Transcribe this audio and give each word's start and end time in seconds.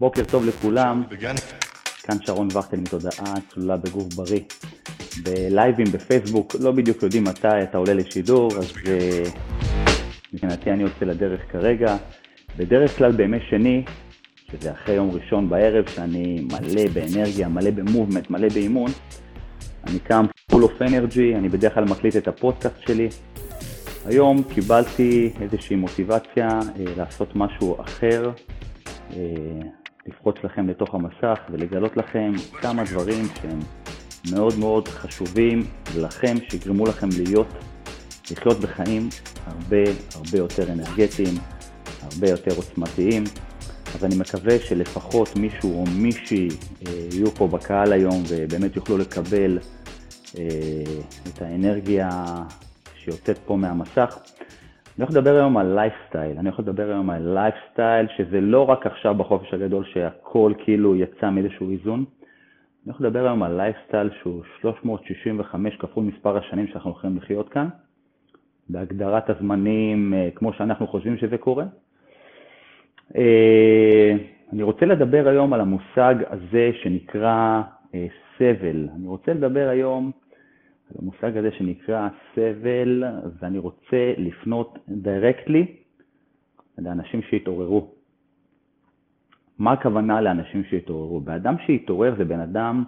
בוקר 0.00 0.24
טוב 0.24 0.46
לכולם, 0.46 1.02
כאן 2.02 2.16
שרון 2.20 2.48
וכטל 2.54 2.76
מתודעה 2.76 3.34
צלולה 3.54 3.76
בגוף 3.76 4.14
בריא. 4.14 4.40
בלייבים 5.22 5.86
בפייסבוק 5.92 6.54
לא 6.60 6.72
בדיוק 6.72 7.02
יודעים 7.02 7.24
מתי 7.24 7.62
אתה 7.62 7.78
עולה 7.78 7.94
לשידור, 7.94 8.50
אז 8.58 8.70
uh, 8.70 9.38
מבחינתי 10.32 10.70
אני 10.70 10.82
יוצא 10.82 11.04
לדרך 11.04 11.40
כרגע. 11.52 11.96
בדרך 12.56 12.98
כלל 12.98 13.12
בימי 13.12 13.38
שני, 13.50 13.84
שזה 14.52 14.72
אחרי 14.72 14.94
יום 14.94 15.10
ראשון 15.10 15.48
בערב, 15.48 15.88
שאני 15.88 16.46
מלא 16.52 16.88
באנרגיה, 16.92 17.48
מלא 17.48 17.70
במובמנט, 17.70 18.30
מלא 18.30 18.48
באימון, 18.48 18.90
אני 19.86 19.98
קם 19.98 20.24
full 20.52 20.64
of 20.64 20.82
energy, 20.82 21.36
אני 21.38 21.48
בדרך 21.48 21.74
כלל 21.74 21.84
מקליט 21.84 22.16
את 22.16 22.28
הפודקאסט 22.28 22.80
שלי. 22.86 23.08
היום 24.06 24.42
קיבלתי 24.54 25.32
איזושהי 25.40 25.76
מוטיבציה 25.76 26.48
אה, 26.48 26.84
לעשות 26.96 27.36
משהו 27.36 27.80
אחר, 27.80 28.30
אה, 29.12 29.16
לפרוץ 30.08 30.36
לכם 30.44 30.68
לתוך 30.68 30.94
המסך 30.94 31.38
ולגלות 31.50 31.96
לכם 31.96 32.32
כמה 32.60 32.84
דברים 32.84 33.24
שהם 33.42 33.58
מאוד 34.32 34.58
מאוד 34.58 34.88
חשובים 34.88 35.62
לכם, 35.96 36.34
שיגרמו 36.48 36.84
לכם 36.84 37.08
להיות, 37.16 37.46
לחיות 38.30 38.60
בחיים 38.60 39.08
הרבה 39.46 39.90
הרבה 40.14 40.38
יותר 40.38 40.72
אנרגטיים, 40.72 41.34
הרבה 42.02 42.28
יותר 42.30 42.56
עוצמתיים. 42.56 43.24
אז 43.94 44.04
אני 44.04 44.16
מקווה 44.16 44.58
שלפחות 44.58 45.36
מישהו 45.36 45.80
או 45.80 45.84
מישהי 45.96 46.48
אה, 46.86 46.92
יהיו 47.12 47.30
פה 47.30 47.48
בקהל 47.48 47.92
היום 47.92 48.22
ובאמת 48.28 48.76
יוכלו 48.76 48.98
לקבל 48.98 49.58
אה, 50.38 50.44
את 51.28 51.42
האנרגיה 51.42 52.10
שיוצאת 52.94 53.38
פה 53.38 53.56
מהמסך. 53.56 54.18
אני 54.96 55.04
הולך 55.04 55.16
לדבר 55.16 55.36
היום 55.36 55.56
על 55.56 55.74
לייפסטייל, 55.74 56.38
אני 56.38 56.48
הולך 56.48 56.60
לדבר 56.60 56.88
היום 56.88 57.10
על 57.10 57.34
לייפסטייל 57.34 58.06
שזה 58.16 58.40
לא 58.40 58.68
רק 58.68 58.86
עכשיו 58.86 59.14
בחופש 59.14 59.54
הגדול 59.54 59.84
שהכל 59.84 60.52
כאילו 60.64 60.96
יצא 60.96 61.30
מאיזשהו 61.30 61.70
איזון, 61.70 61.98
אני 61.98 62.92
הולך 62.92 63.00
לדבר 63.00 63.26
היום 63.26 63.42
על 63.42 63.56
לייפסטייל 63.56 64.10
שהוא 64.20 64.42
365 64.60 65.76
כפול 65.76 66.04
מספר 66.04 66.36
השנים 66.36 66.66
שאנחנו 66.66 66.90
הולכים 66.90 67.16
לחיות 67.16 67.48
כאן, 67.48 67.68
בהגדרת 68.68 69.30
הזמנים 69.30 70.14
אה, 70.14 70.28
כמו 70.34 70.52
שאנחנו 70.52 70.86
חושבים 70.86 71.16
שזה 71.16 71.38
קורה. 71.38 71.64
אה, 73.16 74.12
אני 74.52 74.62
רוצה 74.62 74.86
לדבר 74.86 75.28
היום 75.28 75.52
על 75.52 75.60
המושג 75.60 76.14
הזה 76.30 76.70
שנקרא 76.82 77.62
אה, 77.94 78.06
סבל. 78.38 78.88
אני 78.96 79.06
רוצה 79.06 79.32
לדבר 79.32 79.68
היום 79.68 80.10
המושג 80.94 81.36
הזה 81.36 81.50
שנקרא 81.52 82.08
סבל, 82.34 83.04
ואני 83.40 83.58
רוצה 83.58 84.14
לפנות 84.18 84.78
דירקטלי 84.88 85.76
לאנשים 86.78 87.22
שהתעוררו. 87.22 87.90
מה 89.58 89.72
הכוונה 89.72 90.20
לאנשים 90.20 90.64
שהתעוררו? 90.64 91.20
באדם 91.20 91.54
שהתעורר 91.66 92.14
זה 92.18 92.24
בן 92.24 92.40
אדם 92.40 92.84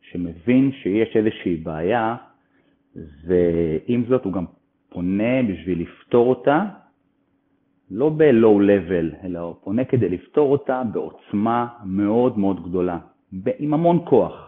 שמבין 0.00 0.72
שיש 0.72 1.16
איזושהי 1.16 1.56
בעיה, 1.56 2.16
ועם 3.26 4.04
זאת 4.08 4.24
הוא 4.24 4.32
גם 4.32 4.44
פונה 4.88 5.42
בשביל 5.48 5.82
לפתור 5.82 6.30
אותה, 6.30 6.64
לא 7.90 8.08
ב-low 8.08 8.60
level, 8.60 9.24
אלא 9.24 9.38
הוא 9.38 9.54
פונה 9.64 9.84
כדי 9.84 10.08
לפתור 10.08 10.52
אותה 10.52 10.82
בעוצמה 10.92 11.68
מאוד 11.84 12.38
מאוד 12.38 12.68
גדולה, 12.68 12.98
עם 13.58 13.74
המון 13.74 14.04
כוח. 14.08 14.45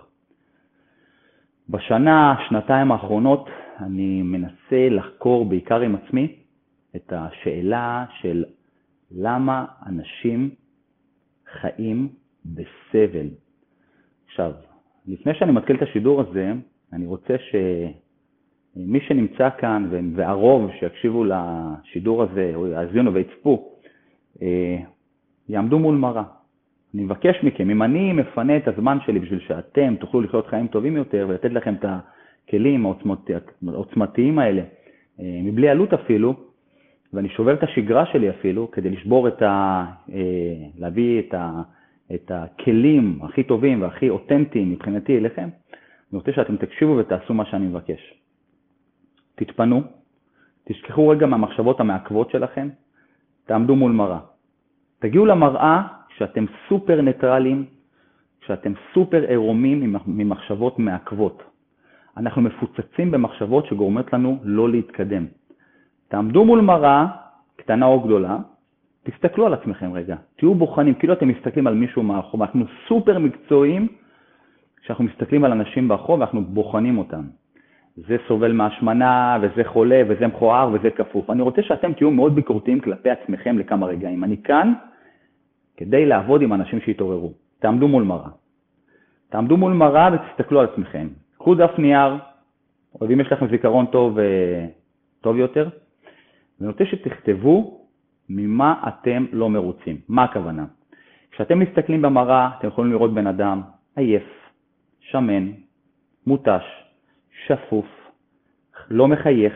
בשנה, 1.70 2.34
שנתיים 2.48 2.92
האחרונות, 2.92 3.48
אני 3.80 4.22
מנסה 4.22 4.88
לחקור 4.90 5.44
בעיקר 5.44 5.80
עם 5.80 5.94
עצמי 5.94 6.36
את 6.96 7.12
השאלה 7.16 8.04
של 8.20 8.44
למה 9.10 9.64
אנשים 9.86 10.50
חיים 11.60 12.08
בסבל. 12.44 13.26
עכשיו, 14.26 14.52
לפני 15.06 15.34
שאני 15.34 15.52
מתחיל 15.52 15.76
את 15.76 15.82
השידור 15.82 16.20
הזה, 16.20 16.52
אני 16.92 17.06
רוצה 17.06 17.36
שמי 17.38 19.00
שנמצא 19.00 19.48
כאן, 19.58 19.88
והרוב 20.16 20.70
שיקשיבו 20.80 21.24
לשידור 21.24 22.22
הזה, 22.22 22.52
או 22.54 22.66
יאזינו 22.66 23.14
ויצפו, 23.14 23.72
אה, 24.42 24.78
יעמדו 25.48 25.78
מול 25.78 25.96
מראה. 25.96 26.37
אני 26.94 27.04
מבקש 27.04 27.36
מכם, 27.42 27.70
אם 27.70 27.82
אני 27.82 28.12
מפנה 28.12 28.56
את 28.56 28.68
הזמן 28.68 28.98
שלי 29.06 29.18
בשביל 29.18 29.40
שאתם 29.40 29.96
תוכלו 30.00 30.20
לחיות 30.20 30.46
חיים 30.46 30.66
טובים 30.66 30.96
יותר 30.96 31.26
ולתת 31.28 31.52
לכם 31.52 31.74
את 31.74 31.84
הכלים 31.84 32.86
העוצמתיים 33.66 34.38
האלה, 34.38 34.62
אה, 35.20 35.40
מבלי 35.42 35.68
עלות 35.68 35.92
אפילו, 35.92 36.34
ואני 37.12 37.28
שובר 37.28 37.54
את 37.54 37.62
השגרה 37.62 38.06
שלי 38.06 38.30
אפילו, 38.30 38.70
כדי 38.70 38.90
לשבור 38.90 39.28
את 39.28 39.42
ה... 39.42 39.84
אה, 40.12 40.18
להביא 40.78 41.18
את, 41.20 41.34
ה, 41.34 41.62
את 42.14 42.30
הכלים 42.34 43.18
הכי 43.22 43.42
טובים 43.42 43.82
והכי 43.82 44.10
אותנטיים 44.10 44.70
מבחינתי 44.70 45.18
אליכם, 45.18 45.48
אני 46.12 46.18
רוצה 46.18 46.32
שאתם 46.32 46.56
תקשיבו 46.56 46.96
ותעשו 46.96 47.34
מה 47.34 47.44
שאני 47.44 47.66
מבקש. 47.66 48.14
תתפנו, 49.34 49.82
תשכחו 50.64 51.08
רגע 51.08 51.26
מהמחשבות 51.26 51.80
המעכבות 51.80 52.30
שלכם, 52.30 52.68
תעמדו 53.46 53.76
מול 53.76 53.92
מראה. 53.92 54.18
תגיעו 54.98 55.26
למראה 55.26 55.97
כשאתם 56.18 56.44
סופר 56.68 57.00
ניטרליים, 57.00 57.64
כשאתם 58.40 58.72
סופר 58.94 59.22
עירומים 59.28 59.96
ממחשבות 60.06 60.78
מעכבות. 60.78 61.42
אנחנו 62.16 62.42
מפוצצים 62.42 63.10
במחשבות 63.10 63.66
שגורמות 63.66 64.12
לנו 64.12 64.38
לא 64.42 64.68
להתקדם. 64.68 65.26
תעמדו 66.08 66.44
מול 66.44 66.60
מראה, 66.60 67.06
קטנה 67.56 67.86
או 67.86 68.00
גדולה, 68.00 68.38
תסתכלו 69.02 69.46
על 69.46 69.54
עצמכם 69.54 69.92
רגע, 69.92 70.16
תהיו 70.36 70.54
בוחנים, 70.54 70.94
כאילו 70.94 71.12
אתם 71.12 71.28
מסתכלים 71.28 71.66
על 71.66 71.74
מישהו 71.74 72.02
מאחור, 72.02 72.44
אנחנו 72.44 72.64
סופר 72.88 73.18
מקצועיים 73.18 73.88
כשאנחנו 74.82 75.04
מסתכלים 75.04 75.44
על 75.44 75.52
אנשים 75.52 75.88
באחור 75.88 76.18
ואנחנו 76.18 76.44
בוחנים 76.44 76.98
אותם. 76.98 77.22
זה 77.96 78.16
סובל 78.28 78.52
מהשמנה, 78.52 79.38
וזה 79.42 79.64
חולה, 79.64 80.02
וזה 80.08 80.26
מכוער, 80.26 80.70
וזה 80.72 80.90
כפוף. 80.90 81.30
אני 81.30 81.42
רוצה 81.42 81.62
שאתם 81.62 81.92
תהיו 81.92 82.10
מאוד 82.10 82.34
ביקורתיים 82.34 82.80
כלפי 82.80 83.10
עצמכם 83.10 83.58
לכמה 83.58 83.86
רגעים. 83.86 84.24
אני 84.24 84.36
כאן 84.42 84.72
כדי 85.78 86.06
לעבוד 86.06 86.42
עם 86.42 86.52
אנשים 86.52 86.80
שהתעוררו. 86.80 87.32
תעמדו 87.58 87.88
מול 87.88 88.02
מראה. 88.02 88.30
תעמדו 89.28 89.56
מול 89.56 89.72
מראה 89.72 90.08
ותסתכלו 90.14 90.60
על 90.60 90.66
עצמכם. 90.72 91.08
קחו 91.38 91.54
דף 91.54 91.78
נייר, 91.78 92.16
או 93.00 93.06
אם 93.06 93.20
יש 93.20 93.32
לכם 93.32 93.48
זיכרון 93.48 93.86
טוב, 93.86 94.18
אה, 94.18 94.66
טוב 95.20 95.36
יותר, 95.36 95.68
ואני 96.60 96.72
רוצה 96.72 96.84
שתכתבו 96.84 97.80
ממה 98.28 98.82
אתם 98.88 99.26
לא 99.32 99.50
מרוצים. 99.50 99.96
מה 100.08 100.24
הכוונה? 100.24 100.64
כשאתם 101.30 101.58
מסתכלים 101.58 102.02
במראה, 102.02 102.50
אתם 102.58 102.68
יכולים 102.68 102.92
לראות 102.92 103.14
בן 103.14 103.26
אדם 103.26 103.62
עייף, 103.96 104.50
שמן, 105.00 105.50
מותש, 106.26 106.64
שפוף, 107.46 107.86
לא 108.90 109.08
מחייך, 109.08 109.54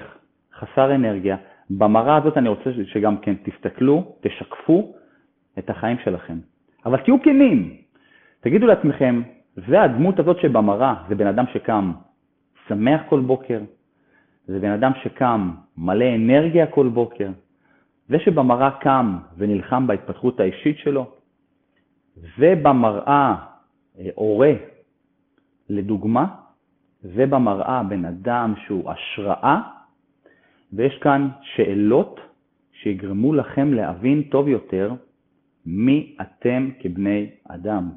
חסר 0.58 0.94
אנרגיה. 0.94 1.36
במראה 1.70 2.16
הזאת 2.16 2.36
אני 2.36 2.48
רוצה 2.48 2.70
שגם 2.84 3.16
כן 3.16 3.34
תסתכלו, 3.34 4.16
תשקפו 4.20 4.94
את 5.58 5.70
החיים 5.70 5.96
שלכם. 6.04 6.38
אבל 6.86 6.98
תהיו 7.00 7.22
כנים. 7.22 7.76
תגידו 8.40 8.66
לעצמכם, 8.66 9.22
זה 9.68 9.82
הדמות 9.82 10.18
הזאת 10.18 10.36
שבמראה, 10.40 10.94
זה 11.08 11.14
בן 11.14 11.26
אדם 11.26 11.44
שקם 11.52 11.92
שמח 12.68 13.00
כל 13.08 13.20
בוקר, 13.20 13.60
זה 14.46 14.58
בן 14.58 14.70
אדם 14.70 14.92
שקם 15.02 15.50
מלא 15.76 16.14
אנרגיה 16.14 16.66
כל 16.66 16.88
בוקר. 16.88 17.30
זה 18.08 18.18
שבמראה 18.18 18.70
קם 18.70 19.18
ונלחם 19.36 19.86
בהתפתחות 19.86 20.40
האישית 20.40 20.78
שלו, 20.78 21.10
זה 22.38 22.54
במראה 22.62 23.34
אה, 23.98 24.08
הורה, 24.14 24.52
לדוגמה, 25.68 26.26
זה 27.02 27.26
במראה 27.26 27.82
בן 27.82 28.04
אדם 28.04 28.54
שהוא 28.66 28.90
השראה, 28.90 29.60
ויש 30.72 30.98
כאן 30.98 31.28
שאלות 31.42 32.20
שיגרמו 32.72 33.34
לכם 33.34 33.74
להבין 33.74 34.22
טוב 34.22 34.48
יותר 34.48 34.94
מי 35.66 36.16
אתם 36.20 36.70
כבני 36.80 37.30
אדם. 37.48 37.90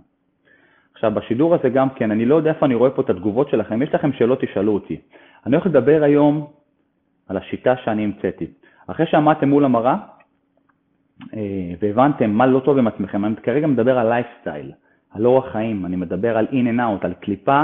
עכשיו, 0.93 1.11
בשידור 1.11 1.55
הזה 1.55 1.69
גם 1.69 1.89
כן, 1.89 2.11
אני 2.11 2.25
לא 2.25 2.35
יודע 2.35 2.49
איפה 2.49 2.65
אני 2.65 2.75
רואה 2.75 2.89
פה 2.89 3.01
את 3.01 3.09
התגובות 3.09 3.49
שלכם, 3.49 3.81
יש 3.81 3.89
לכם 3.93 4.13
שאלות, 4.13 4.41
תשאלו 4.41 4.73
אותי. 4.73 4.97
אני 5.45 5.55
הולך 5.55 5.67
לדבר 5.67 6.03
היום 6.03 6.47
על 7.27 7.37
השיטה 7.37 7.75
שאני 7.83 8.03
המצאתי. 8.03 8.47
אחרי 8.87 9.05
שעמדתם 9.05 9.49
מול 9.49 9.65
המראה 9.65 9.95
אה, 11.33 11.73
והבנתם 11.81 12.31
מה 12.31 12.45
לא 12.45 12.59
טוב 12.59 12.77
עם 12.77 12.87
עצמכם, 12.87 13.25
אני 13.25 13.35
כרגע 13.35 13.67
מדבר 13.67 13.99
על 13.99 14.09
לייפסטייל, 14.09 14.71
על 15.11 15.25
אורח 15.25 15.51
חיים, 15.51 15.85
אני 15.85 15.95
מדבר 15.95 16.37
על 16.37 16.47
in 16.51 16.67
and 16.67 16.79
out, 16.79 17.05
על 17.05 17.13
קליפה, 17.13 17.63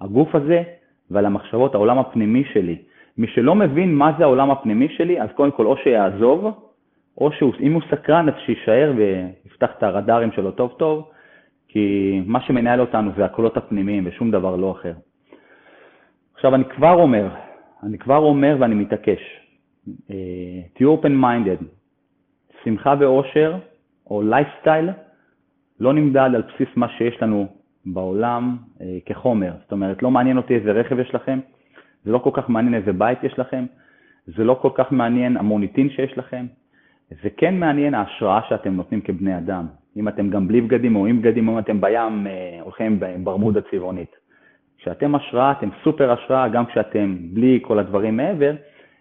הגוף 0.00 0.34
הזה 0.34 0.62
ועל 1.10 1.26
המחשבות, 1.26 1.74
העולם 1.74 1.98
הפנימי 1.98 2.44
שלי. 2.52 2.76
מי 3.18 3.26
שלא 3.26 3.54
מבין 3.54 3.94
מה 3.94 4.12
זה 4.18 4.24
העולם 4.24 4.50
הפנימי 4.50 4.88
שלי, 4.88 5.22
אז 5.22 5.28
קודם 5.34 5.50
כל 5.50 5.66
או 5.66 5.76
שיעזוב, 5.76 6.71
או 7.18 7.32
שאם 7.32 7.72
הוא 7.72 7.82
סקרן 7.90 8.28
אז 8.28 8.34
שיישאר 8.46 8.92
ויפתח 8.96 9.70
את 9.78 9.82
הרדארים 9.82 10.32
שלו 10.32 10.50
טוב 10.50 10.74
טוב, 10.78 11.10
כי 11.68 12.20
מה 12.26 12.40
שמנהל 12.40 12.80
אותנו 12.80 13.10
זה 13.16 13.24
הקולות 13.24 13.56
הפנימיים 13.56 14.02
ושום 14.06 14.30
דבר 14.30 14.56
לא 14.56 14.70
אחר. 14.72 14.92
עכשיו 16.34 16.54
אני 16.54 16.64
כבר 16.64 16.94
אומר, 16.94 17.28
אני 17.82 17.98
כבר 17.98 18.18
אומר 18.18 18.56
ואני 18.60 18.74
מתעקש, 18.74 19.20
אה, 20.10 20.14
תהיו 20.74 20.96
open 20.96 21.22
minded, 21.22 21.64
שמחה 22.64 22.94
ואושר 23.00 23.56
או 24.10 24.22
לייפסטייל 24.22 24.90
לא 25.80 25.92
נמדד 25.92 26.30
על 26.34 26.42
בסיס 26.42 26.68
מה 26.76 26.88
שיש 26.88 27.22
לנו 27.22 27.46
בעולם 27.86 28.56
אה, 28.80 28.98
כחומר. 29.06 29.52
זאת 29.62 29.72
אומרת, 29.72 30.02
לא 30.02 30.10
מעניין 30.10 30.36
אותי 30.36 30.54
איזה 30.54 30.72
רכב 30.72 30.98
יש 30.98 31.14
לכם, 31.14 31.40
זה 32.04 32.10
לא 32.10 32.18
כל 32.18 32.30
כך 32.32 32.48
מעניין 32.48 32.74
איזה 32.74 32.92
בית 32.92 33.24
יש 33.24 33.38
לכם, 33.38 33.66
זה 34.26 34.44
לא 34.44 34.58
כל 34.62 34.70
כך 34.74 34.92
מעניין 34.92 35.36
המוניטין 35.36 35.90
שיש 35.90 36.18
לכם, 36.18 36.46
זה 37.22 37.30
כן 37.36 37.54
מעניין 37.54 37.94
ההשראה 37.94 38.40
שאתם 38.48 38.72
נותנים 38.74 39.00
כבני 39.00 39.38
אדם. 39.38 39.66
אם 39.96 40.08
אתם 40.08 40.30
גם 40.30 40.48
בלי 40.48 40.60
בגדים 40.60 40.96
או 40.96 41.06
עם 41.06 41.22
בגדים, 41.22 41.48
אם 41.48 41.58
אתם 41.58 41.80
בים, 41.80 42.26
אה, 42.26 42.58
הולכים 42.60 43.00
ברמודה 43.24 43.60
צבעונית. 43.70 44.16
כשאתם 44.78 45.14
השראה, 45.14 45.52
אתם 45.52 45.68
סופר 45.84 46.12
השראה, 46.12 46.48
גם 46.48 46.66
כשאתם 46.66 47.16
בלי 47.32 47.58
כל 47.62 47.78
הדברים 47.78 48.16
מעבר, 48.16 48.54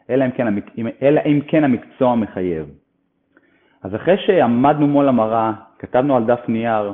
אלא 0.10 0.26
אם 0.26 0.32
כן, 0.32 0.48
אלא 1.02 1.22
אם 1.26 1.40
כן 1.48 1.64
המקצוע 1.64 2.16
מחייב. 2.16 2.66
אז 3.84 3.96
אחרי 3.96 4.18
שעמדנו 4.18 4.88
מול 4.88 5.08
המראה, 5.08 5.54
כתבנו 5.80 6.18
על 6.18 6.26
דף 6.26 6.40
נייר 6.48 6.94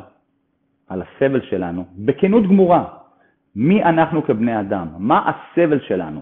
על 0.89 1.01
הסבל 1.01 1.41
שלנו, 1.41 1.85
בכנות 1.97 2.43
גמורה, 2.47 2.83
מי 3.55 3.83
אנחנו 3.83 4.23
כבני 4.23 4.59
אדם, 4.59 4.87
מה 4.97 5.31
הסבל 5.31 5.79
שלנו. 5.79 6.21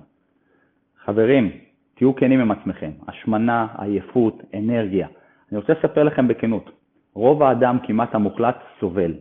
חברים, 1.06 1.52
תהיו 1.96 2.16
כנים 2.16 2.40
עם 2.40 2.52
עצמכם, 2.52 2.92
השמנה, 3.08 3.68
עייפות, 3.78 4.44
אנרגיה. 4.54 5.08
אני 5.52 5.58
רוצה 5.58 5.74
לספר 5.74 6.04
לכם 6.04 6.28
בכנות, 6.28 6.70
רוב 7.14 7.44
האדם 7.44 7.78
כמעט 7.84 8.16
המוחלט 8.16 8.56
סובל. 8.80 9.14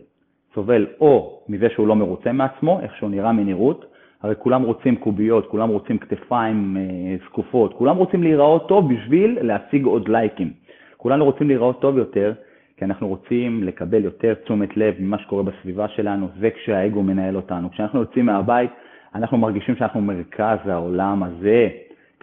סובל 0.55 0.87
או 0.99 1.39
מזה 1.49 1.69
שהוא 1.69 1.87
לא 1.87 1.95
מרוצה 1.95 2.31
מעצמו, 2.31 2.79
איך 2.81 2.95
שהוא 2.95 3.09
נראה 3.09 3.31
מנראות, 3.31 3.85
הרי 4.21 4.35
כולם 4.39 4.63
רוצים 4.63 4.95
קוביות, 4.95 5.47
כולם 5.47 5.69
רוצים 5.69 5.97
כתפיים 5.97 6.77
אה, 6.77 7.69
כולם 7.73 7.97
רוצים 7.97 8.23
להיראות 8.23 8.67
טוב 8.67 8.93
בשביל 8.93 9.37
להשיג 9.41 9.85
עוד 9.85 10.07
לייקים. 10.07 10.53
כולנו 10.97 11.25
רוצים 11.25 11.47
להיראות 11.47 11.81
טוב 11.81 11.97
יותר, 11.97 12.33
כי 12.77 12.85
אנחנו 12.85 13.07
רוצים 13.07 13.63
לקבל 13.63 14.03
יותר 14.03 14.33
תשומת 14.33 14.77
לב 14.77 14.95
ממה 14.99 15.17
שקורה 15.17 15.43
בסביבה 15.43 15.87
שלנו, 15.87 16.27
זה 16.39 16.49
כשהאגו 16.49 17.03
מנהל 17.03 17.35
אותנו. 17.35 17.71
כשאנחנו 17.71 17.99
יוצאים 17.99 18.25
מהבית, 18.25 18.71
אנחנו 19.15 19.37
מרגישים 19.37 19.75
שאנחנו 19.75 20.01
מרכז 20.01 20.57
העולם 20.65 21.23
הזה. 21.23 21.69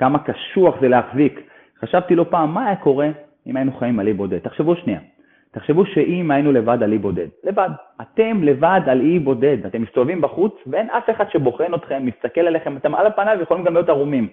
כמה 0.03 0.19
קשוח 0.19 0.81
זה 0.81 0.89
להחזיק. 0.89 1.41
חשבתי 1.81 2.15
לא 2.15 2.27
פעם, 2.31 2.55
מה 2.55 2.67
היה 2.67 2.77
קורה 2.77 3.09
אם 3.47 3.57
היינו 3.57 3.73
חיים 3.73 4.01
על 4.01 4.07
אי 4.07 4.13
בודד? 4.13 4.39
תחשבו 4.39 4.77
שנייה. 4.77 5.01
תחשבו 5.51 5.87
שאם 5.87 6.31
היינו 6.31 6.53
לבד 6.53 6.83
על 6.83 6.93
אי 6.93 6.99
בודד, 6.99 7.27
לבד, 7.45 7.71
אתם 8.01 8.43
לבד 8.43 8.81
על 8.87 9.01
אי 9.01 9.19
בודד, 9.19 9.67
אתם 9.67 9.83
מסתובבים 9.83 10.21
בחוץ 10.21 10.55
ואין 10.67 10.91
אף 10.91 11.11
אחד 11.11 11.25
שבוחן 11.31 11.75
אתכם, 11.75 12.07
מסתכל 12.07 12.41
עליכם, 12.41 12.77
אתם 12.77 12.95
על 12.95 13.07
הפניו 13.07 13.39
יכולים 13.43 13.65
גם 13.65 13.75
להיות 13.75 13.89
ערומים. 13.89 14.29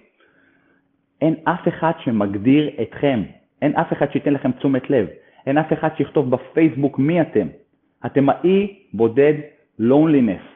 אין 1.20 1.34
אף 1.44 1.68
אחד 1.68 1.92
שמגדיר 1.98 2.70
אתכם, 2.82 3.22
אין 3.62 3.76
אף 3.76 3.92
אחד 3.92 4.12
שייתן 4.12 4.32
לכם 4.32 4.52
תשומת 4.52 4.90
לב, 4.90 5.06
אין 5.46 5.58
אף 5.58 5.72
אחד 5.72 5.88
שיכתוב 5.96 6.30
בפייסבוק 6.30 6.98
מי 6.98 7.20
אתם. 7.20 7.46
אתם 8.06 8.28
האי 8.28 8.78
בודד 8.94 9.34
לונלינס. 9.78 10.49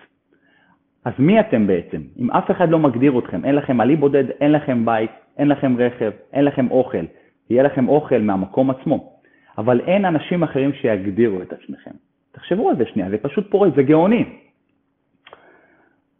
אז 1.04 1.12
מי 1.18 1.40
אתם 1.40 1.66
בעצם? 1.66 2.02
אם 2.18 2.30
אף 2.30 2.50
אחד 2.50 2.68
לא 2.70 2.78
מגדיר 2.78 3.18
אתכם, 3.18 3.44
אין 3.44 3.54
לכם 3.54 3.80
עלי 3.80 3.96
בודד, 3.96 4.30
אין 4.30 4.52
לכם 4.52 4.84
בית, 4.84 5.10
אין 5.36 5.48
לכם 5.48 5.76
רכב, 5.78 6.10
אין 6.32 6.44
לכם 6.44 6.70
אוכל, 6.70 7.04
יהיה 7.50 7.62
לכם 7.62 7.88
אוכל 7.88 8.18
מהמקום 8.18 8.70
עצמו. 8.70 9.14
אבל 9.58 9.80
אין 9.80 10.04
אנשים 10.04 10.42
אחרים 10.42 10.72
שיגדירו 10.72 11.42
את 11.42 11.52
עצמכם. 11.52 11.90
תחשבו 12.32 12.70
על 12.70 12.76
זה 12.76 12.84
שנייה, 12.86 13.10
זה 13.10 13.18
פשוט 13.18 13.50
פורץ, 13.50 13.72
זה 13.76 13.82
גאוני. 13.82 14.24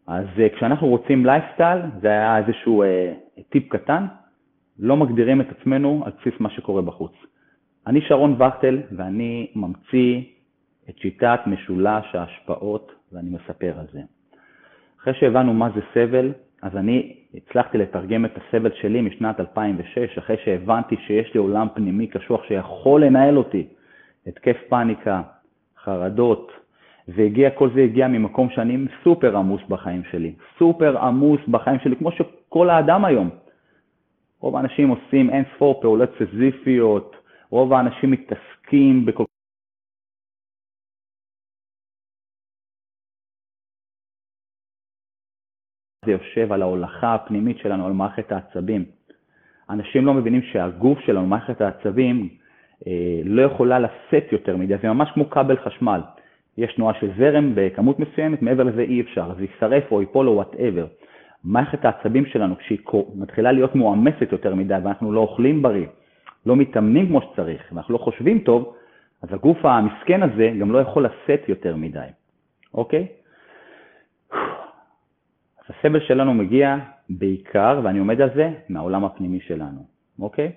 אז 0.07 0.27
אה, 0.37 0.57
כשאנחנו 0.57 0.89
רוצים 0.89 1.27
לייפסטייל, 1.27 1.79
זה 2.01 2.09
היה 2.09 2.39
איזשהו 2.39 2.85
אה, 2.85 3.41
טיפ 3.49 3.69
קטן, 3.69 4.07
לא 4.79 4.97
מגדירים 4.97 5.41
את 5.41 5.47
עצמנו 5.51 6.03
על 6.05 6.13
בסיס 6.21 6.41
מה 6.41 6.51
שקורה 6.51 6.83
בחוץ. 6.83 7.13
אני 7.87 8.01
שרון 8.01 8.43
וכטל 8.43 8.83
ואני 8.97 9.51
ממציא 9.55 10.23
את 10.89 10.99
שיטת 10.99 11.41
משולש 11.47 12.15
ההשפעות 12.15 12.93
ואני 13.13 13.31
מספר 13.31 13.79
על 13.79 13.87
זה. 13.93 14.01
אחרי 15.05 15.15
שהבנו 15.15 15.55
מה 15.55 15.69
זה 15.75 15.81
סבל, 15.95 16.33
אז 16.63 16.77
אני 16.77 17.17
הצלחתי 17.35 17.79
לתרגם 17.79 18.25
את 18.25 18.31
הסבל 18.37 18.71
שלי 18.75 19.01
משנת 19.01 19.41
2006, 19.41 20.19
אחרי 20.19 20.37
שהבנתי 20.45 20.97
שיש 21.07 21.35
לי 21.35 21.41
עולם 21.41 21.67
פנימי 21.75 22.07
קשוח 22.07 22.45
שיכול 22.45 23.05
לנהל 23.05 23.39
אותי, 23.39 23.67
התקף 24.27 24.57
פאניקה, 24.69 25.23
חרדות, 25.85 26.53
והגיע, 27.09 27.51
כל 27.51 27.71
זה 27.75 27.81
הגיע 27.81 28.09
ממקום 28.09 28.51
שאני 28.51 28.79
סופר 29.05 29.37
עמוס 29.37 29.63
בחיים 29.69 30.03
שלי, 30.11 30.33
סופר 30.59 30.99
עמוס 30.99 31.41
בחיים 31.49 31.79
שלי, 31.79 31.97
כמו 31.97 32.13
שכל 32.13 32.71
האדם 32.71 33.05
היום. 33.05 33.31
רוב 34.41 34.57
האנשים 34.57 34.89
עושים 34.89 35.31
אין 35.31 35.45
ספור 35.57 35.81
פעולות 35.81 36.11
סזיפיות, 36.19 37.17
רוב 37.51 37.73
האנשים 37.73 38.11
מתעסקים 38.11 39.07
בכל 39.07 39.25
זה 46.07 46.13
יושב 46.13 46.53
על 46.53 46.63
ההולכה 46.63 47.15
הפנימית 47.15 47.59
שלנו, 47.59 47.87
על 47.87 47.93
מערכת 47.93 48.33
העצבים. 48.33 48.85
אנשים 49.71 50.07
לא 50.07 50.15
מבינים 50.15 50.43
שהגוף 50.43 51.01
שלנו, 51.01 51.27
מערכת 51.27 51.61
העצבים, 51.61 52.29
אה, 52.87 53.21
לא 53.25 53.43
יכולה 53.43 53.79
לשאת 53.79 54.33
יותר 54.33 54.57
מדי, 54.57 54.75
זה 54.83 54.89
ממש 54.89 55.11
כמו 55.15 55.31
כבל 55.31 55.57
חשמל. 55.57 56.01
יש 56.59 56.75
תנועה 56.75 56.95
של 57.01 57.11
זרם 57.19 57.53
בכמות 57.55 57.99
מסוימת, 57.99 58.43
מעבר 58.43 58.63
לזה 58.63 58.83
אי 58.83 59.01
אפשר, 59.01 59.31
אז 59.31 59.41
יישרף 59.41 59.93
או 59.93 60.01
ייפול 60.01 60.29
או 60.29 60.35
whatever. 60.35 60.87
מערכת 61.45 61.85
העצבים 61.85 62.27
שלנו, 62.27 62.59
כשהיא 62.59 62.79
מתחילה 63.15 63.53
להיות 63.53 63.75
מועמסת 63.75 64.33
יותר 64.33 64.55
מדי 64.55 64.79
ואנחנו 64.85 65.13
לא 65.13 65.21
אוכלים 65.21 65.63
בריא, 65.63 65.87
לא 66.47 66.57
מתאמנים 66.57 67.07
כמו 67.07 67.21
שצריך, 67.23 67.63
ואנחנו 67.73 67.95
לא 67.95 67.99
חושבים 67.99 68.39
טוב, 68.39 68.75
אז 69.23 69.33
הגוף 69.33 69.65
המסכן 69.65 70.23
הזה 70.23 70.51
גם 70.61 70.73
לא 70.73 70.79
יכול 70.79 71.07
לשאת 71.07 71.49
יותר 71.49 71.77
מדי, 71.77 72.07
אוקיי? 72.75 73.07
הסבל 75.69 76.01
שלנו 76.01 76.35
מגיע 76.35 76.77
בעיקר, 77.11 77.81
ואני 77.85 77.99
עומד 77.99 78.21
על 78.21 78.31
זה, 78.35 78.51
מהעולם 78.69 79.05
הפנימי 79.05 79.41
שלנו, 79.41 79.87
אוקיי? 80.21 80.53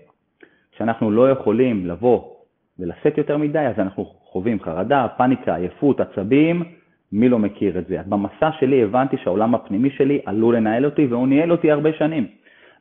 כשאנחנו 0.71 1.11
לא 1.11 1.31
יכולים 1.31 1.85
לבוא 1.85 2.33
ולשאת 2.79 3.17
יותר 3.17 3.37
מדי, 3.37 3.59
אז 3.59 3.79
אנחנו 3.79 4.05
חווים 4.05 4.59
חרדה, 4.59 5.07
פאניקה, 5.17 5.55
עייפות, 5.55 5.99
עצבים, 5.99 6.63
מי 7.11 7.29
לא 7.29 7.39
מכיר 7.39 7.79
את 7.79 7.87
זה? 7.87 8.01
במסע 8.05 8.51
שלי 8.59 8.83
הבנתי 8.83 9.17
שהעולם 9.17 9.55
הפנימי 9.55 9.89
שלי 9.89 10.21
עלול 10.25 10.55
לנהל 10.55 10.85
אותי, 10.85 11.05
והוא 11.05 11.27
ניהל 11.27 11.51
אותי 11.51 11.71
הרבה 11.71 11.93
שנים. 11.93 12.27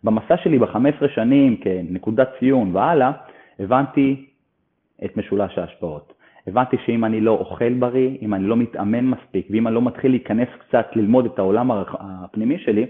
במסע 0.04 0.36
שלי 0.36 0.58
ב-15 0.58 1.08
שנים 1.14 1.56
כנקודת 1.56 2.28
ציון 2.38 2.76
והלאה, 2.76 3.12
הבנתי 3.58 4.26
את 5.04 5.16
משולש 5.16 5.58
ההשפעות. 5.58 6.12
הבנתי 6.46 6.76
שאם 6.86 7.04
אני 7.04 7.20
לא 7.20 7.30
אוכל 7.30 7.72
בריא, 7.74 8.16
אם 8.22 8.34
אני 8.34 8.44
לא 8.44 8.56
מתאמן 8.56 9.04
מספיק, 9.04 9.46
ואם 9.50 9.66
אני 9.66 9.74
לא 9.74 9.82
מתחיל 9.82 10.10
להיכנס 10.10 10.48
קצת 10.58 10.86
ללמוד 10.96 11.24
את 11.24 11.38
העולם 11.38 11.70
הפנימי 12.00 12.58
שלי, 12.58 12.86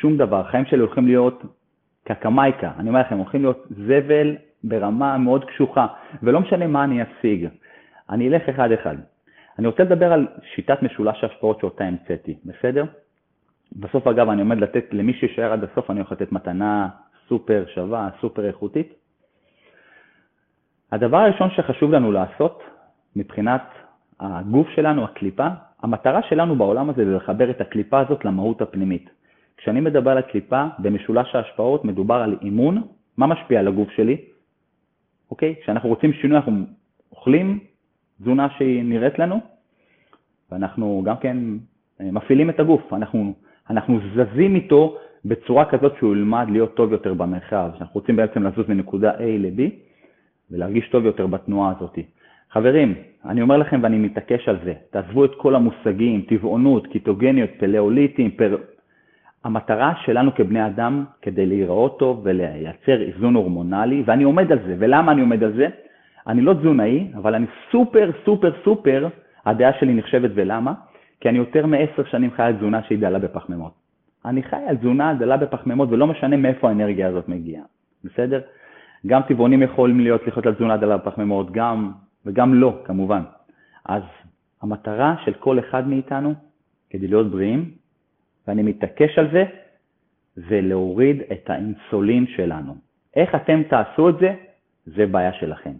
שום 0.00 0.16
דבר. 0.16 0.40
החיים 0.40 0.64
שלי 0.64 0.80
הולכים 0.80 1.06
להיות 1.06 1.42
קקמייקה. 2.04 2.70
אני 2.78 2.88
אומר 2.88 3.00
לכם, 3.00 3.16
הולכים 3.16 3.42
להיות 3.42 3.66
זבל 3.70 4.36
ברמה 4.64 5.18
מאוד 5.18 5.44
קשוחה, 5.44 5.86
ולא 6.22 6.40
משנה 6.40 6.66
מה 6.66 6.84
אני 6.84 7.02
אשיג. 7.02 7.48
אני 8.10 8.28
אלך 8.28 8.48
אחד-אחד. 8.48 8.96
אני 9.58 9.66
רוצה 9.66 9.82
לדבר 9.82 10.12
על 10.12 10.26
שיטת 10.54 10.82
משולש 10.82 11.24
ההשפעות 11.24 11.60
שאותה 11.60 11.84
המצאתי, 11.84 12.34
בסדר? 12.44 12.84
בסוף, 13.72 14.06
אגב, 14.06 14.28
אני 14.28 14.40
עומד 14.42 14.58
לתת, 14.58 14.84
למי 14.92 15.12
שישאר 15.12 15.52
עד 15.52 15.64
הסוף, 15.64 15.90
אני 15.90 16.00
הולך 16.00 16.12
לתת 16.12 16.32
מתנה 16.32 16.88
סופר 17.28 17.64
שווה, 17.74 18.08
סופר 18.20 18.46
איכותית. 18.46 18.99
הדבר 20.92 21.16
הראשון 21.16 21.50
שחשוב 21.50 21.92
לנו 21.92 22.12
לעשות 22.12 22.62
מבחינת 23.16 23.62
הגוף 24.20 24.68
שלנו, 24.68 25.04
הקליפה, 25.04 25.46
המטרה 25.82 26.22
שלנו 26.22 26.56
בעולם 26.56 26.90
הזה 26.90 27.04
זה 27.04 27.16
לחבר 27.16 27.50
את 27.50 27.60
הקליפה 27.60 28.00
הזאת 28.00 28.24
למהות 28.24 28.62
הפנימית. 28.62 29.10
כשאני 29.56 29.80
מדבר 29.80 30.10
על 30.10 30.18
הקליפה, 30.18 30.64
במשולש 30.78 31.34
ההשפעות 31.34 31.84
מדובר 31.84 32.14
על 32.14 32.38
אימון, 32.42 32.82
מה 33.16 33.26
משפיע 33.26 33.60
על 33.60 33.68
הגוף 33.68 33.90
שלי? 33.90 34.16
אוקיי? 35.30 35.54
כשאנחנו 35.62 35.88
רוצים 35.88 36.12
שינוי 36.12 36.36
אנחנו 36.36 36.52
אוכלים 37.12 37.58
תזונה 38.20 38.48
שהיא 38.58 38.84
נראית 38.84 39.18
לנו, 39.18 39.40
ואנחנו 40.50 41.02
גם 41.06 41.16
כן 41.16 41.36
אה, 42.00 42.10
מפעילים 42.12 42.50
את 42.50 42.60
הגוף, 42.60 42.92
אנחנו, 42.92 43.34
אנחנו 43.70 43.98
זזים 44.14 44.54
איתו 44.54 44.96
בצורה 45.24 45.64
כזאת 45.64 45.92
שהוא 45.98 46.16
ילמד 46.16 46.46
להיות 46.50 46.74
טוב 46.74 46.92
יותר 46.92 47.14
במרחב, 47.14 47.70
אנחנו 47.80 48.00
רוצים 48.00 48.16
בעצם 48.16 48.42
לזוז 48.42 48.68
מנקודה 48.68 49.10
A 49.10 49.22
ל-B, 49.22 49.60
ולהרגיש 50.50 50.88
טוב 50.88 51.04
יותר 51.04 51.26
בתנועה 51.26 51.72
הזאת. 51.76 51.98
חברים, 52.50 52.94
אני 53.24 53.42
אומר 53.42 53.56
לכם 53.56 53.80
ואני 53.82 53.98
מתעקש 53.98 54.48
על 54.48 54.56
זה, 54.64 54.74
תעזבו 54.90 55.24
את 55.24 55.30
כל 55.36 55.54
המושגים, 55.54 56.22
טבעונות, 56.28 56.86
קיטוגניות, 56.86 57.50
פלאוליטים, 57.58 58.30
פר... 58.30 58.56
המטרה 59.44 59.92
שלנו 60.04 60.34
כבני 60.34 60.66
אדם 60.66 61.04
כדי 61.22 61.46
להיראות 61.46 61.98
טוב 61.98 62.20
ולייצר 62.24 63.02
איזון 63.02 63.34
הורמונלי, 63.34 64.02
ואני 64.06 64.24
עומד 64.24 64.52
על 64.52 64.58
זה, 64.66 64.76
ולמה 64.78 65.12
אני 65.12 65.20
עומד 65.20 65.42
על 65.42 65.52
זה? 65.52 65.68
אני 66.26 66.40
לא 66.40 66.54
תזונאי, 66.54 67.08
אבל 67.14 67.34
אני 67.34 67.46
סופר 67.72 68.10
סופר 68.24 68.52
סופר, 68.64 69.08
הדעה 69.46 69.72
שלי 69.80 69.94
נחשבת 69.94 70.30
ולמה? 70.34 70.72
כי 71.20 71.28
אני 71.28 71.38
יותר 71.38 71.66
מעשר 71.66 72.04
שנים 72.10 72.30
חי 72.30 72.42
על 72.42 72.56
תזונה 72.56 72.82
שהיא 72.82 72.98
דלה 72.98 73.18
בפחמימות. 73.18 73.72
אני 74.24 74.42
חי 74.42 74.64
על 74.68 74.76
תזונה 74.76 75.14
דלה 75.14 75.36
בפחמימות 75.36 75.88
ולא 75.92 76.06
משנה 76.06 76.36
מאיפה 76.36 76.68
האנרגיה 76.68 77.08
הזאת 77.08 77.28
מגיעה, 77.28 77.62
בסדר? 78.04 78.40
גם 79.06 79.22
טבעונים 79.28 79.62
יכולים 79.62 80.00
להיות 80.00 80.26
לחיות 80.26 80.46
על 80.46 80.54
תזונה 80.54 80.76
דלה 80.76 80.96
בפחמימות, 80.96 81.52
גם 81.52 81.92
וגם 82.26 82.54
לא, 82.54 82.82
כמובן. 82.84 83.22
אז 83.84 84.02
המטרה 84.62 85.14
של 85.24 85.32
כל 85.34 85.58
אחד 85.58 85.88
מאיתנו, 85.88 86.34
כדי 86.90 87.08
להיות 87.08 87.30
בריאים, 87.30 87.70
ואני 88.48 88.62
מתעקש 88.62 89.18
על 89.18 89.28
זה, 89.32 89.44
זה 90.36 90.60
להוריד 90.60 91.22
את 91.32 91.50
האינסולין 91.50 92.26
שלנו. 92.26 92.74
איך 93.16 93.34
אתם 93.34 93.62
תעשו 93.62 94.08
את 94.08 94.14
זה? 94.20 94.34
זה 94.86 95.06
בעיה 95.06 95.32
שלכם. 95.32 95.72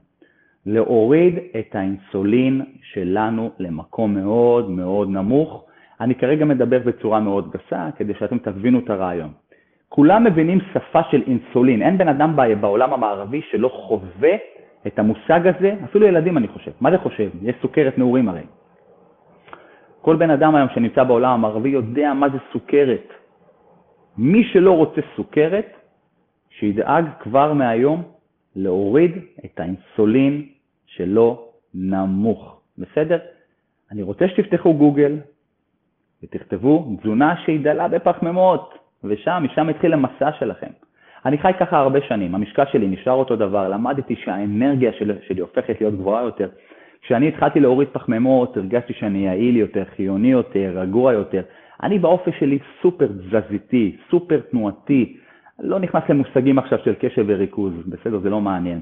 להוריד 0.67 1.35
את 1.59 1.75
האינסולין 1.75 2.65
שלנו 2.83 3.51
למקום 3.59 4.15
מאוד 4.15 4.71
מאוד 4.71 5.09
נמוך. 5.09 5.67
אני 6.01 6.15
כרגע 6.15 6.45
מדבר 6.45 6.79
בצורה 6.79 7.21
מאוד 7.21 7.51
גסה, 7.51 7.91
כדי 7.97 8.13
שאתם 8.19 8.39
תבינו 8.39 8.79
את 8.79 8.91
הרעיון. 8.91 9.33
כולם 9.91 10.25
מבינים 10.25 10.59
שפה 10.73 11.01
של 11.11 11.23
אינסולין. 11.27 11.83
אין 11.83 11.99
בן 11.99 12.09
אדם 12.09 12.37
בעולם 12.61 12.93
המערבי 12.93 13.41
שלא 13.51 13.69
חווה 13.69 14.31
את 14.87 14.99
המושג 14.99 15.47
הזה, 15.47 15.75
אפילו 15.85 16.07
ילדים 16.07 16.39
אני 16.39 16.49
חושב. 16.49 16.71
מה 16.81 16.91
זה 16.91 16.99
חושב? 16.99 17.31
יש 17.43 17.55
סוכרת 17.63 17.99
נעורים 17.99 18.29
הרי. 18.29 18.43
כל 20.01 20.17
בן 20.17 20.31
אדם 20.31 20.55
היום 20.55 20.69
שנמצא 20.75 21.05
בעולם 21.05 21.31
המערבי 21.31 21.69
יודע 21.69 22.15
מה 22.15 22.29
זה 22.29 22.39
סוכרת. 22.53 23.07
מי 24.19 24.45
שלא 24.45 24.77
רוצה 24.77 25.01
סוכרת, 25.17 25.67
שידאג 26.51 27.05
כבר 27.21 27.53
מהיום 27.53 28.03
להוריד 28.57 29.13
את 29.45 29.61
האינסולין 29.61 30.47
שלו 30.87 31.49
נמוך. 31.75 32.61
בסדר? 32.79 33.19
אני 33.91 34.03
רוצה 34.03 34.29
שתפתחו 34.29 34.75
גוגל 34.75 35.19
ותכתבו 36.23 36.97
תזונה 37.01 37.35
שהיא 37.45 37.65
דלה 37.65 37.89
בפחמימות, 37.89 38.75
ושם, 39.05 39.43
משם 39.45 39.69
התחיל 39.69 39.93
המסע 39.93 40.33
שלכם. 40.39 40.71
אני 41.27 41.39
חי 41.39 41.53
ככה 41.61 41.79
הרבה 41.79 41.99
שנים, 42.09 42.35
המשקל 42.35 42.65
שלי 42.73 42.89
נשאר 42.89 43.13
אותו 43.13 43.37
דבר, 43.37 43.69
למדתי 43.69 44.17
שהאנרגיה 44.17 44.93
שלי, 44.93 45.15
שלי 45.27 45.41
הופכת 45.41 45.81
להיות 45.81 45.95
גבוהה 45.95 46.23
יותר. 46.23 46.49
כשאני 47.03 47.29
התחלתי 47.29 47.61
להוריד 47.61 47.89
פחמימות, 47.93 48.57
הרגשתי 48.57 48.93
שאני 48.93 49.19
יעיל 49.19 49.57
יותר, 49.57 49.85
חיוני 49.97 50.31
יותר, 50.31 50.73
רגוע 50.75 51.13
יותר. 51.13 51.43
אני 51.83 51.99
באופי 51.99 52.31
שלי 52.39 52.59
סופר 52.83 53.07
תזזיתי, 53.07 53.97
סופר 54.11 54.41
תנועתי, 54.51 55.17
לא 55.61 55.79
נכנס 55.79 56.03
למושגים 56.09 56.59
עכשיו 56.59 56.79
של 56.85 56.95
קשב 56.95 57.25
וריכוז, 57.27 57.73
בסדר, 57.87 58.19
זה 58.19 58.31
לא 58.31 58.41
מעניין. 58.41 58.81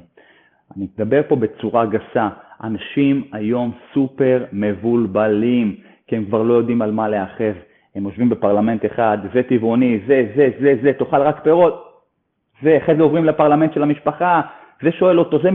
אני 0.76 0.86
מדבר 0.94 1.20
פה 1.28 1.36
בצורה 1.36 1.86
גסה, 1.86 2.28
אנשים 2.64 3.24
היום 3.32 3.72
סופר 3.94 4.44
מבולבלים, 4.52 5.76
כי 6.06 6.16
הם 6.16 6.24
כבר 6.24 6.42
לא 6.42 6.54
יודעים 6.54 6.82
על 6.82 6.90
מה 6.90 7.08
להיאחז. 7.08 7.54
הם 7.98 8.04
יושבים 8.04 8.28
בפרלמנט 8.28 8.86
אחד, 8.86 9.18
זה 9.34 9.42
טבעוני, 9.42 10.00
זה, 10.06 10.32
זה, 10.36 10.50
זה, 10.60 10.74
זה, 10.82 10.92
תאכל 10.92 11.22
רק 11.22 11.42
פירות. 11.42 12.02
זה, 12.62 12.78
אחרי 12.82 12.96
זה 12.96 13.02
עוברים 13.02 13.24
לפרלמנט 13.24 13.72
של 13.72 13.82
המשפחה, 13.82 14.40
זה 14.82 14.92
שואל 14.92 15.18
אותו, 15.18 15.38
זה... 15.42 15.48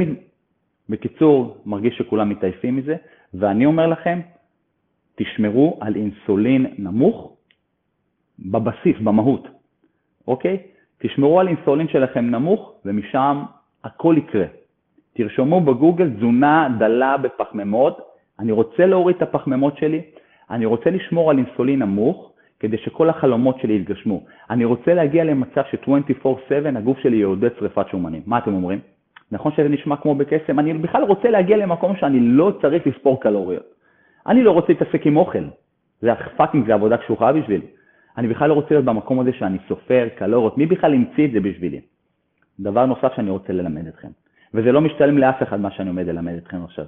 בקיצור, 0.90 1.58
מרגיש 1.66 1.98
שכולם 1.98 2.30
מתעייפים 2.30 2.76
מזה, 2.76 2.96
ואני 3.34 3.66
אומר 3.66 3.88
לכם, 3.88 4.20
תשמרו 5.16 5.78
על 5.82 5.96
אינסולין 5.96 6.66
נמוך 6.78 7.36
בבסיס, 8.40 8.98
במהות, 9.04 9.48
אוקיי? 10.28 10.58
תשמרו 11.00 11.40
על 11.40 11.48
אינסולין 11.48 11.88
שלכם 11.88 12.26
נמוך, 12.30 12.74
ומשם 12.86 13.44
הכל 13.84 14.16
יקרה. 14.18 14.46
תרשמו 15.14 15.62
בגוגל 15.62 16.10
תזונה 16.10 16.70
דלה 16.80 17.18
בפחמימות, 17.18 17.98
אני 18.40 18.52
רוצה 18.52 18.86
להוריד 18.86 19.16
את 19.16 19.22
הפחמימות 19.22 19.78
שלי, 19.78 20.02
אני 20.50 20.66
רוצה 20.66 20.90
לשמור 20.90 21.32
על 21.32 21.38
אינסולין 21.38 21.80
נמוך, 21.80 22.33
כדי 22.64 22.78
שכל 22.78 23.10
החלומות 23.10 23.60
שלי 23.60 23.74
יתגשמו. 23.76 24.24
אני 24.50 24.66
רוצה 24.66 24.94
להגיע 24.94 25.24
למצב 25.24 25.62
ש-24/7 25.72 26.78
הגוף 26.78 27.00
שלי 27.00 27.18
יעודד 27.18 27.50
שריפת 27.60 27.86
שומנים. 27.92 28.22
מה 28.26 28.38
אתם 28.38 28.54
אומרים? 28.54 28.80
נכון 29.32 29.52
שזה 29.52 29.70
נשמע 29.70 29.96
כמו 29.96 30.16
בקסם? 30.16 30.60
אני 30.60 30.74
בכלל 30.74 31.04
רוצה 31.04 31.30
להגיע 31.30 31.58
למקום 31.58 31.96
שאני 31.96 32.20
לא 32.20 32.52
צריך 32.62 32.88
לספור 32.88 33.22
קלוריות. 33.22 33.64
אני 34.28 34.44
לא 34.44 34.52
רוצה 34.52 34.68
להתעסק 34.74 35.06
עם 35.06 35.18
אוכל. 35.18 35.44
זה 36.02 36.10
fucking, 36.38 36.68
זה 36.68 36.74
עבודה 36.74 36.98
קשוחה 36.98 37.34
בשבילי. 37.34 37.66
אני 38.18 38.28
בכלל 38.28 38.50
לא 38.50 38.54
רוצה 38.54 38.68
להיות 38.72 38.86
במקום 38.86 39.20
הזה 39.20 39.34
שאני 39.34 39.58
סופר 39.68 40.08
קלוריות. 40.16 40.58
מי 40.58 40.66
בכלל 40.66 40.94
המציא 40.94 41.26
את 41.26 41.32
זה 41.32 41.40
בשבילי? 41.40 41.82
דבר 42.60 42.86
נוסף 42.86 43.14
שאני 43.16 43.30
רוצה 43.30 43.54
ללמד 43.54 43.88
אתכם, 43.88 44.10
וזה 44.54 44.72
לא 44.72 44.82
משתלם 44.82 45.18
לאף 45.18 45.44
אחד 45.44 45.60
מה 45.60 45.72
שאני 45.72 45.90
עומד 45.90 46.08
ללמד 46.08 46.34
אתכם 46.34 46.64
עכשיו. 46.64 46.86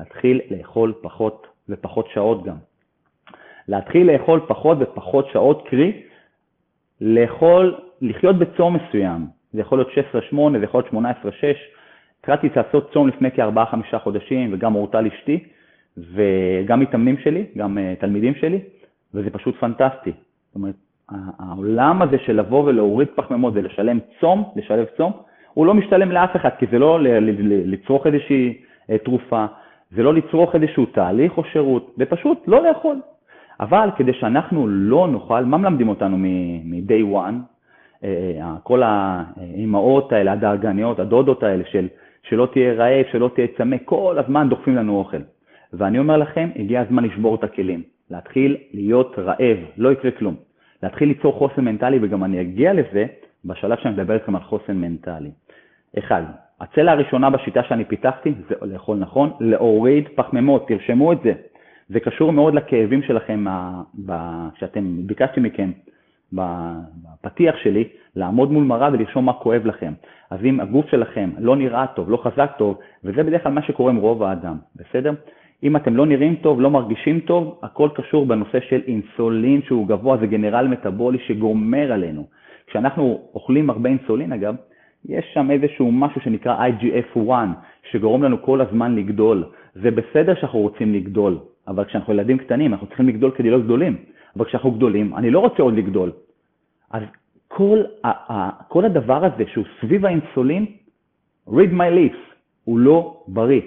להתחיל 0.00 0.40
לאכול 0.50 0.94
פחות 1.02 1.46
ופחות 1.68 2.06
שעות 2.14 2.44
גם. 2.44 2.56
להתחיל 3.68 4.12
לאכול 4.12 4.40
פחות 4.48 4.78
ופחות 4.80 5.26
שעות, 5.32 5.66
קרי, 5.68 6.02
לאכול, 7.00 7.74
לחיות 8.00 8.38
בצום 8.38 8.76
מסוים. 8.76 9.26
זה 9.52 9.60
יכול 9.60 9.78
להיות 9.78 9.88
16-8, 10.32 10.58
זה 10.58 10.64
יכול 10.64 10.82
להיות 10.92 11.16
18-6. 11.24 11.26
התחלתי 12.20 12.48
לעשות 12.56 12.92
צום 12.92 13.08
לפני 13.08 13.30
כ-4-5 13.30 13.98
חודשים, 13.98 14.50
וגם 14.52 14.74
אורטל 14.74 15.06
אשתי, 15.06 15.44
וגם 15.98 16.80
מתאמנים 16.80 17.16
שלי, 17.18 17.44
גם 17.56 17.78
uh, 17.78 18.00
תלמידים 18.00 18.34
שלי, 18.34 18.60
וזה 19.14 19.30
פשוט 19.30 19.56
פנטסטי. 19.60 20.12
זאת 20.12 20.54
אומרת, 20.54 20.74
העולם 21.38 22.02
הזה 22.02 22.16
של 22.18 22.32
לבוא 22.32 22.64
ולהוריד 22.64 23.08
פחמימות 23.14 23.52
ולשלם 23.56 23.98
צום, 24.20 24.44
לשלב 24.56 24.86
צום, 24.96 25.12
הוא 25.54 25.66
לא 25.66 25.74
משתלם 25.74 26.12
לאף 26.12 26.36
אחד, 26.36 26.50
כי 26.58 26.66
זה 26.70 26.78
לא 26.78 26.98
לצרוך 27.64 28.06
איזושהי 28.06 28.58
uh, 28.90 28.98
תרופה, 29.04 29.46
זה 29.90 30.02
לא 30.02 30.14
לצרוך 30.14 30.54
איזשהו 30.54 30.86
תהליך 30.86 31.38
או 31.38 31.44
שירות, 31.44 31.94
זה 31.96 32.04
פשוט 32.04 32.38
לא 32.46 32.62
לאכול. 32.62 33.00
אבל 33.60 33.88
כדי 33.96 34.12
שאנחנו 34.12 34.68
לא 34.68 35.08
נוכל, 35.08 35.44
מה 35.44 35.58
מלמדים 35.58 35.88
אותנו 35.88 36.16
מ-day 36.18 37.14
one? 37.14 37.34
אה, 38.04 38.40
אה, 38.40 38.56
כל 38.62 38.82
האימהות 38.82 40.12
האלה, 40.12 40.32
הדאגניות, 40.32 40.98
הדודות 40.98 41.42
האלה, 41.42 41.64
של 41.70 41.88
שלא 42.22 42.48
תהיה 42.52 42.72
רעב, 42.72 43.04
שלא 43.12 43.30
תהיה 43.34 43.46
צמא, 43.56 43.76
כל 43.84 44.16
הזמן 44.18 44.48
דוחפים 44.48 44.76
לנו 44.76 44.98
אוכל. 44.98 45.22
ואני 45.72 45.98
אומר 45.98 46.16
לכם, 46.16 46.48
הגיע 46.56 46.80
הזמן 46.80 47.04
לשבור 47.04 47.34
את 47.34 47.44
הכלים, 47.44 47.82
להתחיל 48.10 48.56
להיות 48.74 49.14
רעב, 49.18 49.58
לא 49.76 49.92
יקרה 49.92 50.10
כלום. 50.10 50.34
להתחיל 50.82 51.08
ליצור 51.08 51.32
חוסן 51.32 51.64
מנטלי, 51.64 51.98
וגם 52.02 52.24
אני 52.24 52.40
אגיע 52.40 52.72
לזה 52.72 53.06
בשלב 53.44 53.78
שאני 53.78 53.94
מדבר 53.94 54.14
איתכם 54.14 54.36
על 54.36 54.42
חוסן 54.42 54.76
מנטלי. 54.76 55.30
אחד, 55.98 56.22
הצלע 56.60 56.92
הראשונה 56.92 57.30
בשיטה 57.30 57.62
שאני 57.62 57.84
פיתחתי 57.84 58.34
זה 58.48 58.54
לאכול 58.62 58.96
נכון, 58.96 59.30
להוריד 59.40 60.08
פחמימות, 60.14 60.68
תרשמו 60.68 61.12
את 61.12 61.18
זה. 61.24 61.32
זה 61.88 62.00
קשור 62.00 62.32
מאוד 62.32 62.54
לכאבים 62.54 63.02
שלכם, 63.02 63.44
שאתם, 64.58 65.06
ביקשתי 65.06 65.40
מכם 65.40 65.70
בפתיח 66.32 67.56
שלי, 67.56 67.84
לעמוד 68.16 68.52
מול 68.52 68.64
מראה 68.64 68.88
ולרשום 68.92 69.24
מה 69.24 69.32
כואב 69.32 69.66
לכם. 69.66 69.92
אז 70.30 70.44
אם 70.44 70.60
הגוף 70.60 70.90
שלכם 70.90 71.30
לא 71.38 71.56
נראה 71.56 71.86
טוב, 71.86 72.10
לא 72.10 72.16
חזק 72.16 72.50
טוב, 72.58 72.78
וזה 73.04 73.22
בדרך 73.22 73.42
כלל 73.42 73.52
מה 73.52 73.62
שקורה 73.62 73.90
עם 73.90 73.96
רוב 73.96 74.22
האדם, 74.22 74.56
בסדר? 74.76 75.12
אם 75.62 75.76
אתם 75.76 75.96
לא 75.96 76.06
נראים 76.06 76.34
טוב, 76.34 76.60
לא 76.60 76.70
מרגישים 76.70 77.20
טוב, 77.20 77.60
הכל 77.62 77.88
קשור 77.94 78.26
בנושא 78.26 78.60
של 78.60 78.80
אינסולין 78.86 79.62
שהוא 79.62 79.88
גבוה, 79.88 80.16
זה 80.16 80.26
גנרל 80.26 80.68
מטאבולי 80.68 81.18
שגומר 81.26 81.92
עלינו. 81.92 82.26
כשאנחנו 82.66 83.20
אוכלים 83.34 83.70
הרבה 83.70 83.88
אינסולין, 83.88 84.32
אגב, 84.32 84.54
יש 85.08 85.24
שם 85.34 85.50
איזשהו 85.50 85.92
משהו 85.92 86.20
שנקרא 86.20 86.68
IGF-1, 86.68 87.30
שגורם 87.90 88.22
לנו 88.22 88.42
כל 88.42 88.60
הזמן 88.60 88.96
לגדול. 88.96 89.44
זה 89.74 89.90
בסדר 89.90 90.34
שאנחנו 90.34 90.58
רוצים 90.58 90.94
לגדול, 90.94 91.38
אבל 91.68 91.84
כשאנחנו 91.84 92.12
ילדים 92.12 92.38
קטנים, 92.38 92.72
אנחנו 92.72 92.86
צריכים 92.86 93.08
לגדול 93.08 93.30
כדי 93.30 93.50
להיות 93.50 93.64
גדולים. 93.64 93.96
אבל 94.36 94.44
כשאנחנו 94.44 94.70
גדולים, 94.70 95.14
אני 95.14 95.30
לא 95.30 95.38
רוצה 95.38 95.62
עוד 95.62 95.74
לגדול. 95.74 96.12
אז 96.90 97.02
כל, 97.48 97.78
כל 98.68 98.84
הדבר 98.84 99.24
הזה 99.24 99.44
שהוא 99.52 99.64
סביב 99.80 100.06
האינסולין, 100.06 100.66
read 101.48 101.72
my 101.72 101.90
lips, 101.98 102.20
הוא 102.64 102.78
לא 102.78 103.24
בריא. 103.28 103.60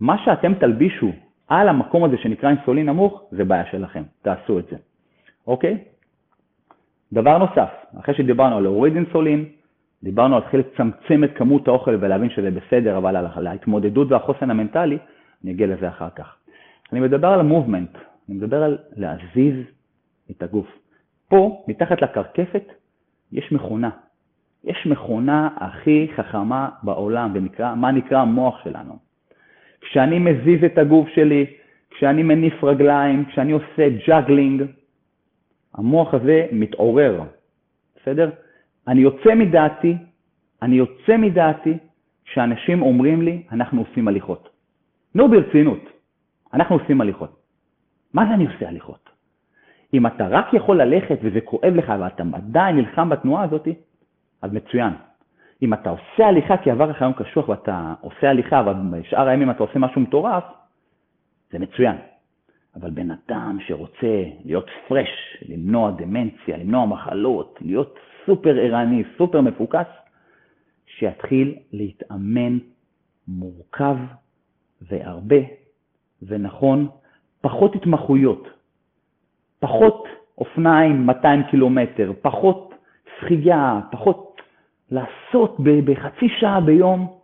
מה 0.00 0.18
שאתם 0.24 0.54
תלבישו 0.54 1.12
על 1.48 1.68
המקום 1.68 2.04
הזה 2.04 2.16
שנקרא 2.18 2.50
אינסולין 2.50 2.86
נמוך, 2.88 3.22
זה 3.30 3.44
בעיה 3.44 3.66
שלכם, 3.70 4.02
תעשו 4.22 4.58
את 4.58 4.64
זה, 4.70 4.76
אוקיי? 5.46 5.78
דבר 7.12 7.38
נוסף, 7.38 7.68
אחרי 8.00 8.14
שדיברנו 8.14 8.56
על 8.56 8.62
להוריד 8.62 8.96
אינסולין, 8.96 9.44
דיברנו 10.02 10.36
על 10.36 10.42
להתחיל 10.42 10.60
לצמצם 10.60 11.24
את 11.24 11.30
כמות 11.36 11.68
האוכל 11.68 11.96
ולהבין 12.00 12.30
שזה 12.30 12.50
בסדר, 12.50 12.96
אבל 12.96 13.16
על 13.16 13.46
ההתמודדות 13.46 14.12
והחוסן 14.12 14.50
המנטלי, 14.50 14.98
אני 15.44 15.52
אגיע 15.52 15.66
לזה 15.66 15.88
אחר 15.88 16.10
כך. 16.10 16.36
אני 16.94 17.00
מדבר 17.00 17.28
על 17.28 17.40
המובמנט, 17.40 17.90
אני 18.28 18.36
מדבר 18.36 18.62
על 18.62 18.78
להזיז 18.96 19.54
את 20.30 20.42
הגוף. 20.42 20.66
פה, 21.28 21.64
מתחת 21.68 22.02
לקרקפת, 22.02 22.62
יש 23.32 23.52
מכונה. 23.52 23.90
יש 24.64 24.86
מכונה 24.86 25.48
הכי 25.56 26.08
חכמה 26.16 26.68
בעולם, 26.82 27.30
ונקרא, 27.34 27.74
מה 27.74 27.90
נקרא 27.90 28.18
המוח 28.18 28.64
שלנו. 28.64 28.98
כשאני 29.80 30.18
מזיז 30.18 30.64
את 30.64 30.78
הגוף 30.78 31.08
שלי, 31.08 31.46
כשאני 31.90 32.22
מניף 32.22 32.64
רגליים, 32.64 33.24
כשאני 33.24 33.52
עושה 33.52 33.88
juggling, 34.06 34.64
המוח 35.74 36.14
הזה 36.14 36.46
מתעורר, 36.52 37.22
בסדר? 37.96 38.30
אני 38.88 39.00
יוצא 39.00 39.34
מדעתי, 39.34 39.96
אני 40.62 40.76
יוצא 40.76 41.16
מדעתי 41.16 41.78
כשאנשים 42.24 42.82
אומרים 42.82 43.22
לי, 43.22 43.42
אנחנו 43.52 43.84
עושים 43.88 44.08
הליכות. 44.08 44.48
נו, 45.14 45.28
ברצינות, 45.28 45.93
אנחנו 46.54 46.76
עושים 46.76 47.00
הליכות. 47.00 47.36
מה 48.14 48.26
זה 48.26 48.34
אני 48.34 48.46
עושה 48.46 48.68
הליכות? 48.68 49.10
אם 49.94 50.06
אתה 50.06 50.28
רק 50.28 50.54
יכול 50.54 50.82
ללכת 50.82 51.18
וזה 51.22 51.40
כואב 51.40 51.74
לך 51.74 51.92
ואתה 52.00 52.22
עדיין 52.32 52.76
נלחם 52.76 53.08
בתנועה 53.08 53.44
הזאת, 53.44 53.68
אז 54.42 54.52
מצוין. 54.52 54.92
אם 55.62 55.74
אתה 55.74 55.90
עושה 55.90 56.26
הליכה 56.26 56.56
כי 56.56 56.70
עבר 56.70 56.86
לך 56.86 57.00
יום 57.00 57.12
קשוח 57.12 57.48
ואתה 57.48 57.94
עושה 58.00 58.30
הליכה, 58.30 58.60
אבל 58.60 58.74
בשאר 58.90 59.28
הימים 59.28 59.50
אתה 59.50 59.62
עושה 59.62 59.78
משהו 59.78 60.00
מטורף, 60.00 60.44
זה 61.52 61.58
מצוין. 61.58 61.96
אבל 62.76 62.90
בן 62.90 63.10
אדם 63.10 63.58
שרוצה 63.66 64.24
להיות 64.44 64.66
פרש, 64.88 65.08
למנוע 65.48 65.90
דמנציה, 65.90 66.56
למנוע 66.56 66.86
מחלות, 66.86 67.58
להיות 67.60 67.98
סופר 68.26 68.58
ערני, 68.58 69.02
סופר 69.18 69.40
מפוקס, 69.40 69.86
שיתחיל 70.86 71.54
להתאמן 71.72 72.58
מורכב 73.28 73.96
והרבה 74.82 75.36
ונכון, 76.26 76.88
פחות 77.40 77.74
התמחויות, 77.74 78.48
פחות 79.60 80.04
אופניים 80.38 81.06
200 81.06 81.42
קילומטר, 81.42 82.12
פחות 82.22 82.74
שחייה, 83.20 83.80
פחות 83.90 84.40
לעשות 84.90 85.56
בחצי 85.60 86.28
שעה 86.40 86.60
ביום 86.60 87.18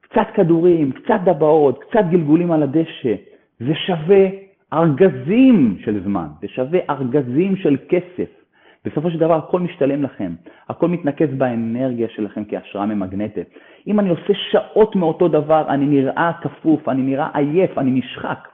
קצת 0.00 0.26
כדורים, 0.34 0.92
קצת 0.92 1.20
דבעות, 1.24 1.84
קצת 1.84 2.04
גלגולים 2.10 2.52
על 2.52 2.62
הדשא. 2.62 3.14
זה 3.60 3.74
שווה 3.86 4.26
ארגזים 4.72 5.76
של 5.84 6.04
זמן, 6.04 6.26
זה 6.40 6.48
שווה 6.48 6.78
ארגזים 6.90 7.56
של 7.56 7.76
כסף. 7.88 8.45
בסופו 8.86 9.10
של 9.10 9.18
דבר 9.18 9.34
הכל 9.34 9.60
משתלם 9.60 10.02
לכם, 10.02 10.34
הכל 10.68 10.88
מתנקז 10.88 11.28
באנרגיה 11.38 12.08
שלכם 12.08 12.42
כהשראה 12.48 12.86
ממגנטת. 12.86 13.46
אם 13.86 14.00
אני 14.00 14.08
עושה 14.08 14.34
שעות 14.50 14.96
מאותו 14.96 15.28
דבר, 15.28 15.68
אני 15.68 15.86
נראה 15.86 16.32
כפוף, 16.42 16.88
אני 16.88 17.02
נראה 17.02 17.28
עייף, 17.34 17.78
אני 17.78 17.90
נשחק. 17.90 18.48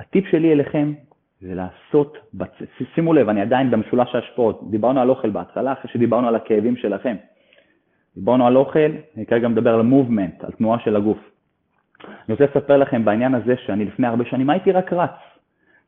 הטיפ 0.00 0.24
שלי 0.30 0.52
אליכם 0.52 0.92
זה 1.40 1.54
לעשות, 1.54 2.18
בצ... 2.34 2.50
שימו 2.94 3.12
לב, 3.12 3.28
אני 3.28 3.40
עדיין 3.40 3.70
במשולש 3.70 4.14
ההשפעות, 4.14 4.70
דיברנו 4.70 5.00
על 5.00 5.10
אוכל 5.10 5.30
בהתחלה, 5.30 5.72
אחרי 5.72 5.90
שדיברנו 5.92 6.28
על 6.28 6.36
הכאבים 6.36 6.76
שלכם. 6.76 7.16
דיברנו 8.16 8.46
על 8.46 8.56
אוכל, 8.56 8.90
אני 9.16 9.26
כרגע 9.26 9.48
מדבר 9.48 9.74
על 9.74 9.82
מובמנט, 9.82 10.44
על 10.44 10.50
תנועה 10.50 10.78
של 10.78 10.96
הגוף. 10.96 11.18
אני 12.04 12.32
רוצה 12.32 12.44
לספר 12.44 12.76
לכם 12.76 13.04
בעניין 13.04 13.34
הזה 13.34 13.54
שאני 13.56 13.84
לפני 13.84 14.06
הרבה 14.06 14.24
שנים 14.24 14.50
הייתי 14.50 14.72
רק 14.72 14.92
רץ. 14.92 15.18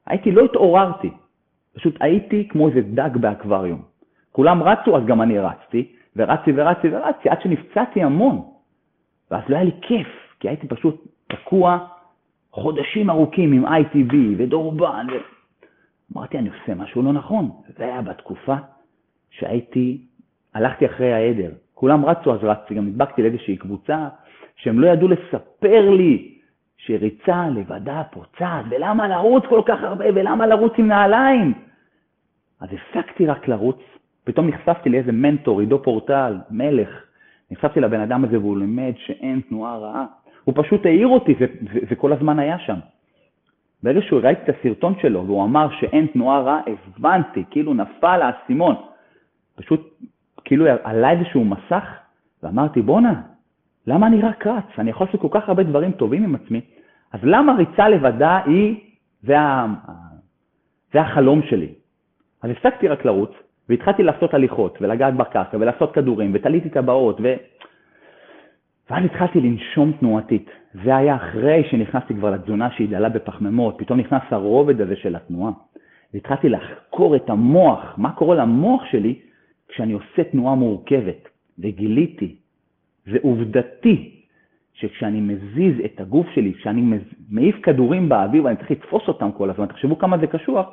הייתי, 0.07 0.33
לא 0.33 0.45
התעוררתי, 0.45 1.11
פשוט 1.77 1.97
הייתי 2.01 2.49
כמו 2.49 2.69
איזה 2.69 2.81
דג 2.81 3.11
באקווריום. 3.17 3.83
כולם 4.33 4.63
רצו, 4.63 4.97
אז 4.97 5.03
גם 5.07 5.23
אני 5.23 5.39
רצתי, 5.39 5.93
ורצתי 6.17 6.53
ורצתי 6.55 6.89
ורצתי, 6.93 7.29
עד 7.29 7.43
שנפצעתי 7.43 8.03
המון. 8.03 8.43
ואז 9.31 9.43
לא 9.49 9.57
היה 9.57 9.65
לי 9.65 9.73
כיף, 9.83 10.09
כי 10.41 10.49
הייתי 10.49 10.69
פשוט 10.69 11.07
תקוע 11.27 11.79
חודשים 12.51 13.11
ארוכים 13.11 13.53
עם 13.53 13.67
ITV 13.67 14.15
ודורבן. 14.37 15.07
ו... 15.13 15.17
אמרתי, 16.13 16.39
אני 16.39 16.49
עושה 16.49 16.75
משהו 16.75 17.03
לא 17.03 17.13
נכון. 17.13 17.51
זה 17.79 17.85
היה 17.85 18.03
בתקופה 18.03 18.57
שהייתי, 19.31 20.01
הלכתי 20.55 20.87
אחרי 20.87 21.13
העדר. 21.13 21.51
כולם 21.75 22.05
רצו, 22.05 22.35
אז 22.35 22.39
רצתי, 22.43 22.75
גם 22.75 22.87
נדבקתי 22.87 23.23
לאיזושהי 23.23 23.57
קבוצה, 23.57 24.09
שהם 24.57 24.81
לא 24.81 24.87
ידעו 24.87 25.09
לספר 25.09 25.91
לי 25.91 26.39
שריצה 26.77 27.49
לבדה 27.49 28.03
פוצעת, 28.11 28.65
ולמה 28.71 29.09
לרוץ 29.09 29.45
כל 29.49 29.63
כך 29.67 29.83
הרבה, 29.83 30.05
ולמה 30.15 30.47
לרוץ 30.47 30.73
עם 30.79 30.89
נעליים? 30.89 31.66
אז 32.61 32.69
הפסקתי 32.73 33.27
רק 33.27 33.49
לרוץ, 33.49 33.79
פתאום 34.25 34.49
נחשפתי 34.49 34.89
לאיזה 34.89 35.13
מנטור, 35.13 35.61
עידו 35.61 35.83
פורטל, 35.83 36.39
מלך, 36.51 36.89
נחשפתי 37.51 37.81
לבן 37.81 38.01
אדם 38.01 38.25
הזה 38.25 38.39
והוא 38.39 38.59
לימד 38.59 38.93
שאין 38.97 39.41
תנועה 39.49 39.79
רעה. 39.79 40.07
הוא 40.45 40.55
פשוט 40.57 40.87
העיר 40.87 41.09
אותי, 41.09 41.35
וכל 41.91 42.13
הזמן 42.13 42.39
היה 42.39 42.59
שם. 42.59 42.79
ברגע 43.83 44.03
שהוא 44.03 44.21
ראיתי 44.21 44.41
את 44.43 44.57
הסרטון 44.59 44.95
שלו 45.03 45.27
והוא 45.27 45.45
אמר 45.45 45.69
שאין 45.81 46.07
תנועה 46.07 46.41
רעה, 46.41 46.61
הבנתי, 46.97 47.45
כאילו 47.51 47.75
נפל 47.75 48.23
האסימון. 48.23 48.75
פשוט 49.55 50.01
כאילו 50.45 50.67
עלה 50.85 51.11
איזשהו 51.11 51.45
מסך, 51.45 51.85
ואמרתי, 52.43 52.83
בואנה, 52.83 53.23
למה 53.87 54.07
אני 54.07 54.21
רק 54.21 54.47
רץ? 54.47 54.65
אני 54.79 54.91
יכול 54.91 55.07
לעשות 55.07 55.21
כל 55.21 55.29
כך 55.31 55.49
הרבה 55.49 55.63
דברים 55.63 55.93
טובים 55.93 56.25
עם 56.25 56.35
עצמי, 56.35 56.61
אז 57.13 57.21
למה 57.23 57.55
ריצה 57.55 57.89
לבדה 57.89 58.41
היא, 58.47 58.81
זה, 59.23 59.41
ה... 59.41 59.67
זה 60.93 61.01
החלום 61.01 61.43
שלי. 61.43 61.75
אז 62.43 62.51
הפסקתי 62.51 62.89
רק 62.89 63.05
לרוץ, 63.05 63.31
והתחלתי 63.69 64.03
לעשות 64.03 64.35
הליכות, 64.35 64.79
ולגעת 64.81 65.15
בקרקע, 65.15 65.57
ולעשות 65.61 65.95
כדורים, 65.95 66.31
ותליתי 66.35 66.71
טבעות, 66.71 67.21
ו... 67.23 67.35
ואז 68.91 69.05
התחלתי 69.05 69.41
לנשום 69.41 69.93
תנועתית. 69.93 70.51
זה 70.85 70.97
היה 70.97 71.17
אחרי 71.17 71.65
שנכנסתי 71.71 72.15
כבר 72.15 72.31
לתזונה 72.31 72.71
שהיא 72.71 72.89
דלה 72.89 73.09
בפחמימות, 73.09 73.75
פתאום 73.79 74.01
נכנס 74.01 74.23
הרובד 74.31 74.81
הזה 74.81 74.97
של 74.97 75.17
התנועה. 75.17 75.53
והתחלתי 76.15 76.49
לחקור 76.49 77.17
את 77.17 77.31
המוח, 77.31 77.95
מה 77.97 78.13
קורה 78.13 78.37
למוח 78.37 78.85
שלי 78.91 79.19
כשאני 79.69 79.93
עושה 79.93 80.25
תנועה 80.31 80.55
מורכבת. 80.55 81.29
וגיליתי, 81.59 82.37
זה 83.07 83.19
עובדתי, 83.23 84.13
שכשאני 84.75 85.21
מזיז 85.21 85.75
את 85.85 86.01
הגוף 86.01 86.27
שלי, 86.35 86.55
כשאני 86.55 86.99
מעיף 87.31 87.57
כדורים 87.63 88.09
באוויר 88.09 88.45
ואני 88.45 88.57
צריך 88.57 88.71
לתפוס 88.71 89.09
אותם 89.09 89.33
כל 89.33 89.51
הזמן, 89.51 89.67
תחשבו 89.67 89.99
כמה 89.99 90.19
זה 90.19 90.27
קשוח, 90.27 90.67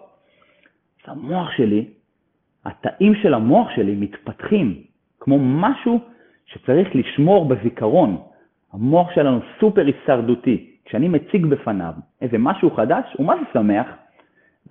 המוח 1.08 1.52
שלי, 1.52 1.86
התאים 2.66 3.16
של 3.16 3.34
המוח 3.34 3.68
שלי 3.76 3.96
מתפתחים 3.96 4.76
כמו 5.20 5.38
משהו 5.40 6.00
שצריך 6.46 6.96
לשמור 6.96 7.46
בזיכרון. 7.46 8.18
המוח 8.74 9.12
שלנו 9.16 9.40
סופר 9.60 9.86
הישרדותי. 9.86 10.70
כשאני 10.86 11.08
מציג 11.08 11.46
בפניו 11.46 11.94
איזה 12.22 12.38
משהו 12.38 12.72
חדש, 12.72 13.06
הוא 13.18 13.28
מה 13.28 13.34
זה 13.36 13.44
שמח, 13.54 13.88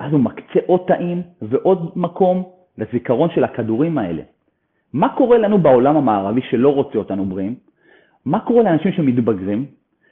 ואז 0.00 0.12
הוא 0.12 0.20
מקצה 0.20 0.58
עוד 0.66 0.80
תאים 0.86 1.22
ועוד 1.42 1.92
מקום 1.96 2.42
לזיכרון 2.78 3.30
של 3.34 3.44
הכדורים 3.44 3.98
האלה. 3.98 4.22
מה 4.92 5.08
קורה 5.16 5.38
לנו 5.38 5.58
בעולם 5.58 5.96
המערבי 5.96 6.40
שלא 6.50 6.74
רוצה 6.74 6.98
אותנו 6.98 7.24
בריאים? 7.24 7.54
מה 8.24 8.40
קורה 8.40 8.62
לאנשים 8.62 8.92
שמתבגרים? 8.92 9.66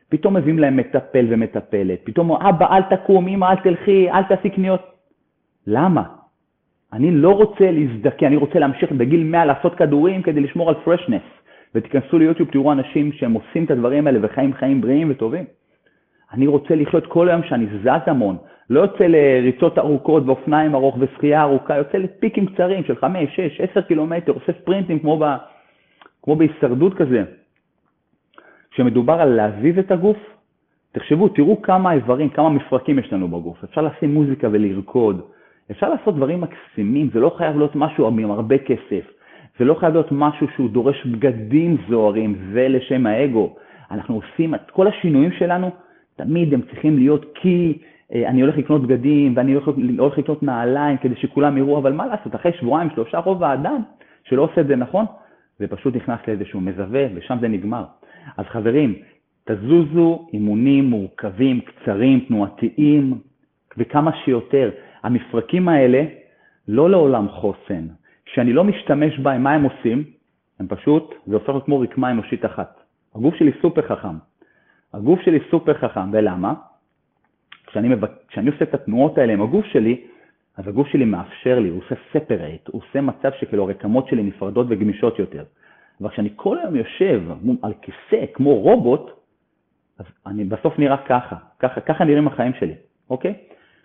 פתאום 0.08 0.36
מביאים 0.36 0.58
להם 0.58 0.76
מטפל 0.76 1.26
ומטפלת, 1.28 2.00
פתאום 2.04 2.32
אבא 2.32 2.76
אל 2.76 2.82
תקום, 2.96 3.28
אמא 3.28 3.46
אל 3.46 3.56
תלכי, 3.56 4.10
אל 4.10 4.22
תעשי 4.22 4.50
קניות. 4.50 4.99
למה? 5.70 6.02
אני 6.92 7.10
לא 7.10 7.30
רוצה 7.30 7.70
להזדקן, 7.70 8.26
אני 8.26 8.36
רוצה 8.36 8.58
להמשיך 8.58 8.92
בגיל 8.92 9.24
100 9.24 9.44
לעשות 9.44 9.74
כדורים 9.74 10.22
כדי 10.22 10.40
לשמור 10.40 10.68
על 10.68 10.74
פרשנס. 10.84 11.22
ותיכנסו 11.74 12.18
ליוטיוב, 12.18 12.50
תראו 12.50 12.72
אנשים 12.72 13.12
שהם 13.12 13.32
עושים 13.32 13.64
את 13.64 13.70
הדברים 13.70 14.06
האלה 14.06 14.18
וחיים 14.22 14.54
חיים 14.54 14.80
בריאים 14.80 15.10
וטובים. 15.10 15.44
אני 16.32 16.46
רוצה 16.46 16.74
לחיות 16.74 17.06
כל 17.06 17.28
היום 17.28 17.42
שאני 17.42 17.66
זז 17.66 18.06
המון, 18.06 18.36
לא 18.70 18.80
יוצא 18.80 19.04
לריצות 19.06 19.78
ארוכות 19.78 20.22
ואופניים 20.26 20.74
ארוך 20.74 20.96
ושחייה 21.00 21.42
ארוכה, 21.42 21.76
יוצא 21.76 21.98
לפיקים 21.98 22.46
קצרים 22.46 22.84
של 22.84 22.96
5, 22.96 23.36
6, 23.36 23.60
10 23.60 23.80
קילומטר, 23.80 24.32
עושה 24.32 24.52
ספרינטים 24.62 24.98
כמו, 24.98 25.18
ב, 25.18 25.24
כמו 26.22 26.36
בהישרדות 26.36 26.94
כזה. 26.94 27.24
כשמדובר 28.70 29.12
על 29.12 29.28
להזיז 29.28 29.78
את 29.78 29.90
הגוף, 29.90 30.18
תחשבו, 30.92 31.28
תראו 31.28 31.62
כמה 31.62 31.92
איברים, 31.92 32.28
כמה 32.28 32.48
מפרקים 32.48 32.98
יש 32.98 33.12
לנו 33.12 33.28
בגוף. 33.28 33.64
אפשר 33.64 33.82
לשים 33.82 34.14
מוזיקה 34.14 34.48
ולרקוד, 34.52 35.20
אפשר 35.70 35.88
לעשות 35.88 36.16
דברים 36.16 36.40
מקסימים, 36.40 37.10
זה 37.14 37.20
לא 37.20 37.34
חייב 37.38 37.56
להיות 37.56 37.76
משהו 37.76 38.08
עם 38.08 38.30
הרבה 38.30 38.58
כסף, 38.58 39.04
זה 39.58 39.64
לא 39.64 39.74
חייב 39.74 39.92
להיות 39.92 40.12
משהו 40.12 40.46
שהוא 40.56 40.70
דורש 40.70 41.06
בגדים 41.06 41.76
זוהרים, 41.88 42.36
זה 42.52 42.68
לשם 42.68 43.06
האגו. 43.06 43.54
אנחנו 43.90 44.14
עושים 44.14 44.54
את 44.54 44.70
כל 44.70 44.86
השינויים 44.86 45.32
שלנו, 45.32 45.70
תמיד 46.16 46.54
הם 46.54 46.62
צריכים 46.62 46.96
להיות 46.96 47.24
כי 47.34 47.78
אה, 48.14 48.28
אני 48.28 48.40
הולך 48.40 48.56
לקנות 48.56 48.82
בגדים 48.82 49.32
ואני 49.36 49.52
הולך, 49.52 49.68
הולך 49.98 50.18
לקנות 50.18 50.42
נעליים 50.42 50.96
כדי 50.96 51.16
שכולם 51.16 51.58
יראו, 51.58 51.78
אבל 51.78 51.92
מה 51.92 52.06
לעשות, 52.06 52.34
אחרי 52.34 52.52
שבועיים, 52.52 52.90
שלושה, 52.94 53.18
רוב 53.18 53.44
האדם 53.44 53.82
שלא 54.24 54.42
עושה 54.42 54.60
את 54.60 54.66
זה 54.66 54.76
נכון, 54.76 55.04
זה 55.58 55.66
פשוט 55.66 55.96
נכנס 55.96 56.18
לאיזשהו 56.28 56.60
מזווה 56.60 57.06
ושם 57.14 57.38
זה 57.40 57.48
נגמר. 57.48 57.84
אז 58.36 58.46
חברים, 58.46 58.94
תזוזו 59.44 60.26
אימונים 60.32 60.84
מורכבים, 60.84 61.60
קצרים, 61.60 62.20
תנועתיים, 62.20 63.14
וכמה 63.78 64.10
שיותר. 64.24 64.70
המפרקים 65.02 65.68
האלה 65.68 66.04
לא 66.68 66.90
לעולם 66.90 67.28
חוסן. 67.28 67.86
כשאני 68.26 68.52
לא 68.52 68.64
משתמש 68.64 69.18
בהם, 69.18 69.42
מה 69.42 69.52
הם 69.52 69.62
עושים? 69.62 70.04
הם 70.60 70.66
פשוט, 70.68 71.14
זה 71.26 71.34
הופך 71.34 71.48
להיות 71.48 71.64
כמו 71.64 71.80
רקמה 71.80 72.10
אנושית 72.10 72.44
אחת. 72.44 72.80
הגוף 73.14 73.34
שלי 73.34 73.50
סופר 73.62 73.82
חכם. 73.82 74.16
הגוף 74.94 75.20
שלי 75.20 75.38
סופר 75.50 75.74
חכם, 75.74 76.10
ולמה? 76.12 76.54
כשאני, 77.66 77.88
מבק... 77.88 78.10
כשאני 78.28 78.50
עושה 78.50 78.64
את 78.64 78.74
התנועות 78.74 79.18
האלה 79.18 79.32
עם 79.32 79.42
הגוף 79.42 79.66
שלי, 79.66 80.00
אז 80.56 80.68
הגוף 80.68 80.86
שלי 80.88 81.04
מאפשר 81.04 81.58
לי, 81.58 81.68
הוא 81.68 81.80
עושה 81.84 81.94
ספרייט, 82.12 82.68
הוא 82.68 82.82
עושה 82.82 83.00
מצב 83.00 83.30
שכאילו 83.40 83.64
הרקמות 83.64 84.08
שלי 84.08 84.22
נפרדות 84.22 84.66
וגמישות 84.70 85.18
יותר. 85.18 85.44
אבל 86.00 86.10
כשאני 86.10 86.30
כל 86.36 86.58
היום 86.58 86.76
יושב 86.76 87.22
על 87.62 87.72
כיסא 87.82 88.24
כמו 88.34 88.54
רובוט, 88.54 89.10
אז 89.98 90.04
אני 90.26 90.44
בסוף 90.44 90.78
נראה 90.78 90.96
ככה, 90.96 91.36
ככה, 91.58 91.80
ככה 91.80 92.04
נראים 92.04 92.28
החיים 92.28 92.52
שלי, 92.54 92.74
אוקיי? 93.10 93.34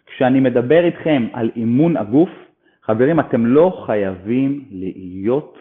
כשאני 0.05 0.39
מדבר 0.39 0.85
איתכם 0.85 1.27
על 1.33 1.51
אימון 1.55 1.97
הגוף, 1.97 2.29
חברים, 2.81 3.19
אתם 3.19 3.45
לא 3.45 3.83
חייבים 3.85 4.67
להיות 4.71 5.57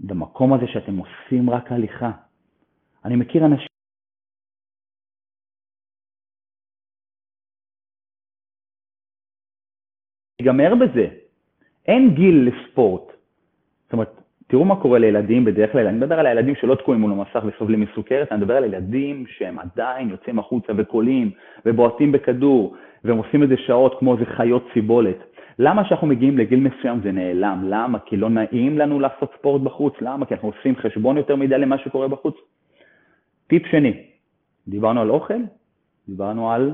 במקום 0.00 0.52
הזה 0.52 0.66
שאתם 0.66 0.96
עושים 0.96 1.50
רק 1.50 1.72
הליכה. 1.72 2.10
אני 3.04 3.16
מכיר 3.16 3.46
אנשים 3.46 3.66
ייגמר 10.40 10.74
בזה. 10.74 11.06
אין 11.86 12.14
גיל 12.14 12.48
לספורט. 12.48 13.12
זאת 13.84 13.92
אומרת, 13.92 14.21
תראו 14.52 14.64
מה 14.64 14.76
קורה 14.76 14.98
לילדים 14.98 15.44
בדרך 15.44 15.72
כלל, 15.72 15.86
אני 15.86 15.96
מדבר 15.96 16.20
על 16.20 16.26
הילדים 16.26 16.54
שלא 16.54 16.74
תקועים 16.74 17.00
מול 17.00 17.12
המסך 17.12 17.44
וסובלים 17.46 17.80
מסוכרת, 17.80 18.32
אני 18.32 18.40
מדבר 18.40 18.56
על 18.56 18.64
ילדים 18.64 19.24
שהם 19.28 19.58
עדיין 19.58 20.10
יוצאים 20.10 20.38
החוצה 20.38 20.72
וקולים 20.76 21.30
ובועטים 21.66 22.12
בכדור, 22.12 22.76
והם 23.04 23.16
עושים 23.16 23.42
את 23.42 23.48
זה 23.48 23.56
שעות 23.56 23.98
כמו 23.98 24.14
איזה 24.14 24.26
חיות 24.26 24.68
סיבולת. 24.74 25.16
למה 25.58 25.84
כשאנחנו 25.84 26.06
מגיעים 26.06 26.38
לגיל 26.38 26.60
מסוים 26.60 27.00
זה 27.02 27.12
נעלם? 27.12 27.64
למה? 27.64 27.98
כי 27.98 28.16
לא 28.16 28.30
נעים 28.30 28.78
לנו 28.78 29.00
לעשות 29.00 29.32
ספורט 29.38 29.62
בחוץ? 29.62 29.94
למה? 30.00 30.26
כי 30.26 30.34
אנחנו 30.34 30.52
עושים 30.58 30.76
חשבון 30.76 31.16
יותר 31.16 31.36
מדי 31.36 31.58
למה 31.58 31.78
שקורה 31.78 32.08
בחוץ? 32.08 32.34
טיפ 33.46 33.66
שני, 33.66 33.92
דיברנו 34.68 35.00
על 35.00 35.10
אוכל, 35.10 35.40
דיברנו 36.08 36.52
על 36.52 36.72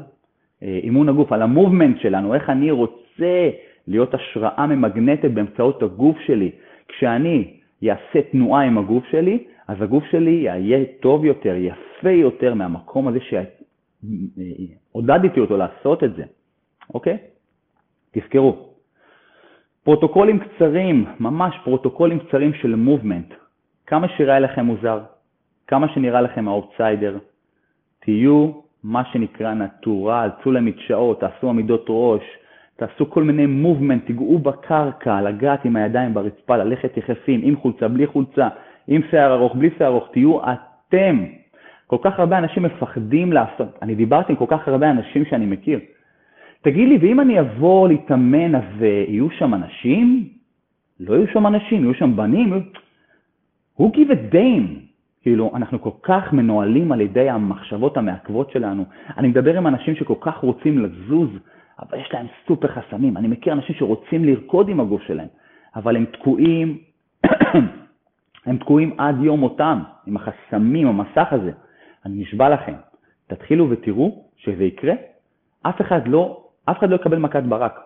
אה, 0.63 0.79
אימון 0.83 1.09
הגוף, 1.09 1.33
על 1.33 1.43
המובמנט 1.43 2.01
שלנו, 2.01 2.35
איך 2.35 2.51
אני 2.51 2.71
רוצה 2.71 3.51
להיות 3.89 4.15
השראה 4.15 4.67
ממגנטת 4.67 5.31
באמצעות 5.31 5.83
הגוף 5.83 6.17
שלי. 6.27 6.51
כשאני 6.89 7.58
אעשה 7.83 8.23
תנועה 8.33 8.63
עם 8.63 8.79
הגוף 8.79 9.05
שלי, 9.11 9.45
אז 9.69 9.83
הגוף 9.83 10.05
שלי 10.11 10.31
יהיה 10.31 10.85
טוב 11.01 11.25
יותר, 11.25 11.55
יפה 11.57 12.11
יותר 12.11 12.55
מהמקום 12.55 13.09
הזה 13.09 13.19
שעודדתי 13.21 15.41
אותו 15.41 15.57
לעשות 15.57 16.05
את 16.05 16.17
זה, 16.17 16.23
אוקיי? 16.95 17.17
תזכרו, 18.11 18.69
פרוטוקולים 19.83 20.39
קצרים, 20.39 21.05
ממש 21.21 21.55
פרוטוקולים 21.65 22.19
קצרים 22.19 22.55
של 22.55 22.75
מובמנט, 22.75 23.35
כמה 23.87 24.09
שיראה 24.09 24.39
לכם 24.39 24.65
מוזר, 24.65 25.01
כמה 25.67 25.89
שנראה 25.89 26.21
לכם 26.21 26.49
האופסיידר, 26.49 27.19
תהיו 28.01 28.51
מה 28.85 29.03
שנקרא 29.13 29.55
נטורל, 29.55 30.31
צאו 30.43 30.53
למדשאות, 30.53 31.21
תעשו 31.21 31.49
עמידות 31.49 31.85
ראש, 31.89 32.23
תעשו 32.79 33.11
כל 33.11 33.23
מיני 33.23 33.47
מובמנט, 33.47 34.07
תיגעו 34.07 34.39
בקרקע, 34.39 35.21
לגעת 35.21 35.65
עם 35.65 35.77
הידיים 35.77 36.15
ברצפה, 36.15 36.57
ללכת 36.57 36.97
יחפים, 36.97 37.41
עם 37.43 37.57
חולצה, 37.57 37.89
בלי 37.89 38.07
חולצה, 38.07 38.49
עם 38.89 39.03
שיער 39.11 39.35
ארוך, 39.35 39.57
בלי 39.57 39.71
שיער 39.79 39.91
ארוך, 39.91 40.09
תהיו 40.13 40.39
אתם. 40.43 41.25
כל 41.87 41.97
כך 42.03 42.19
הרבה 42.19 42.39
אנשים 42.39 42.63
מפחדים 42.63 43.33
לעשות, 43.33 43.79
אני 43.83 43.95
דיברתי 43.95 44.33
עם 44.33 44.39
כל 44.39 44.45
כך 44.49 44.69
הרבה 44.69 44.91
אנשים 44.91 45.25
שאני 45.25 45.47
מכיר. 45.47 45.81
תגיד 46.63 46.89
לי, 46.89 46.99
ואם 47.01 47.21
אני 47.21 47.41
אבוא 47.41 47.89
להתאמן, 47.89 48.55
אז 48.55 48.83
יהיו 48.83 49.31
שם 49.31 49.55
אנשים? 49.55 50.29
לא 51.01 51.15
יהיו 51.15 51.27
שם 51.33 51.47
אנשים, 51.47 51.83
יהיו 51.83 51.95
שם 51.95 52.17
בנים? 52.17 52.53
Who 53.81 53.83
give 53.83 54.11
a 54.11 54.35
damn? 54.35 54.89
כאילו, 55.23 55.51
אנחנו 55.55 55.81
כל 55.81 55.91
כך 56.03 56.33
מנוהלים 56.33 56.93
על 56.93 57.01
ידי 57.01 57.31
המחשבות 57.31 57.97
המעכבות 57.97 58.51
שלנו. 58.51 58.85
אני 59.17 59.29
מדבר 59.29 59.57
עם 59.57 59.67
אנשים 59.67 59.95
שכל 59.95 60.15
כך 60.21 60.37
רוצים 60.37 60.79
לזוז, 60.79 61.31
אבל 61.83 61.99
יש 62.01 62.09
להם 62.13 62.27
סופר 62.47 62.69
חסמים. 62.69 63.17
אני 63.17 63.29
מכיר 63.29 63.53
אנשים 63.53 63.75
שרוצים 63.75 64.25
לרקוד 64.25 64.69
עם 64.69 64.81
הגוף 64.81 65.03
שלהם, 65.03 65.29
אבל 65.77 65.97
הם 65.97 66.05
תקועים, 66.05 66.79
הם 68.47 68.59
תקועים 68.59 69.01
עד 69.01 69.17
יום 69.23 69.41
מותם, 69.41 69.83
עם 70.07 70.17
החסמים, 70.17 70.87
המסך 70.89 71.29
הזה. 71.31 71.53
אני 72.07 72.23
נשבע 72.23 72.49
לכם, 72.49 72.75
תתחילו 73.27 73.71
ותראו 73.71 74.25
שזה 74.37 74.65
יקרה, 74.65 74.95
אף 75.63 75.81
אחד 75.81 76.09
לא, 76.09 76.45
אף 76.65 76.79
אחד 76.79 76.91
לא 76.91 76.95
יקבל 76.95 77.19
מכת 77.19 77.43
ברק. 77.43 77.81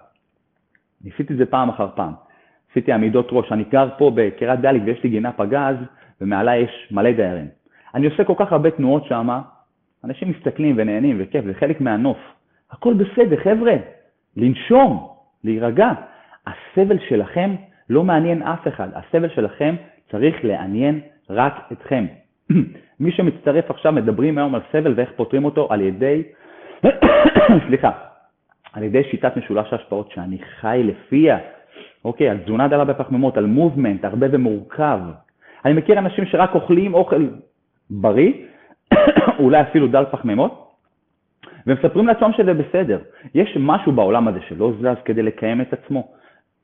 ניסיתי 1.05 1.33
את 1.33 1.39
זה 1.39 1.47
פעם 1.47 1.69
אחר 1.69 1.89
פעם. 1.95 2.13
עשיתי 2.71 2.93
עמידות 2.93 3.29
ראש, 3.33 3.53
אני 3.53 3.65
גר 3.65 3.89
פה 3.99 4.13
בקריית 4.15 4.61
ביאליק 4.61 4.83
ויש 4.87 5.03
לי 5.05 5.11
גינה 5.11 5.33
פגז, 5.33 5.77
ומעלה 6.21 6.57
יש 6.57 6.89
מלא 6.91 7.13
דיירים. 7.13 7.49
אני 7.95 8.07
עושה 8.07 8.25
כל 8.25 8.35
כך 8.39 8.53
הרבה 8.53 8.71
תנועות 8.71 9.05
שם, 9.05 9.41
אנשים 10.05 10.31
מסתכלים 10.31 10.75
ונהנים 10.79 11.17
וכיף, 11.21 11.45
זה 11.45 11.55
חלק 11.55 11.81
מהנוף. 11.81 12.19
הכל 12.73 12.95
בסדר, 12.95 13.37
חבר'ה, 13.37 13.75
לנשום, 14.37 15.09
להירגע. 15.45 15.91
הסבל 16.47 16.99
שלכם 17.09 17.55
לא 17.91 18.05
מעניין 18.05 18.43
אף 18.43 18.69
אחד, 18.69 18.89
הסבל 18.95 19.29
שלכם 19.29 19.75
צריך 20.11 20.45
לעניין 20.45 21.01
רק 21.31 21.55
אתכם. 21.73 22.07
מי 23.01 23.13
שמצטרף 23.13 23.71
עכשיו, 23.71 23.93
מדברים 23.93 24.39
היום 24.39 24.55
על 24.55 24.61
סבל 24.73 24.95
ואיך 24.97 25.11
פותרים 25.17 25.45
אותו 25.45 25.69
על 25.71 25.81
ידי, 25.81 26.23
סליחה, 27.67 27.91
על 28.73 28.83
ידי 28.83 29.05
שיטת 29.11 29.37
משולש 29.37 29.73
ההשפעות 29.73 30.11
שאני 30.11 30.39
חי 30.61 30.83
לפיה, 30.85 31.39
אוקיי, 32.05 32.29
על 32.29 32.39
תזונה 32.39 32.69
דלה 32.69 32.85
בפחמימות, 32.85 33.37
על 33.37 33.47
מובמנט, 33.47 34.05
הרבה 34.05 34.27
ומורכב. 34.31 34.99
אני 35.65 35.75
מכיר 35.75 35.99
אנשים 35.99 36.27
שרק 36.27 36.55
אוכלים 36.55 36.95
אוכל 36.95 37.29
בריא, 37.91 38.33
אולי 39.39 39.63
אפילו 39.63 39.89
דל 39.89 40.05
פחמימות, 40.11 40.62
ומספרים 41.67 42.07
לעצמם 42.07 42.31
שזה 42.37 42.55
בסדר. 42.55 42.99
יש 43.35 43.57
משהו 43.61 43.93
בעולם 43.93 44.29
הזה 44.29 44.39
שלא 44.49 44.73
זז 44.81 45.03
כדי 45.05 45.23
לקיים 45.23 45.61
את 45.61 45.73
עצמו. 45.73 46.09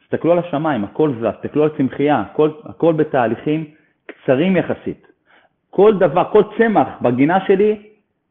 תסתכלו 0.02 0.32
על 0.32 0.38
השמיים, 0.38 0.84
הכל 0.84 1.12
זז, 1.20 1.24
תסתכלו 1.42 1.62
על 1.62 1.70
צמחייה, 1.76 2.20
הכל, 2.20 2.50
הכל 2.64 2.92
בתהליכים 2.92 3.64
קצרים 4.06 4.56
יחסית. 4.56 5.06
כל 5.70 5.98
דבר, 5.98 6.24
כל 6.32 6.42
צמח 6.58 6.88
בגינה 7.02 7.38
שלי, 7.46 7.76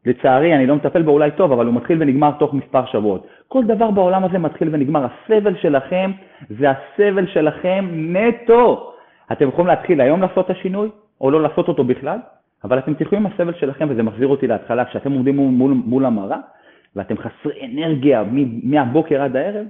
לצערי, 0.06 0.56
אני 0.56 0.68
לא 0.68 0.76
מטפל 0.76 1.02
בו 1.02 1.12
אולי 1.12 1.32
טוב, 1.32 1.52
אבל 1.52 1.66
הוא 1.66 1.74
מתחיל 1.74 1.98
ונגמר 2.02 2.32
תוך 2.40 2.54
מספר 2.54 2.86
שבועות. 2.86 3.28
כל 3.48 3.64
דבר 3.64 3.92
בעולם 3.92 4.24
הזה 4.24 4.40
מתחיל 4.40 4.70
ונגמר. 4.72 5.06
הסבל 5.06 5.56
שלכם 5.56 6.12
זה 6.50 6.68
הסבל 6.70 7.28
שלכם 7.28 7.90
נטו. 7.92 8.94
אתם 9.32 9.48
יכולים 9.48 9.68
להתחיל 9.68 10.02
היום 10.02 10.22
לעשות 10.22 10.46
את 10.46 10.50
השינוי, 10.50 10.90
או 11.22 11.32
לא 11.32 11.42
לעשות 11.42 11.68
אותו 11.68 11.84
בכלל, 11.84 12.20
אבל 12.64 12.80
אתם 12.80 12.94
תלכו 12.94 13.16
עם 13.16 13.26
הסבל 13.26 13.54
שלכם, 13.54 13.88
וזה 13.90 14.04
מחזיר 14.04 14.28
אותי 14.28 14.48
להתחלה, 14.48 14.86
כשאתם 14.86 15.12
עומדים 15.12 15.36
מול, 15.36 15.52
מול, 15.52 15.72
מול 15.86 16.06
המראה, 16.06 16.38
ואתם 16.98 17.16
חסרי 17.18 17.66
אנרגיה 17.66 18.24
מהבוקר 18.64 19.22
עד 19.22 19.36
הערב, 19.36 19.66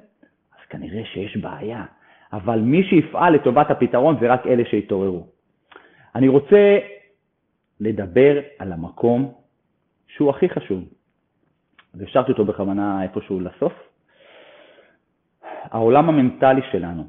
אז 0.59 0.65
כנראה 0.69 1.05
שיש 1.05 1.37
בעיה. 1.37 1.85
אבל 2.33 2.59
מי 2.59 2.83
שיפעל 2.83 3.33
לטובת 3.33 3.71
הפתרון 3.71 4.17
זה 4.19 4.33
רק 4.33 4.47
אלה 4.47 4.63
שהתעוררו. 4.65 5.27
אני 6.15 6.27
רוצה 6.27 6.79
לדבר 7.79 8.39
על 8.59 8.73
המקום 8.73 9.33
שהוא 10.07 10.29
הכי 10.29 10.49
חשוב, 10.49 10.83
והשארתי 11.95 12.31
אותו 12.31 12.45
בכוונה 12.45 13.03
איפשהו 13.03 13.39
לסוף. 13.39 13.73
העולם 15.63 16.09
המנטלי 16.09 16.61
שלנו. 16.71 17.03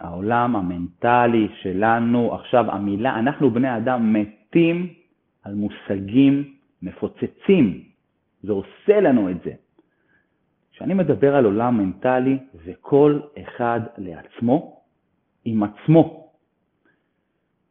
העולם 0.00 0.56
המנטלי 0.56 1.48
שלנו, 1.62 2.34
עכשיו 2.34 2.70
המילה, 2.70 3.18
אנחנו 3.18 3.50
בני 3.50 3.76
אדם 3.76 4.12
מתים 4.12 4.94
על 5.42 5.54
מושגים 5.54 6.54
מפוצצים, 6.82 7.93
זה 8.44 8.52
עושה 8.52 9.00
לנו 9.00 9.30
את 9.30 9.36
זה. 9.44 9.52
כשאני 10.72 10.94
מדבר 10.94 11.36
על 11.36 11.44
עולם 11.44 11.78
מנטלי, 11.78 12.38
זה 12.64 12.72
כל 12.80 13.20
אחד 13.42 13.80
לעצמו, 13.98 14.80
עם 15.44 15.62
עצמו. 15.62 16.32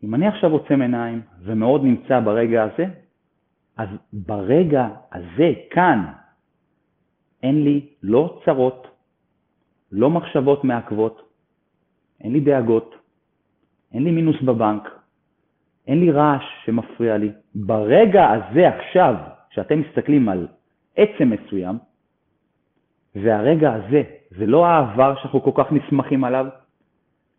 אם 0.03 0.15
אני 0.15 0.27
עכשיו 0.27 0.51
עוצם 0.51 0.81
עיניים 0.81 1.21
ומאוד 1.41 1.83
נמצא 1.83 2.19
ברגע 2.19 2.63
הזה, 2.63 2.85
אז 3.77 3.89
ברגע 4.13 4.87
הזה, 5.11 5.53
כאן, 5.69 6.05
אין 7.43 7.63
לי 7.63 7.87
לא 8.03 8.41
צרות, 8.45 8.87
לא 9.91 10.09
מחשבות 10.09 10.63
מעכבות, 10.63 11.21
אין 12.21 12.33
לי 12.33 12.39
דאגות, 12.39 12.95
אין 13.93 14.03
לי 14.03 14.11
מינוס 14.11 14.41
בבנק, 14.41 14.89
אין 15.87 15.99
לי 15.99 16.11
רעש 16.11 16.43
שמפריע 16.65 17.17
לי. 17.17 17.31
ברגע 17.55 18.29
הזה 18.31 18.69
עכשיו, 18.69 19.15
כשאתם 19.49 19.79
מסתכלים 19.79 20.29
על 20.29 20.47
עצם 20.95 21.29
מסוים, 21.29 21.77
והרגע 23.15 23.73
הזה, 23.73 24.03
זה 24.37 24.45
לא 24.45 24.65
העבר 24.65 25.15
שאנחנו 25.15 25.41
כל 25.41 25.63
כך 25.63 25.71
נסמכים 25.71 26.23
עליו, 26.23 26.45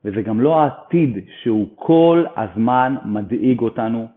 וזה 0.04 0.22
גם 0.22 0.40
לא 0.40 0.60
העתיד 0.60 1.24
שהוא 1.42 1.68
כל 1.76 2.24
הזמן 2.36 2.96
מדאיג 3.04 3.60
אותנו 3.60 4.08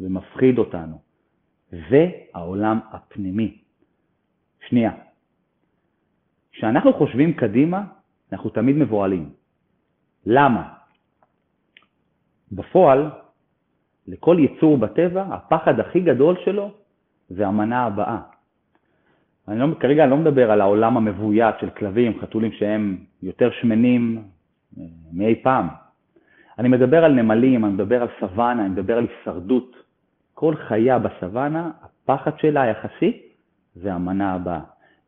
ומפחיד 0.00 0.58
אותנו. 0.58 0.98
זה 1.90 2.10
העולם 2.34 2.80
הפנימי. 2.90 3.58
שנייה, 4.68 4.92
כשאנחנו 6.52 6.92
חושבים 6.92 7.32
קדימה, 7.32 7.84
אנחנו 8.32 8.50
תמיד 8.50 8.76
מבוהלים. 8.76 9.30
למה? 10.26 10.74
בפועל, 12.52 13.10
לכל 14.06 14.36
יצור 14.40 14.78
בטבע, 14.78 15.22
הפחד 15.22 15.80
הכי 15.80 16.00
גדול 16.00 16.36
שלו 16.44 16.70
זה 17.28 17.46
המנה 17.46 17.84
הבאה. 17.84 18.31
אני 19.48 19.58
לא, 19.58 19.66
כרגע 19.80 20.02
אני 20.02 20.10
לא 20.10 20.16
מדבר 20.16 20.50
על 20.50 20.60
העולם 20.60 20.96
המבוית 20.96 21.54
של 21.60 21.70
כלבים, 21.70 22.20
חתולים 22.20 22.52
שהם 22.52 22.96
יותר 23.22 23.50
שמנים 23.50 24.22
אה, 24.78 24.84
מאי 25.12 25.34
פעם. 25.42 25.68
אני 26.58 26.68
מדבר 26.68 27.04
על 27.04 27.12
נמלים, 27.12 27.64
אני 27.64 27.72
מדבר 27.72 28.02
על 28.02 28.08
סוואנה, 28.20 28.62
אני 28.62 28.68
מדבר 28.68 28.98
על 28.98 29.06
הישרדות. 29.18 29.76
כל 30.34 30.56
חיה 30.56 30.98
בסוואנה, 30.98 31.70
הפחד 31.82 32.38
שלה 32.38 32.62
היחסי 32.62 33.22
זה 33.74 33.94
המנה 33.94 34.32
הבאה. 34.32 34.60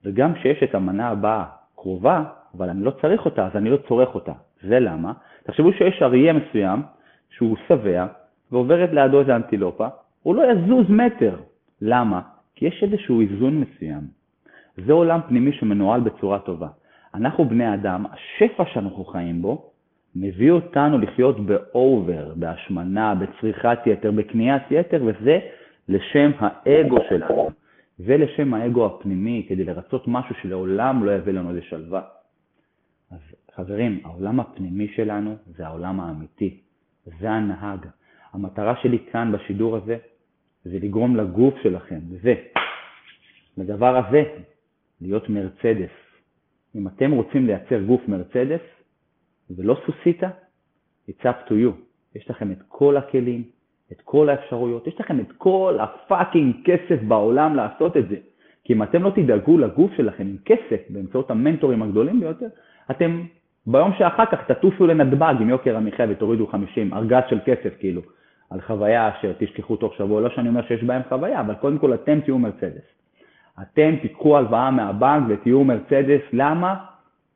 וגם 0.04 0.34
כשיש 0.34 0.62
את 0.62 0.74
המנה 0.74 1.08
הבאה 1.08 1.44
קרובה, 1.76 2.24
אבל 2.56 2.70
אני 2.70 2.84
לא 2.84 2.90
צריך 2.90 3.24
אותה, 3.24 3.46
אז 3.46 3.56
אני 3.56 3.70
לא 3.70 3.76
צורך 3.88 4.14
אותה. 4.14 4.32
זה 4.62 4.80
למה? 4.80 5.12
תחשבו 5.42 5.72
שיש 5.72 6.02
אריה 6.02 6.32
מסוים 6.32 6.82
שהוא 7.30 7.56
שבע 7.68 8.06
ועוברת 8.52 8.90
לידו 8.92 9.20
איזה 9.20 9.36
אנטילופה, 9.36 9.88
הוא 10.22 10.34
לא 10.34 10.42
יזוז 10.52 10.90
מטר. 10.90 11.36
למה? 11.80 12.20
כי 12.54 12.66
יש 12.66 12.82
איזשהו 12.82 13.20
איזון 13.20 13.60
מסוים. 13.60 14.23
זה 14.76 14.92
עולם 14.92 15.20
פנימי 15.28 15.52
שמנוהל 15.52 16.00
בצורה 16.00 16.38
טובה. 16.38 16.68
אנחנו 17.14 17.44
בני 17.44 17.74
אדם, 17.74 18.04
השפע 18.06 18.64
שאנחנו 18.72 19.04
חיים 19.04 19.42
בו, 19.42 19.70
מביא 20.16 20.50
אותנו 20.50 20.98
לחיות 20.98 21.46
באובר, 21.46 22.32
בהשמנה, 22.36 23.14
בצריכת 23.14 23.78
יתר, 23.86 24.10
בקניית 24.10 24.62
יתר, 24.70 25.02
וזה 25.06 25.38
לשם 25.88 26.30
האגו 26.38 26.96
שלנו. 27.08 27.50
זה 27.98 28.16
לשם 28.16 28.54
האגו 28.54 28.86
הפנימי, 28.86 29.46
כדי 29.48 29.64
לרצות 29.64 30.04
משהו 30.08 30.34
שלעולם 30.42 31.04
לא 31.04 31.10
יביא 31.10 31.32
לנו 31.32 31.52
לשלווה. 31.52 32.02
אז 33.10 33.18
חברים, 33.54 34.00
העולם 34.04 34.40
הפנימי 34.40 34.88
שלנו 34.88 35.36
זה 35.56 35.66
העולם 35.66 36.00
האמיתי, 36.00 36.60
זה 37.20 37.30
הנהג. 37.30 37.86
המטרה 38.32 38.74
שלי 38.82 38.98
כאן 39.12 39.32
בשידור 39.32 39.76
הזה 39.76 39.96
זה 40.64 40.78
לגרום 40.82 41.16
לגוף 41.16 41.54
שלכם, 41.62 42.00
זה, 42.22 42.34
לדבר 43.58 43.96
הזה, 43.96 44.22
להיות 45.00 45.28
מרצדס. 45.28 45.94
אם 46.76 46.88
אתם 46.88 47.10
רוצים 47.10 47.46
לייצר 47.46 47.82
גוף 47.82 48.08
מרצדס 48.08 48.60
ולא 49.50 49.76
סוסיתא, 49.86 50.28
it's 51.10 51.22
up 51.22 51.48
to 51.48 51.52
you. 51.52 51.72
יש 52.14 52.30
לכם 52.30 52.52
את 52.52 52.58
כל 52.68 52.96
הכלים, 52.96 53.42
את 53.92 54.00
כל 54.00 54.28
האפשרויות, 54.28 54.86
יש 54.86 55.00
לכם 55.00 55.20
את 55.20 55.32
כל 55.38 55.78
הפאקינג 55.80 56.54
כסף 56.64 57.02
בעולם 57.08 57.56
לעשות 57.56 57.96
את 57.96 58.08
זה. 58.08 58.16
כי 58.64 58.72
אם 58.72 58.82
אתם 58.82 59.02
לא 59.02 59.10
תדאגו 59.10 59.58
לגוף 59.58 59.90
שלכם 59.96 60.26
עם 60.26 60.36
כסף 60.44 60.80
באמצעות 60.88 61.30
המנטורים 61.30 61.82
הגדולים 61.82 62.20
ביותר, 62.20 62.46
אתם 62.90 63.22
ביום 63.66 63.92
שאחר 63.98 64.26
כך 64.26 64.50
תטוסו 64.50 64.86
לנתב"ג 64.86 65.34
עם 65.40 65.48
יוקר 65.48 65.76
המחיה 65.76 66.06
ותורידו 66.10 66.46
50, 66.46 66.94
ארגז 66.94 67.22
של 67.30 67.38
כסף 67.44 67.74
כאילו, 67.78 68.02
על 68.50 68.60
חוויה 68.60 69.10
שתשכחו 69.20 69.76
תוך 69.76 69.94
שבוע. 69.94 70.20
לא 70.20 70.30
שאני 70.30 70.48
אומר 70.48 70.62
שיש 70.62 70.84
בהם 70.84 71.02
חוויה, 71.08 71.40
אבל 71.40 71.54
קודם 71.54 71.78
כל 71.78 71.94
אתם 71.94 72.20
תהיו 72.20 72.38
מרצדס. 72.38 73.03
אתם 73.62 73.96
תיקחו 74.02 74.36
הלוואה 74.36 74.70
מהבנק 74.70 75.24
ותהיו 75.28 75.64
מרצדס, 75.64 76.22
למה? 76.32 76.84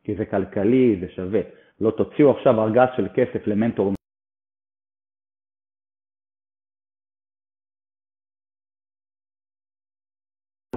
כי 0.04 0.14
זה 0.14 0.24
כלכלי, 0.24 0.96
זה 1.00 1.08
שווה. 1.08 1.40
לא 1.80 1.90
תוציאו 1.90 2.30
עכשיו 2.30 2.62
ארגז 2.62 2.88
של 2.96 3.08
כסף 3.14 3.46
למנטור 3.46 3.92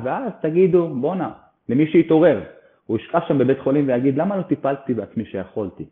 ואז 0.04 0.32
תגידו, 0.42 0.90
בואנה, 0.90 1.32
למי 1.70 1.92
שיתעורר, 1.92 2.44
הוא 2.86 2.98
ישכב 2.98 3.20
שם 3.28 3.38
בבית 3.38 3.60
חולים 3.60 3.88
ויגיד, 3.88 4.18
למה 4.18 4.38
לא 4.38 4.42
טיפלתי 4.42 4.94
בעצמי 4.94 5.26
שיכולתי? 5.26 5.86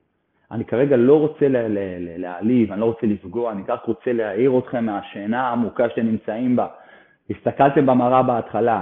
אני 0.51 0.65
כרגע 0.65 0.97
לא 0.97 1.19
רוצה 1.19 1.45
להעליב, 2.17 2.71
אני 2.71 2.81
לא 2.81 2.85
רוצה 2.85 3.07
לפגוע, 3.07 3.51
אני 3.51 3.63
רק 3.67 3.83
רוצה 3.83 4.13
להעיר 4.13 4.59
אתכם 4.59 4.85
מהשינה 4.85 5.47
העמוקה 5.47 5.89
שנמצאים 5.95 6.55
בה. 6.55 6.67
הסתכלתם 7.29 7.85
במראה 7.85 8.23
בהתחלה, 8.23 8.81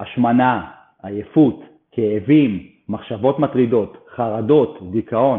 השמנה, 0.00 0.70
עייפות, 1.02 1.62
כאבים, 1.92 2.66
מחשבות 2.88 3.38
מטרידות, 3.38 4.06
חרדות, 4.14 4.78
דיכאון, 4.90 5.38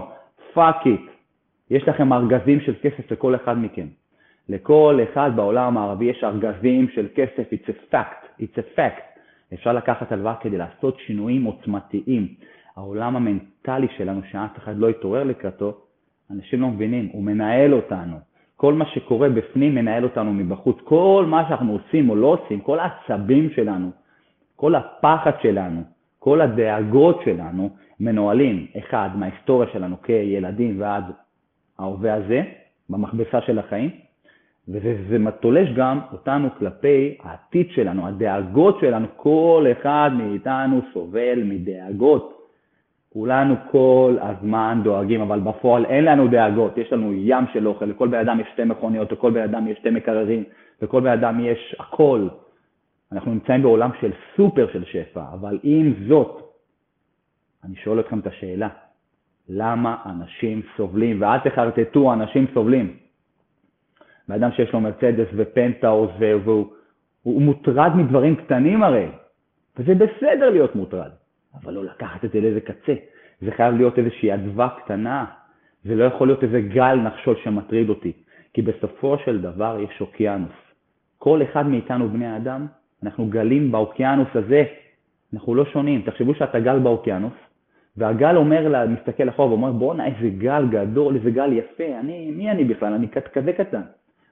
fuck 0.53 0.85
it. 0.85 1.01
יש 1.71 1.87
לכם 1.87 2.13
ארגזים 2.13 2.59
של 2.59 2.73
כסף 2.81 3.11
לכל 3.11 3.35
אחד 3.35 3.57
מכם. 3.57 3.87
לכל 4.49 4.99
אחד 5.03 5.31
בעולם 5.35 5.67
המערבי 5.67 6.05
יש 6.05 6.23
ארגזים 6.23 6.87
של 6.89 7.07
כסף, 7.15 7.53
it's 7.53 7.67
a 7.67 7.93
fact, 7.93 8.41
it's 8.41 8.57
a 8.57 8.77
fact. 8.77 9.11
אפשר 9.53 9.73
לקחת 9.73 10.11
הלוואה 10.11 10.35
כדי 10.35 10.57
לעשות 10.57 10.99
שינויים 10.99 11.43
עוצמתיים. 11.43 12.27
העולם 12.75 13.15
המנטלי 13.15 13.87
שלנו, 13.97 14.21
שאף 14.31 14.57
אחד 14.57 14.77
לא 14.77 14.89
יתעורר 14.89 15.23
לקראתו, 15.23 15.77
אנשים 16.31 16.61
לא 16.61 16.67
מבינים, 16.67 17.09
הוא 17.11 17.23
מנהל 17.23 17.73
אותנו. 17.73 18.17
כל 18.55 18.73
מה 18.73 18.85
שקורה 18.85 19.29
בפנים 19.29 19.75
מנהל 19.75 20.03
אותנו 20.03 20.33
מבחוץ. 20.33 20.77
כל 20.83 21.25
מה 21.27 21.43
שאנחנו 21.47 21.71
עושים 21.73 22.09
או 22.09 22.15
לא 22.15 22.27
עושים, 22.27 22.59
כל 22.59 22.79
העצבים 22.79 23.49
שלנו, 23.49 23.91
כל 24.61 24.75
הפחד 24.75 25.31
שלנו, 25.41 25.81
כל 26.19 26.41
הדאגות 26.41 27.21
שלנו, 27.25 27.69
מנוהלים, 27.99 28.67
אחד, 28.77 29.09
מההיסטוריה 29.15 29.69
שלנו 29.73 30.01
כילדים 30.01 30.75
ועד 30.79 31.03
ההווה 31.79 32.13
הזה, 32.13 32.41
במכבסה 32.89 33.41
של 33.41 33.59
החיים, 33.59 33.89
וזה 34.67 35.17
תולש 35.39 35.69
גם 35.75 35.99
אותנו 36.11 36.47
כלפי 36.59 37.17
העתיד 37.23 37.67
שלנו, 37.69 38.07
הדאגות 38.07 38.77
שלנו, 38.81 39.07
כל 39.15 39.65
אחד 39.71 40.11
מאיתנו 40.17 40.81
סובל 40.93 41.43
מדאגות. 41.43 42.37
כולנו 43.13 43.55
כל 43.71 44.17
הזמן 44.21 44.81
דואגים, 44.83 45.21
אבל 45.21 45.39
בפועל 45.39 45.85
אין 45.85 46.05
לנו 46.05 46.27
דאגות, 46.27 46.77
יש 46.77 46.93
לנו 46.93 47.13
ים 47.13 47.45
של 47.53 47.67
אוכל, 47.67 47.85
לכל 47.85 48.07
בן 48.07 48.19
אדם 48.19 48.39
יש 48.39 48.47
שתי 48.53 48.63
מכוניות, 48.63 49.11
לכל 49.11 49.31
בן 49.31 49.43
אדם 49.43 49.67
יש 49.67 49.77
שתי 49.77 49.89
מקררים, 49.89 50.43
לכל 50.81 51.01
בן 51.01 51.11
אדם 51.11 51.39
יש 51.39 51.75
הכל. 51.79 52.27
אנחנו 53.11 53.33
נמצאים 53.33 53.61
בעולם 53.61 53.91
של 54.01 54.11
סופר 54.35 54.67
של 54.73 54.85
שפע, 54.85 55.23
אבל 55.33 55.59
עם 55.63 55.93
זאת, 56.07 56.41
אני 57.63 57.75
שואל 57.75 57.99
אתכם 57.99 58.19
את 58.19 58.27
השאלה, 58.27 58.69
למה 59.49 59.97
אנשים 60.05 60.61
סובלים? 60.77 61.21
ואל 61.21 61.39
תחרטטו, 61.39 62.13
אנשים 62.13 62.45
סובלים. 62.53 62.97
באדם 64.27 64.51
שיש 64.51 64.73
לו 64.73 64.79
מרצדס 64.79 65.27
ופנטאוס 65.35 66.11
והוא 66.19 66.73
הוא 67.23 67.41
מוטרד 67.41 67.91
מדברים 67.95 68.35
קטנים 68.35 68.83
הרי, 68.83 69.07
וזה 69.77 69.95
בסדר 69.95 70.49
להיות 70.49 70.75
מוטרד, 70.75 71.11
אבל 71.55 71.73
לא 71.73 71.85
לקחת 71.85 72.25
את 72.25 72.31
זה 72.31 72.41
לאיזה 72.41 72.61
קצה. 72.61 72.93
זה 73.41 73.51
חייב 73.51 73.75
להיות 73.75 73.99
איזושהי 73.99 74.33
אדווה 74.33 74.69
קטנה, 74.83 75.25
זה 75.83 75.95
לא 75.95 76.03
יכול 76.03 76.27
להיות 76.27 76.43
איזה 76.43 76.61
גל 76.61 76.95
נחשול 76.95 77.35
שמטריד 77.43 77.89
אותי, 77.89 78.13
כי 78.53 78.61
בסופו 78.61 79.17
של 79.25 79.41
דבר 79.41 79.77
יש 79.79 80.01
אוקיינוס. 80.01 80.51
כל 81.17 81.41
אחד 81.43 81.67
מאיתנו, 81.67 82.09
בני 82.09 82.27
האדם, 82.27 82.67
אנחנו 83.03 83.25
גלים 83.25 83.71
באוקיינוס 83.71 84.27
הזה, 84.35 84.63
אנחנו 85.33 85.55
לא 85.55 85.65
שונים. 85.65 86.01
תחשבו 86.01 86.35
שאתה 86.35 86.59
גל 86.59 86.79
באוקיינוס, 86.79 87.33
והגל 87.97 88.37
אומר, 88.37 88.87
מסתכל 88.87 89.29
אחורה 89.29 89.49
ואומר, 89.49 89.71
בואנה, 89.71 90.05
איזה 90.05 90.29
גל 90.37 90.67
גדול, 90.71 91.15
איזה 91.15 91.31
גל 91.31 91.53
יפה, 91.53 91.99
אני, 91.99 92.31
מי 92.31 92.51
אני 92.51 92.63
בכלל? 92.63 92.93
אני 92.93 93.07
כזה 93.33 93.53
קטן. 93.53 93.81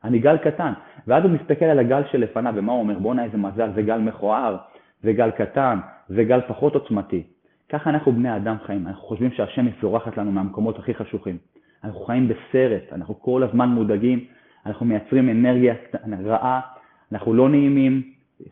אני 0.03 0.19
גל 0.19 0.37
קטן. 0.37 0.73
ואז 1.07 1.23
הוא 1.23 1.31
מסתכל 1.31 1.65
על 1.65 1.79
הגל 1.79 2.01
שלפניו, 2.11 2.53
ומה 2.55 2.71
הוא 2.71 2.79
אומר? 2.79 2.99
בואנה 2.99 3.23
איזה 3.23 3.37
מזל, 3.37 3.69
זה 3.75 3.81
גל 3.81 3.97
מכוער, 3.97 4.57
זה 5.03 5.13
גל 5.13 5.31
קטן, 5.31 5.79
זה 6.09 6.23
גל 6.23 6.41
פחות 6.47 6.75
עוצמתי. 6.75 7.23
ככה 7.69 7.89
אנחנו 7.89 8.11
בני 8.11 8.35
אדם 8.35 8.55
חיים, 8.65 8.87
אנחנו 8.87 9.01
חושבים 9.01 9.31
שהשמש 9.31 9.73
זורחת 9.81 10.17
לנו 10.17 10.31
מהמקומות 10.31 10.79
הכי 10.79 10.93
חשוכים. 10.93 11.37
אנחנו 11.83 11.99
חיים 11.99 12.27
בסרט, 12.27 12.83
אנחנו 12.91 13.21
כל 13.21 13.43
הזמן 13.43 13.69
מודאגים, 13.69 14.25
אנחנו 14.65 14.85
מייצרים 14.85 15.29
אנרגיה 15.29 15.73
רעה, 16.25 16.59
אנחנו 17.11 17.33
לא 17.33 17.49
נעימים, 17.49 18.03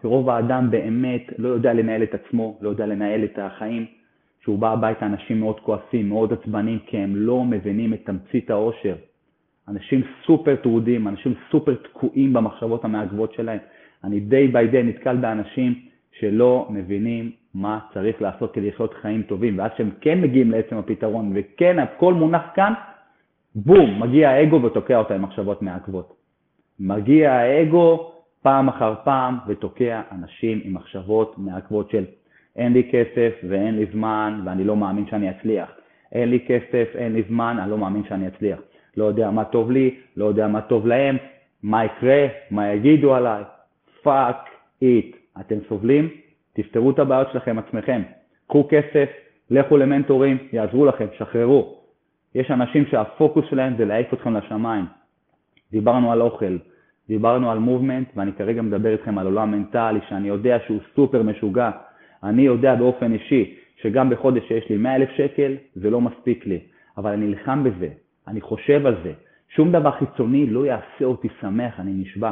רוב 0.04 0.30
האדם 0.30 0.72
באמת 0.72 1.22
לא 1.38 1.48
יודע 1.48 1.74
לנהל 1.74 2.04
את 2.04 2.14
עצמו, 2.14 2.58
לא 2.62 2.70
יודע 2.70 2.86
לנהל 2.86 3.24
את 3.24 3.40
החיים. 3.42 3.86
כשהוא 4.40 4.60
בא 4.60 4.72
הביתה 4.72 5.06
אנשים 5.06 5.40
מאוד 5.40 5.60
כועסים, 5.60 6.10
מאוד 6.10 6.34
עצבנים, 6.34 6.80
כי 6.86 6.98
הם 6.98 7.16
לא 7.16 7.46
מבינים 7.46 7.94
את 7.94 8.06
תמצית 8.06 8.50
האושר. 8.50 8.96
אנשים 9.68 10.02
סופר 10.26 10.56
טרודים, 10.56 11.08
אנשים 11.08 11.34
סופר 11.52 11.76
תקועים 11.76 12.34
במחשבות 12.34 12.86
המעכבות 12.86 13.34
שלהם. 13.34 13.60
אני 14.04 14.20
day 14.20 14.48
by 14.48 14.68
day 14.68 14.84
נתקל 14.84 15.16
באנשים 15.16 15.82
שלא 16.12 16.68
מבינים 16.70 17.32
מה 17.54 17.80
צריך 17.94 18.22
לעשות 18.22 18.54
כדי 18.54 18.68
לחיות 18.68 18.94
חיים 18.94 19.22
טובים, 19.22 19.60
ואז 19.60 19.72
שהם 19.78 19.90
כן 20.02 20.22
מגיעים 20.22 20.52
לעצם 20.52 20.78
הפתרון, 20.78 21.32
וכן 21.36 21.80
הכל 21.80 22.14
מונח 22.14 22.42
כאן, 22.56 22.74
בום, 23.56 24.04
מגיע 24.04 24.30
האגו 24.30 24.64
ותוקע 24.64 24.98
אותה 24.98 25.16
עם 25.16 25.22
מחשבות 25.22 25.62
מעכבות. 25.62 26.14
מגיע 26.80 27.34
האגו 27.34 28.17
פעם 28.48 28.68
אחר 28.68 28.94
פעם 29.04 29.38
ותוקע 29.48 30.02
אנשים 30.12 30.62
עם 30.64 30.74
מחשבות 30.74 31.36
מעכבות 31.38 31.90
של 31.90 32.06
אין 32.56 32.74
לי 32.74 32.90
כסף 32.92 33.34
ואין 33.50 33.76
לי 33.76 33.86
זמן 33.94 34.42
ואני 34.46 34.64
לא 34.64 34.76
מאמין 34.76 35.06
שאני 35.10 35.30
אצליח. 35.30 35.70
אין 36.12 36.30
לי 36.30 36.40
כסף, 36.48 36.88
אין 36.96 37.14
לי 37.14 37.24
זמן, 37.28 37.58
אני 37.60 37.72
לא 37.72 37.78
מאמין 37.78 38.04
שאני 38.10 38.28
אצליח. 38.28 38.60
לא 38.98 39.06
יודע 39.06 39.32
מה 39.32 39.44
טוב 39.46 39.72
לי, 39.72 39.96
לא 40.18 40.26
יודע 40.26 40.48
מה 40.48 40.62
טוב 40.62 40.88
להם, 40.88 41.18
מה 41.64 41.86
יקרה, 41.86 42.28
מה 42.52 42.74
יגידו 42.74 43.16
עליי. 43.16 43.44
Fuck 44.04 44.50
it. 44.82 45.16
אתם 45.40 45.56
סובלים? 45.70 46.10
תפתרו 46.54 46.92
את 46.92 47.00
הבעיות 47.00 47.28
שלכם 47.34 47.60
עצמכם. 47.60 48.02
קחו 48.48 48.68
כסף, 48.70 49.10
לכו 49.50 49.78
למנטורים, 49.78 50.38
יעזרו 50.54 50.86
לכם, 50.86 51.06
שחררו. 51.18 51.82
יש 52.36 52.52
אנשים 52.52 52.86
שהפוקוס 52.86 53.46
שלהם 53.50 53.78
זה 53.78 53.86
להעיף 53.86 54.14
אתכם 54.14 54.38
לשמיים. 54.38 54.86
דיברנו 55.72 56.12
על 56.12 56.22
אוכל, 56.22 56.58
דיברנו 57.08 57.52
על 57.52 57.60
מובמנט, 57.60 58.08
ואני 58.16 58.34
כרגע 58.34 58.62
מדבר 58.62 58.90
איתכם 58.90 59.18
על 59.18 59.26
עולם 59.26 59.52
מנטלי 59.52 60.00
שאני 60.10 60.28
יודע 60.28 60.58
שהוא 60.66 60.80
סופר 60.96 61.24
משוגע. 61.24 61.70
אני 62.24 62.42
יודע 62.42 62.76
באופן 62.76 63.14
אישי 63.14 63.56
שגם 63.82 64.10
בחודש 64.10 64.48
שיש 64.48 64.70
לי 64.70 64.78
100 64.78 64.96
אלף 64.96 65.10
שקל, 65.10 65.56
זה 65.76 65.90
לא 65.90 66.02
מספיק 66.02 66.46
לי, 66.46 66.60
אבל 66.98 67.12
אני 67.12 67.28
נלחם 67.28 67.64
בזה, 67.64 67.90
אני 68.28 68.42
חושב 68.42 68.86
על 68.86 68.96
זה. 69.04 69.14
שום 69.50 69.72
דבר 69.72 69.92
חיצוני 69.92 70.50
לא 70.50 70.66
יעשה 70.66 71.06
אותי 71.06 71.28
שמח, 71.42 71.80
אני 71.80 71.92
נשבע. 71.92 72.32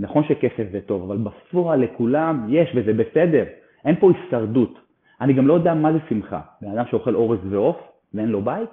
נכון 0.00 0.24
שכסף 0.24 0.64
זה 0.72 0.80
טוב, 0.80 1.02
אבל 1.02 1.16
בפועל 1.16 1.80
לכולם 1.80 2.46
יש 2.48 2.72
וזה 2.74 2.92
בסדר. 2.92 3.44
אין 3.84 3.96
פה 3.96 4.10
הישרדות. 4.10 4.78
אני 5.20 5.32
גם 5.32 5.46
לא 5.46 5.54
יודע 5.54 5.74
מה 5.74 5.92
זה 5.92 5.98
שמחה. 6.08 6.40
בן 6.62 6.70
אדם 6.70 6.84
שאוכל 6.90 7.14
אורז 7.14 7.38
ועוף 7.50 7.76
ואין 8.14 8.28
לו 8.28 8.42
בית, 8.42 8.68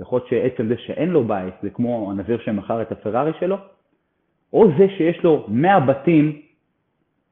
יכול 0.00 0.18
להיות 0.18 0.28
שעצם 0.28 0.68
זה 0.68 0.74
שאין 0.78 1.10
לו 1.10 1.24
בית 1.24 1.54
זה 1.62 1.70
כמו 1.70 2.10
הנזיר 2.10 2.38
שמכר 2.38 2.82
את 2.82 2.92
הפרארי 2.92 3.32
שלו, 3.40 3.56
או 4.52 4.68
זה 4.78 4.86
שיש 4.96 5.24
לו 5.24 5.46
100 5.48 5.80
בתים 5.80 6.40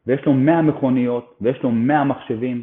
ויש 0.07 0.27
לו 0.27 0.33
100 0.33 0.63
מכוניות 0.63 1.37
ויש 1.41 1.63
לו 1.63 1.71
100 1.71 2.05
מחשבים. 2.05 2.63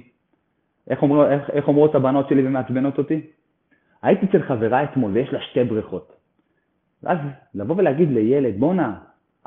איך, 0.89 1.01
אומר, 1.01 1.31
איך, 1.31 1.49
איך 1.49 1.67
אומרות 1.67 1.95
הבנות 1.95 2.29
שלי 2.29 2.47
ומעצבנות 2.47 2.97
אותי? 2.97 3.21
הייתי 4.01 4.25
אצל 4.25 4.41
חברה 4.41 4.83
אתמול 4.83 5.11
ויש 5.11 5.33
לה 5.33 5.41
שתי 5.41 5.63
בריכות. 5.63 6.13
ואז 7.03 7.17
לבוא 7.55 7.75
ולהגיד 7.77 8.11
לילד, 8.11 8.59
בואנה, 8.59 8.95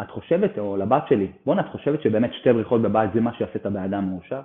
את 0.00 0.10
חושבת, 0.10 0.58
או 0.58 0.76
לבת 0.76 1.02
שלי, 1.08 1.26
בואנה, 1.46 1.60
את 1.60 1.66
חושבת 1.66 2.02
שבאמת 2.02 2.34
שתי 2.34 2.52
בריכות 2.52 2.82
בבית 2.82 3.10
זה 3.14 3.20
מה 3.20 3.32
שיעשה 3.32 3.58
הבן 3.64 3.82
אדם 3.82 4.10
מאושר? 4.10 4.40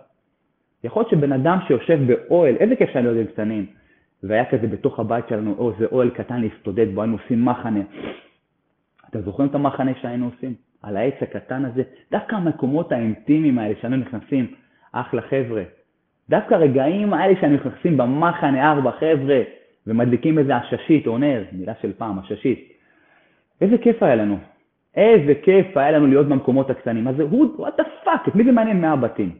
יכול 0.83 1.01
להיות 1.01 1.11
שבן 1.11 1.31
אדם 1.31 1.57
שיושב 1.67 1.99
באוהל, 2.07 2.55
איזה 2.55 2.75
כיף 2.75 2.89
שהיינו 2.89 3.09
ילדים 3.09 3.27
קטנים, 3.27 3.65
והיה 4.23 4.45
כזה 4.51 4.67
בתוך 4.67 4.99
הבית 4.99 5.25
שלנו, 5.29 5.55
או 5.57 5.71
איזה 5.71 5.85
אוהל 5.85 6.09
קטן 6.09 6.41
להסתודד 6.41 6.95
בו, 6.95 7.01
היינו 7.01 7.17
עושים 7.23 7.45
מחנה. 7.45 7.81
אתם 9.13 9.21
זוכרים 9.21 9.49
את 9.49 9.55
המחנה 9.55 9.91
שהיינו 10.01 10.29
עושים? 10.35 10.53
על 10.81 10.97
העץ 10.97 11.13
הקטן 11.21 11.65
הזה? 11.65 11.83
דווקא 12.11 12.35
המקומות 12.35 12.91
האינטימיים 12.91 13.59
האלה 13.59 13.75
שהיינו 13.81 13.97
נכנסים, 13.97 14.47
אחלה 14.91 15.21
חבר'ה. 15.21 15.63
דווקא 16.29 16.53
הרגעים 16.53 17.13
האלה 17.13 17.35
שהיינו 17.39 17.55
נכנסים 17.55 17.97
במחנה 17.97 18.71
ארבע 18.71 18.91
חבר'ה, 18.91 19.41
ומדליקים 19.87 20.39
איזה 20.39 20.53
עששית 20.57 21.07
או 21.07 21.17
נר, 21.17 21.43
מילה 21.51 21.73
של 21.81 21.93
פעם, 21.93 22.19
עששית. 22.19 22.73
איזה 23.61 23.77
כיף 23.77 24.03
היה 24.03 24.15
לנו. 24.15 24.37
איזה 24.95 25.33
כיף 25.43 25.77
היה 25.77 25.91
לנו 25.91 26.07
להיות 26.07 26.27
במקומות 26.27 26.69
הקטנים. 26.69 27.07
אז 27.07 27.19
הוא, 27.19 27.67
what 27.67 27.81
the 27.81 28.05
fuck, 28.05 28.27
את 28.27 28.35
מי 28.35 28.43
זה 28.43 28.51
מעניין 28.51 28.81
100 28.81 28.95
בתים? 28.95 29.31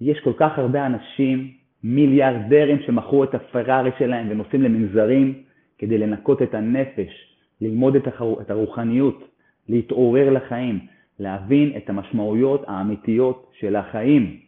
יש 0.00 0.20
כל 0.20 0.32
כך 0.36 0.58
הרבה 0.58 0.86
אנשים, 0.86 1.50
מיליארדרים 1.84 2.78
שמכרו 2.86 3.24
את 3.24 3.34
הפרארי 3.34 3.90
שלהם 3.98 4.26
ונוסעים 4.30 4.62
למנזרים 4.62 5.34
כדי 5.78 5.98
לנקות 5.98 6.42
את 6.42 6.54
הנפש, 6.54 7.29
ללמוד 7.60 7.96
את, 7.96 8.06
החר... 8.06 8.40
את 8.40 8.50
הרוחניות, 8.50 9.28
להתעורר 9.68 10.30
לחיים, 10.30 10.86
להבין 11.18 11.72
את 11.76 11.90
המשמעויות 11.90 12.64
האמיתיות 12.66 13.52
של 13.58 13.76
החיים. 13.76 14.40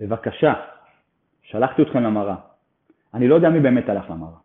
בבקשה, 0.00 0.54
שלחתי 1.42 1.82
אתכם 1.82 2.02
למראה. 2.02 2.34
אני 3.14 3.28
לא 3.28 3.34
יודע 3.34 3.50
מי 3.50 3.60
באמת 3.60 3.88
הלך 3.88 4.10
למראה, 4.10 4.38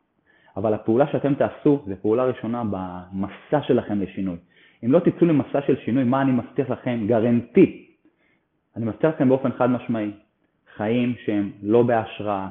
אבל 0.58 0.74
הפעולה 0.74 1.08
שאתם 1.12 1.34
תעשו 1.34 1.84
זה 1.86 1.96
פעולה 1.96 2.24
ראשונה 2.26 2.64
במסע 2.64 3.62
שלכם 3.62 4.02
לשינוי. 4.02 4.38
אם 4.86 4.92
לא 4.92 5.00
תצאו 5.00 5.28
למסע 5.28 5.62
של 5.62 5.76
שינוי, 5.86 6.04
מה 6.04 6.22
אני 6.22 6.32
מבטיח 6.32 6.70
לכם? 6.70 7.04
גרנטי. 7.08 7.86
אני 8.76 8.86
מבטיח 8.86 9.16
לכם 9.16 9.30
באופן 9.30 9.52
חד 9.52 9.70
משמעי. 9.70 10.12
חיים 10.76 11.16
שהם 11.26 11.52
לא 11.62 11.84
בהשראה, 11.84 12.48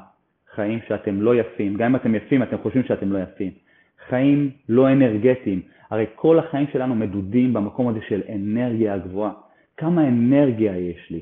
חיים 0.55 0.79
שאתם 0.89 1.23
לא 1.23 1.35
יפים, 1.35 1.77
גם 1.77 1.91
אם 1.91 1.97
אתם 1.97 2.15
יפים 2.15 2.43
אתם 2.43 2.59
חושבים 2.59 2.83
שאתם 2.85 3.13
לא 3.13 3.19
יפים. 3.19 3.53
חיים 4.09 4.51
לא 4.69 4.93
אנרגטיים. 4.93 5.61
הרי 5.91 6.07
כל 6.15 6.39
החיים 6.39 6.67
שלנו 6.73 6.95
מדודים 6.95 7.53
במקום 7.53 7.89
הזה 7.89 8.01
של 8.09 8.21
אנרגיה 8.35 8.99
גבוהה. 8.99 9.33
כמה 9.77 10.09
אנרגיה 10.09 10.77
יש 10.77 11.11
לי? 11.11 11.21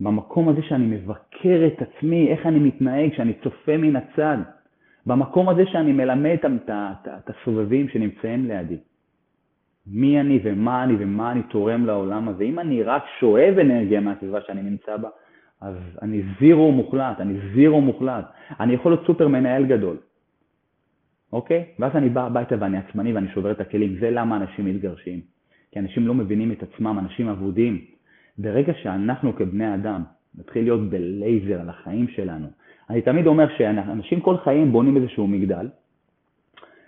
במקום 0.00 0.48
הזה 0.48 0.62
שאני 0.62 0.86
מבקר 0.86 1.66
את 1.66 1.82
עצמי, 1.82 2.28
איך 2.28 2.46
אני 2.46 2.58
מתנהג, 2.58 3.14
שאני 3.16 3.32
צופה 3.42 3.76
מן 3.76 3.96
הצד. 3.96 4.36
במקום 5.06 5.48
הזה 5.48 5.66
שאני 5.66 5.92
מלמד 5.92 6.36
את 7.06 7.30
הסובבים 7.30 7.88
שנמצאים 7.88 8.46
לידי. 8.46 8.76
מי 9.86 10.20
אני 10.20 10.40
ומה 10.42 10.84
אני 10.84 10.94
ומה 10.98 11.32
אני 11.32 11.42
תורם 11.42 11.86
לעולם 11.86 12.28
הזה. 12.28 12.44
אם 12.44 12.58
אני 12.58 12.82
רק 12.82 13.04
שואב 13.20 13.54
אנרגיה 13.58 14.00
מהסביבה 14.00 14.38
שאני 14.46 14.62
נמצא 14.62 14.96
בה, 14.96 15.08
אז 15.60 15.74
אני 16.02 16.22
זירו 16.40 16.72
מוחלט, 16.72 17.20
אני 17.20 17.34
זירו 17.54 17.80
מוחלט. 17.80 18.24
אני 18.60 18.74
יכול 18.74 18.92
להיות 18.92 19.06
סופר 19.06 19.28
מנהל 19.28 19.66
גדול, 19.66 19.96
אוקיי? 21.32 21.64
ואז 21.78 21.92
אני 21.94 22.08
בא 22.08 22.26
הביתה 22.26 22.54
ואני 22.60 22.78
עצמני 22.78 23.12
ואני 23.12 23.28
שובר 23.28 23.50
את 23.50 23.60
הכלים. 23.60 23.96
זה 24.00 24.10
למה 24.10 24.36
אנשים 24.36 24.64
מתגרשים. 24.64 25.20
כי 25.72 25.78
אנשים 25.78 26.06
לא 26.06 26.14
מבינים 26.14 26.52
את 26.52 26.62
עצמם, 26.62 26.98
אנשים 26.98 27.28
אבודים. 27.28 27.84
ברגע 28.38 28.72
שאנחנו 28.82 29.36
כבני 29.36 29.74
אדם 29.74 30.02
נתחיל 30.38 30.64
להיות 30.64 30.90
בלייזר 30.90 31.60
על 31.60 31.68
החיים 31.68 32.08
שלנו, 32.08 32.46
אני 32.90 33.02
תמיד 33.02 33.26
אומר 33.26 33.46
שאנשים 33.58 34.20
כל 34.20 34.36
חיים 34.36 34.72
בונים 34.72 34.96
איזשהו 34.96 35.26
מגדל, 35.26 35.68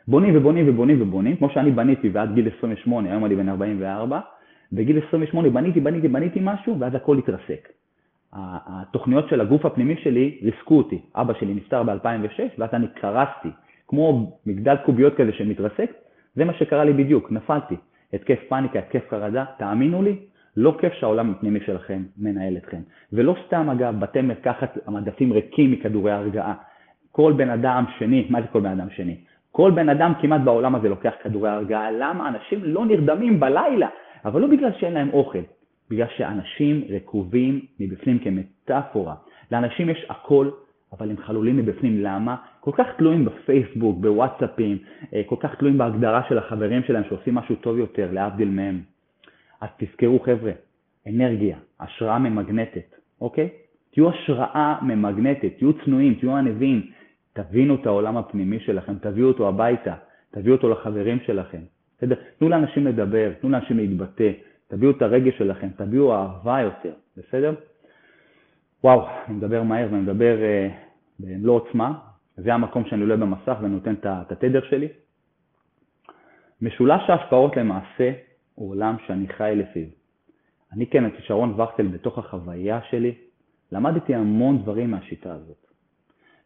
בונים 0.08 0.36
ובונים 0.36 0.68
ובונים 0.68 1.02
ובונים, 1.02 1.36
כמו 1.36 1.50
שאני 1.50 1.70
בניתי 1.70 2.08
ועד 2.08 2.34
גיל 2.34 2.48
28, 2.58 3.10
היום 3.10 3.24
אני 3.24 3.36
בן 3.36 3.48
44, 3.48 4.20
בגיל 4.72 5.00
28 5.08 5.50
בניתי, 5.50 5.80
בניתי, 5.80 6.08
בניתי 6.08 6.38
משהו, 6.42 6.80
ואז 6.80 6.94
הכל 6.94 7.18
התרסק. 7.18 7.68
התוכניות 8.32 9.28
של 9.28 9.40
הגוף 9.40 9.66
הפנימי 9.66 9.96
שלי 9.96 10.38
ריסקו 10.42 10.78
אותי. 10.78 11.00
אבא 11.14 11.34
שלי 11.40 11.54
נפטר 11.54 11.82
ב-2006, 11.82 12.40
ואז 12.58 12.70
אני 12.72 12.86
קרסתי, 13.00 13.48
כמו 13.90 14.38
מגדל 14.46 14.76
קוביות 14.86 15.14
כזה 15.14 15.32
שמתרסק, 15.32 15.90
זה 16.34 16.44
מה 16.44 16.54
שקרה 16.54 16.84
לי 16.84 16.92
בדיוק, 16.92 17.32
נפלתי. 17.32 17.74
התקף 18.12 18.38
פאניקה, 18.48 18.78
התקף 18.78 19.10
חרדה, 19.10 19.44
תאמינו 19.58 20.02
לי, 20.02 20.16
לא 20.56 20.76
כיף 20.80 20.92
שהעולם 20.92 21.30
הפנימי 21.30 21.60
שלכם 21.60 22.02
מנהל 22.18 22.56
אתכם. 22.56 22.80
ולא 23.12 23.34
סתם 23.46 23.70
אגב, 23.70 24.00
בתי 24.00 24.20
מרקחת, 24.20 24.78
המדפים 24.86 25.32
ריקים 25.32 25.72
מכדורי 25.72 26.12
הרגעה. 26.12 26.54
כל 27.12 27.32
בן 27.36 27.50
אדם 27.50 27.84
שני, 27.98 28.26
מה 28.30 28.40
זה 28.42 28.46
כל 28.46 28.60
בן 28.60 28.70
אדם 28.70 28.90
שני? 28.90 29.16
כל 29.52 29.70
בן 29.70 29.88
אדם 29.88 30.12
כמעט 30.20 30.40
בעולם 30.40 30.74
הזה 30.74 30.88
לוקח 30.88 31.12
כדורי 31.22 31.50
הרגעה. 31.50 31.90
למה? 31.90 32.28
אנשים 32.28 32.64
לא 32.64 32.86
נרדמים 32.86 33.40
בלילה, 33.40 33.88
אבל 34.24 34.40
לא 34.40 34.46
בגלל 34.46 34.70
שאין 34.78 34.92
להם 34.92 35.10
אוכל, 35.12 35.42
בגלל 35.90 36.06
שאנשים 36.16 36.84
רקובים 36.90 37.60
מבפנים 37.80 38.18
כמטאפורה. 38.18 39.14
לאנשים 39.52 39.90
יש 39.90 40.06
הכל, 40.08 40.50
אבל 40.92 41.10
הם 41.10 41.16
חלולים 41.16 41.56
מבפנים. 41.56 42.02
למה? 42.02 42.36
כל 42.60 42.70
כך 42.74 42.86
תלויים 42.98 43.24
בפייסבוק, 43.24 43.98
בוואטסאפים, 43.98 44.78
אה, 45.14 45.22
כל 45.26 45.36
כך 45.40 45.54
תלויים 45.54 45.78
בהגדרה 45.78 46.22
של 46.28 46.38
החברים 46.38 46.82
שלהם 46.82 47.04
שעושים 47.08 47.34
משהו 47.34 47.56
טוב 47.56 47.78
יותר, 47.78 48.08
להבדיל 48.12 48.48
מהם. 48.48 48.80
אז 49.60 49.68
תזכרו 49.78 50.20
חבר'ה, 50.20 50.52
אנרגיה, 51.06 51.58
השראה 51.80 52.18
ממגנטת, 52.18 52.96
אוקיי? 53.20 53.48
תהיו 53.90 54.10
השראה 54.10 54.78
ממגנטת, 54.82 55.52
תהיו 55.58 55.72
צנועים, 55.84 56.14
תהיו 56.14 56.36
ענבים, 56.36 56.82
תבינו 57.32 57.74
את 57.74 57.86
העולם 57.86 58.16
הפנימי 58.16 58.60
שלכם, 58.60 58.94
תביאו 59.00 59.28
אותו 59.28 59.48
הביתה, 59.48 59.94
תביאו 60.30 60.54
אותו 60.56 60.68
לחברים 60.68 61.18
שלכם. 61.26 61.60
בסדר? 61.98 62.16
תנו 62.38 62.48
לאנשים 62.48 62.86
לדבר, 62.86 63.32
תנו 63.40 63.50
לאנשים 63.50 63.76
להתבטא, 63.76 64.30
תביאו 64.68 64.90
את 64.90 65.02
הרגש 65.02 65.38
שלכם, 65.38 65.68
תביאו 65.76 66.14
אהבה 66.14 66.60
יותר, 66.60 66.92
בסדר? 67.16 67.54
וואו, 68.84 69.06
אני 69.28 69.36
מדבר 69.36 69.62
מהר 69.62 69.88
ואני 69.90 70.02
מדבר 70.02 70.36
uh, 70.38 70.72
במלוא 71.20 71.54
עוצמה, 71.54 71.98
זה 72.42 72.54
המקום 72.54 72.84
שאני 72.84 73.00
עולה 73.00 73.16
במסך 73.16 73.56
ואני 73.62 73.74
נותן 73.74 73.94
את 73.94 74.32
התדר 74.32 74.60
שלי. 74.70 74.88
משולש 76.62 77.10
ההשפעות 77.10 77.56
למעשה 77.56 78.12
הוא 78.54 78.70
עולם 78.70 78.96
שאני 79.06 79.28
חי 79.28 79.52
לפיו. 79.56 79.86
אני 80.72 80.86
כן, 80.86 81.06
את 81.06 81.12
שרון 81.18 81.60
וכטל 81.60 81.86
בתוך 81.86 82.18
החוויה 82.18 82.80
שלי, 82.90 83.14
למדתי 83.72 84.14
המון 84.14 84.62
דברים 84.62 84.90
מהשיטה 84.90 85.32
הזאת. 85.32 85.66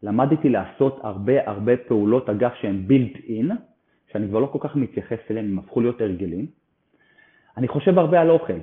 למדתי 0.03 0.49
לעשות 0.49 1.01
הרבה 1.03 1.33
הרבה 1.51 1.77
פעולות, 1.77 2.29
אגב, 2.29 2.51
שהן 2.61 2.87
built 2.89 3.17
in, 3.17 3.53
שאני 4.13 4.29
כבר 4.29 4.39
לא 4.39 4.47
כל 4.47 4.59
כך 4.61 4.77
מתייחס 4.77 5.19
אליהן, 5.31 5.47
הם 5.47 5.59
הפכו 5.59 5.81
להיות 5.81 6.01
הרגלים. 6.01 6.47
אני 7.57 7.69
חושב 7.69 7.99
הרבה 7.99 8.21
על 8.21 8.31
אוכל. 8.31 8.59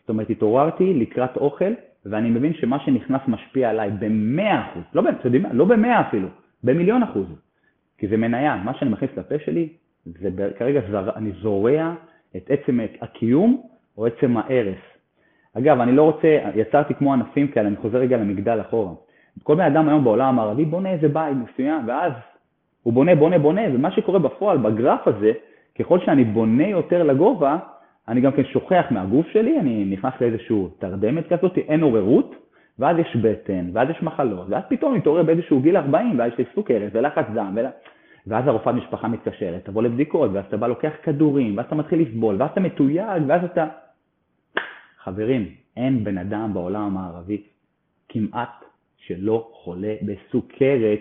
זאת 0.00 0.08
אומרת, 0.08 0.30
התעוררתי 0.30 0.94
לקראת 0.94 1.36
אוכל, 1.36 1.72
ואני 2.06 2.30
מבין 2.30 2.54
שמה 2.54 2.78
שנכנס 2.80 3.20
משפיע 3.28 3.70
עליי 3.70 3.90
ב-100%, 3.90 4.78
לא, 4.94 5.02
אתם 5.08 5.16
יודעים? 5.24 5.46
לא 5.52 5.64
ב-100 5.64 6.08
אפילו, 6.08 6.28
במיליון 6.64 7.02
אחוז. 7.02 7.26
כי 7.98 8.08
זה 8.08 8.16
מניה, 8.16 8.56
מה 8.64 8.74
שאני 8.74 8.90
מכניס 8.90 9.10
לפה 9.16 9.34
שלי, 9.44 9.68
זה 10.06 10.30
כרגע 10.58 10.80
זר, 10.90 11.10
אני 11.16 11.32
זורע 11.32 11.94
את 12.36 12.50
עצם 12.50 12.80
הקיום 13.00 13.62
או 13.98 14.06
עצם 14.06 14.36
ההרס. 14.36 14.78
אגב, 15.58 15.80
אני 15.80 15.92
לא 15.92 16.02
רוצה, 16.02 16.38
יצרתי 16.54 16.94
כמו 16.94 17.12
ענפים 17.12 17.48
כאלה, 17.48 17.68
אני 17.68 17.76
חוזר 17.76 17.98
רגע 17.98 18.16
למגדל 18.16 18.60
אחורה. 18.60 18.92
כל 19.42 19.54
בן 19.54 19.64
אדם 19.64 19.88
היום 19.88 20.04
בעולם 20.04 20.28
המערבי 20.28 20.64
בונה 20.64 20.90
איזה 20.90 21.08
בית 21.08 21.36
מסוים, 21.36 21.88
ואז 21.88 22.12
הוא 22.82 22.92
בונה, 22.92 23.14
בונה, 23.14 23.38
בונה, 23.38 23.62
ומה 23.74 23.90
שקורה 23.90 24.18
בפועל, 24.18 24.58
בגרף 24.58 25.08
הזה, 25.08 25.32
ככל 25.78 25.98
שאני 26.00 26.24
בונה 26.24 26.68
יותר 26.68 27.02
לגובה, 27.02 27.58
אני 28.08 28.20
גם 28.20 28.32
כן 28.32 28.44
שוכח 28.44 28.84
מהגוף 28.90 29.26
שלי, 29.26 29.60
אני 29.60 29.84
נכנס 29.84 30.12
לאיזשהו 30.20 30.68
תרדמת 30.78 31.32
כזאת, 31.32 31.58
אין 31.58 31.82
עוררות, 31.82 32.34
ואז 32.78 32.96
יש 32.98 33.16
בטן, 33.16 33.70
ואז 33.72 33.88
יש 33.90 34.02
מחלות, 34.02 34.46
ואז 34.50 34.62
פתאום 34.68 34.92
אני 34.92 34.98
מתעורר 34.98 35.22
באיזשהו 35.22 35.60
גיל 35.60 35.76
40, 35.76 36.18
ואז 36.18 36.32
יש 36.32 36.38
לי 36.38 36.44
סוכרת 36.54 36.90
ולחץ 36.94 37.24
דם, 37.34 37.52
ול... 37.56 37.66
ואז 38.26 38.46
הרופאת 38.46 38.74
משפחה 38.74 39.08
מתקשרת, 39.08 39.64
תבוא 39.64 39.82
לבדיקות, 39.82 40.30
ואז 40.34 40.44
אתה 40.48 40.56
בא 40.56 40.66
לוקח 40.66 40.92
כדורים, 41.02 41.56
ואז 41.56 41.66
אתה 41.66 41.74
מתחיל 41.74 42.02
לסבול, 42.02 42.42
ואז 42.42 42.50
אתה 42.50 42.60
מתויג, 42.60 43.22
ואז 43.26 43.44
אתה... 43.44 43.66
חברים, 45.04 45.54
אין 45.76 46.04
בן 46.04 46.18
אדם 46.18 46.54
בעולם 46.54 46.82
המערבי 46.82 47.42
כמעט 48.08 48.64
שלא 48.96 49.50
חולה 49.52 49.94
בסוכרת, 50.02 51.00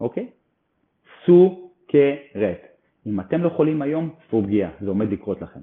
אוקיי? 0.00 0.26
סוכרת. 1.26 2.66
אם 3.06 3.20
אתם 3.20 3.42
לא 3.42 3.48
חולים 3.48 3.82
היום, 3.82 4.10
צפו 4.26 4.42
פגיעה, 4.42 4.70
זה 4.80 4.88
עומד 4.88 5.12
לקרות 5.12 5.42
לכם. 5.42 5.60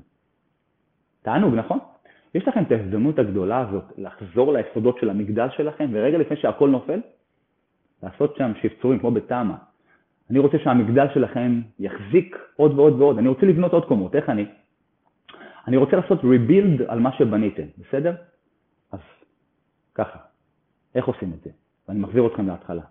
תענוג, 1.22 1.56
נכון? 1.56 1.80
יש 2.38 2.48
לכם 2.48 2.64
את 2.64 2.72
ההזדמנות 2.72 3.20
הגדולה 3.20 3.60
הזאת 3.60 3.84
לחזור 3.98 4.54
ליסודות 4.54 4.98
של 5.02 5.10
המגדל 5.10 5.48
שלכם, 5.58 5.90
ורגע 5.92 6.18
לפני 6.18 6.38
שהכל 6.38 6.70
נופל, 6.70 7.02
לעשות 8.04 8.36
שם 8.38 8.52
שפצורים 8.62 9.00
כמו 9.00 9.12
בתמ"א. 9.12 9.56
אני 10.30 10.40
רוצה 10.40 10.58
שהמגדל 10.60 11.06
שלכם 11.14 11.62
יחזיק 11.80 12.38
עוד 12.56 12.80
ועוד 12.80 13.02
ועוד, 13.02 13.18
אני 13.18 13.28
רוצה 13.28 13.46
לבנות 13.46 13.74
עוד 13.74 13.86
קומות, 13.86 14.16
איך 14.16 14.30
אני? 14.30 14.46
אני 15.68 15.78
רוצה 15.78 15.96
לעשות 15.96 16.22
rebuild 16.22 16.84
על 16.88 17.00
מה 17.00 17.12
שבניתם, 17.12 17.64
בסדר? 17.78 18.16
אז 18.92 19.00
ככה. 19.96 20.20
איך 20.96 21.06
עושים 21.06 21.34
את 21.34 21.44
זה? 21.44 21.50
ואני 21.88 22.00
מחזיר 22.00 22.28
אתכם 22.28 22.48
להתחלה. 22.48 22.84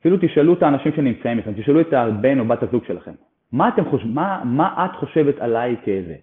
אפילו 0.00 0.16
תשאלו 0.20 0.54
את 0.54 0.62
האנשים 0.62 0.92
שנמצאים 0.92 1.38
איתכם, 1.38 1.52
תשאלו 1.52 1.80
את 1.80 1.92
הבן 1.92 2.38
או 2.40 2.44
בת 2.44 2.62
הזוג 2.62 2.84
שלכם, 2.84 3.14
מה, 3.52 3.68
אתם 3.68 3.90
חוש... 3.90 4.02
מה, 4.04 4.42
מה 4.44 4.86
את 4.86 4.96
חושבת 4.96 5.38
עליי 5.38 5.76
כאיזה? 5.84 6.16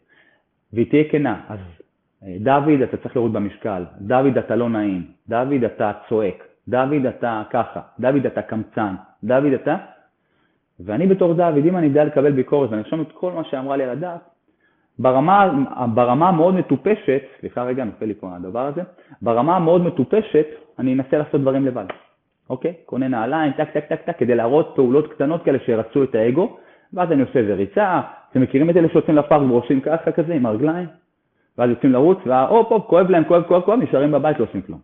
והיא 0.74 0.89
תהיה 0.89 1.03
כנה, 1.12 1.45
אז 1.47 1.60
דוד, 2.24 2.82
אתה 2.84 2.97
צריך 2.97 3.15
להוריד 3.15 3.34
במשקל, 3.34 3.84
דוד, 4.01 4.38
אתה 4.38 4.55
לא 4.55 4.70
נעים, 4.70 5.05
דוד, 5.30 5.63
אתה 5.65 5.91
צועק, 6.09 6.43
דוד, 6.67 7.05
אתה 7.09 7.43
ככה, 7.49 7.82
דוד, 7.99 8.26
אתה 8.26 8.41
קמצן, 8.41 8.95
דוד, 9.24 9.53
אתה... 9.53 9.76
ואני 10.80 11.07
בתור 11.07 11.34
דוד, 11.34 11.65
אם 11.65 11.78
אני 11.78 11.88
יודע 11.88 12.03
לקבל 12.03 12.32
ביקורת 12.32 12.70
ואני 12.70 12.82
ארשום 12.82 13.01
את 13.01 13.11
כל 13.11 13.32
מה 13.32 13.43
שאמרה 13.43 13.78
לי 13.78 13.84
על 13.84 13.89
הדף, 13.89 14.20
ברמה, 14.99 15.51
ברמה 15.93 16.30
המאוד 16.30 16.55
מטופשת, 16.55 17.22
סליחה 17.39 17.63
רגע, 17.63 17.84
נופל 17.84 18.05
לי 18.05 18.13
פה 18.13 18.36
הדבר 18.36 18.65
הזה, 18.65 18.82
ברמה 19.22 19.55
המאוד 19.55 19.82
מטופשת, 19.82 20.45
אני 20.80 20.93
אנסה 20.93 21.17
לעשות 21.17 21.41
דברים 21.41 21.65
לבד. 21.65 21.86
אוקיי? 22.49 22.74
קונה 22.86 23.07
נעליים, 23.07 23.51
טק, 23.51 23.70
טק, 23.74 23.86
טק, 23.86 24.01
טק, 24.01 24.17
כדי 24.17 24.36
להראות 24.36 24.72
פעולות 24.76 25.13
קטנות 25.13 25.43
כאלה 25.43 25.57
שירצו 25.65 26.03
את 26.03 26.15
האגו, 26.15 26.57
ואז 26.93 27.11
אני 27.11 27.22
עושה 27.22 27.39
איזה 27.39 27.53
ריצה, 27.53 28.01
אתם 28.32 28.41
מכירים 28.41 28.70
את 28.70 28.78
אלה 28.78 28.89
שיוצאים 28.89 29.17
לפארק 29.17 29.51
ועושים 29.51 29.82
ככה 29.82 30.11
כזה 30.11 30.34
עם 30.34 30.45
הרגליים? 30.45 30.88
ואז 31.57 31.69
יוצאים 31.69 31.91
לרוץ, 31.91 32.17
והופ, 32.25 32.71
הופ, 32.71 32.87
כואב 32.87 33.09
להם, 33.09 33.23
כואב, 33.23 33.43
כואב, 33.43 33.61
כואב, 33.61 33.79
נשארים 33.79 34.11
בבית, 34.11 34.39
לא 34.39 34.45
עושים 34.45 34.61
כלום. 34.61 34.79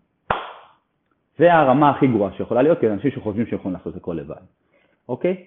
זה 1.38 1.53
הרמה 1.53 1.89
הכי 1.89 2.07
גרועה 2.07 2.32
שיכולה 2.38 2.61
להיות, 2.61 2.80
כי 2.80 2.88
אנשים 2.88 3.11
שחושבים 3.11 3.45
שהם 3.45 3.59
יכולים 3.59 3.78
לעשות 3.78 3.95
הכל 3.95 4.13
לבד, 4.13 4.41
אוקיי? 5.09 5.43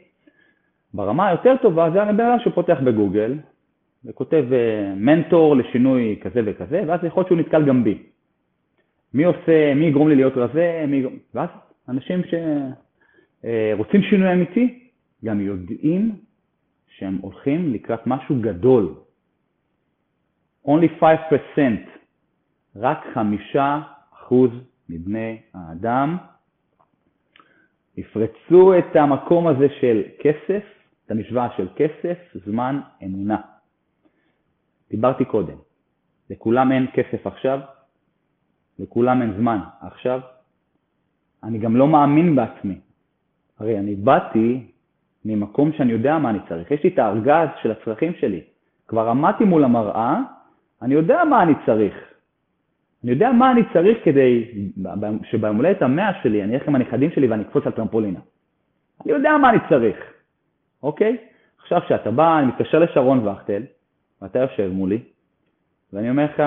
ברמה 0.94 1.28
היותר 1.28 1.56
טובה 1.62 1.90
זה 1.90 2.02
הבן 2.02 2.24
אדם 2.26 2.38
שפותח 2.44 2.78
בגוגל, 2.84 3.34
וכותב 4.04 4.44
אה, 4.52 4.94
מנטור 4.96 5.56
לשינוי 5.56 6.18
כזה 6.22 6.40
וכזה, 6.44 6.82
ואז 6.86 7.04
יכול 7.04 7.20
להיות 7.20 7.28
שהוא 7.28 7.38
נתקל 7.38 7.64
גם 7.64 7.84
בי. 7.84 8.02
מי 9.14 9.24
עושה, 9.24 9.74
מי 9.74 9.86
יגרום 9.86 10.08
לי 10.08 10.16
להיות 10.16 10.36
רזה, 10.36 10.84
מי... 10.88 11.04
ואז 11.34 11.48
אנשים 11.88 12.22
שרוצים 12.22 14.00
אה, 14.02 14.08
שינוי 14.10 14.32
אמיתי, 14.32 14.90
גם 15.24 15.40
יודעים 15.40 16.12
שהם 16.88 17.18
הולכים 17.20 17.72
לקראת 17.72 18.06
משהו 18.06 18.36
גדול. 18.40 18.94
Only 20.68 21.02
5%, 21.02 21.04
רק 22.76 22.98
חמישה 23.14 23.80
אחוז 24.14 24.50
מבני 24.88 25.40
האדם 25.54 26.16
יפרצו 27.96 28.78
את 28.78 28.96
המקום 28.96 29.46
הזה 29.46 29.66
של 29.80 30.02
כסף, 30.20 30.62
את 31.06 31.10
המשוואה 31.10 31.48
של 31.56 31.68
כסף, 31.76 32.18
זמן, 32.46 32.80
אמונה. 33.04 33.40
דיברתי 34.90 35.24
קודם, 35.24 35.56
לכולם 36.30 36.72
אין 36.72 36.86
כסף 36.94 37.26
עכשיו, 37.26 37.60
לכולם 38.78 39.22
אין 39.22 39.32
זמן 39.36 39.58
עכשיו, 39.80 40.20
אני 41.42 41.58
גם 41.58 41.76
לא 41.76 41.88
מאמין 41.88 42.36
בעצמי. 42.36 42.78
הרי 43.58 43.78
אני 43.78 43.94
באתי 43.94 44.66
ממקום 45.24 45.72
שאני 45.72 45.92
יודע 45.92 46.18
מה 46.18 46.30
אני 46.30 46.38
צריך, 46.48 46.70
יש 46.70 46.84
לי 46.84 46.90
את 46.90 46.98
הארגז 46.98 47.48
של 47.62 47.70
הצרכים 47.70 48.12
שלי. 48.20 48.40
כבר 48.88 49.08
עמדתי 49.08 49.44
מול 49.44 49.64
המראה, 49.64 50.20
אני 50.83 50.95
יודע 50.95 51.24
מה 51.24 51.43
אני 51.43 51.53
צריך. 51.66 51.95
אני 53.05 53.11
יודע 53.11 53.33
מה 53.33 53.53
אני 53.53 53.62
צריך 53.72 53.99
כדי 54.05 54.45
שביום 55.22 55.57
הולדת 55.57 55.83
המאה 55.83 56.22
שלי 56.22 56.45
אני 56.45 56.55
אלך 56.55 56.68
עם 56.68 56.74
הנכדים 56.74 57.11
שלי 57.11 57.29
ואני 57.29 57.43
אקפוץ 57.43 57.66
על 57.66 57.72
טרמפולינה. 57.72 58.20
אני 59.05 59.12
יודע 59.12 59.37
מה 59.37 59.51
אני 59.51 59.59
צריך, 59.68 59.97
אוקיי? 60.83 61.16
עכשיו 61.59 61.81
כשאתה 61.81 62.11
בא, 62.11 62.39
אני 62.39 62.47
מתקשר 62.47 62.79
לשרון 62.79 63.29
וכטל, 63.29 63.62
ואתה 64.22 64.39
יושב 64.39 64.70
מולי, 64.72 64.99
ואני 65.93 66.11
אומר 66.11 66.24
לך, 66.24 66.43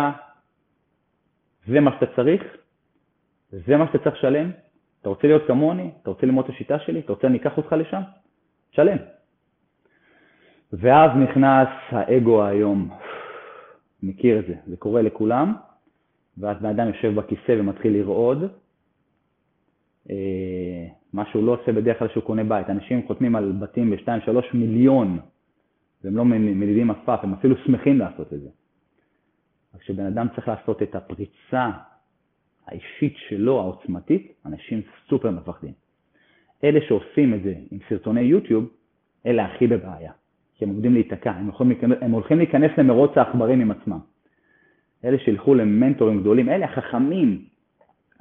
זה 1.67 1.79
מה 1.79 1.91
שאתה 1.91 2.05
צריך, 2.15 2.43
זה 3.51 3.77
מה 3.77 3.87
שאתה 3.87 3.97
צריך 3.97 4.15
לשלם, 4.15 4.51
אתה 5.01 5.09
רוצה 5.09 5.27
להיות 5.27 5.47
כמוני, 5.47 5.91
אתה 6.01 6.09
רוצה 6.09 6.25
ללמוד 6.25 6.45
את 6.45 6.51
השיטה 6.51 6.79
שלי, 6.79 6.99
אתה 6.99 7.13
רוצה 7.13 7.27
אני 7.27 7.37
אקח 7.37 7.57
אותך 7.57 7.73
לשם, 7.73 8.01
שלם. 8.71 8.97
ואז 10.73 11.11
נכנס 11.15 11.67
האגו 11.89 12.45
היום, 12.45 12.89
מכיר 14.03 14.39
את 14.39 14.45
זה, 14.47 14.55
זה 14.67 14.77
קורה 14.77 15.01
לכולם, 15.01 15.53
ואז 16.37 16.57
בן 16.61 16.69
אדם 16.69 16.87
יושב 16.87 17.15
בכיסא 17.15 17.55
ומתחיל 17.59 17.93
לרעוד, 17.93 18.43
אה, 20.09 20.87
מה 21.13 21.25
שהוא 21.31 21.43
לא 21.43 21.57
עושה 21.61 21.71
בדרך 21.71 21.99
כלל 21.99 22.07
שהוא 22.07 22.23
קונה 22.23 22.43
בית. 22.43 22.69
אנשים 22.69 23.07
חותמים 23.07 23.35
על 23.35 23.51
בתים 23.51 23.91
ב-2-3 23.91 24.33
מיליון, 24.53 25.19
והם 26.03 26.17
לא 26.17 26.25
מנידים 26.25 26.91
עפף, 26.91 27.19
הם 27.23 27.33
אפילו 27.33 27.55
שמחים 27.57 27.99
לעשות 27.99 28.33
את 28.33 28.41
זה. 28.41 28.49
רק 29.75 29.81
כשבן 29.81 30.05
אדם 30.05 30.27
צריך 30.35 30.47
לעשות 30.47 30.81
את 30.83 30.95
הפריצה 30.95 31.69
האישית 32.67 33.13
שלו, 33.17 33.59
העוצמתית, 33.59 34.33
אנשים 34.45 34.81
סופר 35.09 35.31
מפחדים. 35.31 35.73
אלה 36.63 36.79
שעושים 36.87 37.33
את 37.33 37.43
זה 37.43 37.53
עם 37.71 37.79
סרטוני 37.89 38.21
יוטיוב, 38.21 38.69
אלה 39.25 39.45
הכי 39.45 39.67
בבעיה, 39.67 40.11
כי 40.61 40.65
הם 40.65 40.71
עומדים 40.71 40.93
להיתקע, 40.93 41.31
הם, 41.31 41.49
הם 42.01 42.11
הולכים 42.11 42.37
להיכנס 42.37 42.71
למרוץ 42.77 43.17
העכברים 43.17 43.61
עם 43.61 43.71
עצמם. 43.71 43.99
אלה 45.05 45.17
שילכו 45.19 45.55
למנטורים 45.55 46.21
גדולים, 46.21 46.49
אלה 46.49 46.65
החכמים, 46.65 47.45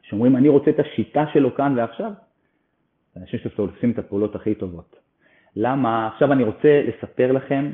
שאומרים 0.02 0.36
אני 0.36 0.48
רוצה 0.48 0.70
את 0.70 0.78
השיטה 0.78 1.24
שלו 1.32 1.54
כאן 1.54 1.74
ועכשיו, 1.76 2.12
אנשים 3.16 3.40
שעושים 3.40 3.90
את 3.90 3.98
הפעולות 3.98 4.34
הכי 4.34 4.54
טובות. 4.54 4.96
למה? 5.56 6.06
עכשיו 6.06 6.32
אני 6.32 6.44
רוצה 6.44 6.82
לספר 6.88 7.32
לכם 7.32 7.70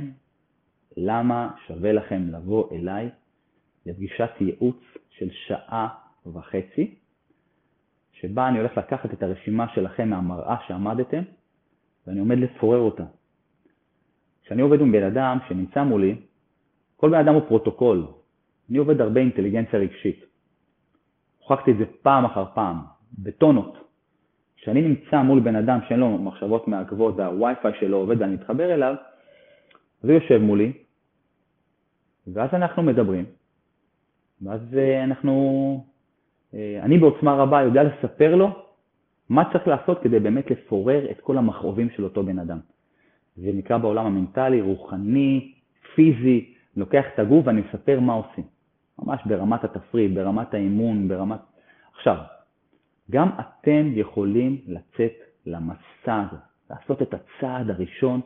למה 0.96 1.50
שווה 1.66 1.92
לכם 1.92 2.22
לבוא 2.28 2.76
אליי 2.76 3.10
לפגישת 3.86 4.30
ייעוץ 4.40 4.80
של 5.10 5.28
שעה 5.30 5.88
וחצי, 6.26 6.94
שבה 8.12 8.48
אני 8.48 8.58
הולך 8.58 8.78
לקחת 8.78 9.12
את 9.12 9.22
הרשימה 9.22 9.66
שלכם 9.74 10.08
מהמראה 10.08 10.56
שעמדתם, 10.66 11.22
ואני 12.06 12.20
עומד 12.20 12.38
לפורר 12.38 12.78
אותה. 12.78 13.04
כשאני 14.46 14.62
עובד 14.62 14.80
עם 14.80 14.92
בן 14.92 15.02
אדם 15.02 15.38
שנמצא 15.48 15.82
מולי, 15.82 16.14
כל 16.96 17.10
בן 17.10 17.18
אדם 17.18 17.34
הוא 17.34 17.42
פרוטוקול. 17.48 18.06
אני 18.70 18.78
עובד 18.78 19.00
הרבה 19.00 19.20
אינטליגנציה 19.20 19.78
רגשית. 19.78 20.24
הוכחתי 21.38 21.70
את 21.70 21.76
זה 21.78 21.84
פעם 22.02 22.24
אחר 22.24 22.44
פעם, 22.54 22.76
בטונות. 23.18 23.78
כשאני 24.56 24.82
נמצא 24.82 25.22
מול 25.22 25.40
בן 25.40 25.56
אדם 25.56 25.78
שאין 25.88 26.00
לו 26.00 26.18
מחשבות 26.18 26.68
מעכבות 26.68 27.14
והווי-פיי 27.16 27.72
שלו 27.80 27.96
עובד 27.96 28.20
ואני 28.20 28.34
מתחבר 28.34 28.74
אליו, 28.74 28.94
אז 30.02 30.10
הוא 30.10 30.12
יושב 30.12 30.38
מולי, 30.38 30.72
ואז 32.26 32.50
אנחנו 32.52 32.82
מדברים, 32.82 33.24
ואז 34.42 34.60
אה, 34.78 35.04
אנחנו, 35.04 35.84
אה, 36.54 36.80
אני 36.82 36.98
בעוצמה 36.98 37.34
רבה 37.34 37.62
יודע 37.62 37.82
לספר 37.84 38.34
לו 38.34 38.48
מה 39.28 39.52
צריך 39.52 39.68
לעשות 39.68 40.02
כדי 40.02 40.20
באמת 40.20 40.50
לפורר 40.50 41.10
את 41.10 41.20
כל 41.20 41.38
המכאובים 41.38 41.90
של 41.90 42.04
אותו 42.04 42.22
בן 42.22 42.38
אדם. 42.38 42.58
זה 43.36 43.50
נקרא 43.54 43.78
בעולם 43.78 44.06
המנטלי, 44.06 44.60
רוחני, 44.60 45.52
פיזי, 45.94 46.54
לוקח 46.76 47.04
את 47.14 47.18
הגוף 47.18 47.46
ואני 47.46 47.60
מספר 47.60 48.00
מה 48.00 48.12
עושים. 48.12 48.44
ממש 48.98 49.20
ברמת 49.26 49.64
התפריט, 49.64 50.12
ברמת 50.14 50.54
האימון, 50.54 51.08
ברמת... 51.08 51.40
עכשיו, 51.96 52.16
גם 53.10 53.30
אתם 53.40 53.90
יכולים 53.94 54.58
לצאת 54.66 55.12
למסע 55.46 55.76
הזה, 56.06 56.36
לעשות 56.70 57.02
את 57.02 57.14
הצעד 57.14 57.70
הראשון 57.70 58.20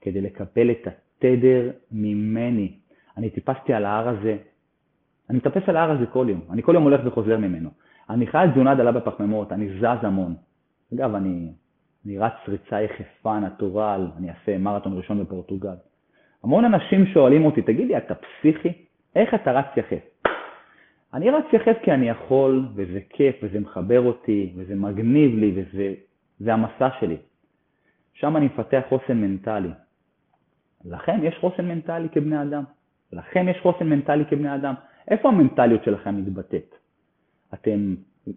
כדי 0.00 0.20
לקבל 0.20 0.70
את 0.70 0.86
התדר 0.86 1.70
ממני. 1.92 2.72
אני 3.16 3.30
טיפסתי 3.30 3.72
על 3.72 3.84
ההר 3.84 4.08
הזה 4.08 4.36
אני 5.30 5.38
מטפס 5.38 5.68
על 5.68 5.76
ההר 5.76 5.90
הזה 5.90 6.06
כל 6.06 6.26
יום, 6.28 6.40
אני 6.50 6.62
כל 6.62 6.72
יום 6.74 6.82
הולך 6.82 7.00
וחוזר 7.04 7.38
ממנו. 7.38 7.70
אני 8.10 8.26
חי 8.26 8.46
תזונה 8.52 8.74
דלה 8.74 8.92
בפחמימות, 8.92 9.52
אני 9.52 9.68
זז 9.78 10.04
המון. 10.04 10.34
אגב, 10.94 11.14
אני, 11.14 11.52
אני 12.06 12.18
רץ 12.18 12.32
ריצה 12.48 12.82
יחפה, 12.82 13.38
נטורל, 13.40 14.08
אני 14.18 14.30
אעשה 14.30 14.58
מרתון 14.58 14.96
ראשון 14.96 15.24
בפורטוגל. 15.24 15.74
המון 16.44 16.64
אנשים 16.64 17.06
שואלים 17.06 17.44
אותי, 17.44 17.62
תגיד 17.62 17.88
לי, 17.88 17.96
אתה 17.96 18.14
פסיכי? 18.14 18.72
איך 19.16 19.34
אתה 19.34 19.52
רץ 19.52 19.66
יחף? 19.76 20.32
אני 21.14 21.30
רץ 21.30 21.44
יחף 21.52 21.76
כי 21.82 21.92
אני 21.92 22.08
יכול, 22.08 22.68
וזה 22.74 23.00
כיף, 23.10 23.36
וזה 23.42 23.60
מחבר 23.60 24.00
אותי, 24.00 24.52
וזה 24.56 24.74
מגניב 24.74 25.34
לי, 25.38 25.64
וזה 26.40 26.54
המסע 26.54 26.88
שלי. 27.00 27.16
שם 28.14 28.36
אני 28.36 28.46
מפתח 28.46 28.82
חוסן 28.88 29.20
מנטלי. 29.20 29.70
לכם 30.84 31.18
יש 31.22 31.38
חוסן 31.40 31.68
מנטלי 31.68 32.08
כבני 32.08 32.42
אדם. 32.42 32.64
לכם 33.12 33.48
יש 33.48 33.56
חוסן 33.62 33.86
מנטלי 33.86 34.24
כבני 34.24 34.54
אדם. 34.54 34.74
איפה 35.08 35.28
המנטליות 35.28 35.84
שלכם 35.84 36.16
מתבטאת? 36.16 36.74
אתם 37.54 37.94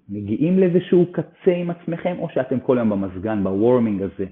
מגיעים 0.09 0.59
לאיזשהו 0.59 1.05
קצה 1.11 1.51
עם 1.51 1.69
עצמכם, 1.69 2.15
או 2.19 2.29
שאתם 2.29 2.59
כל 2.59 2.77
היום 2.77 2.89
במזגן, 2.89 3.43
בוורמינג 3.43 4.01
הזה? 4.01 4.25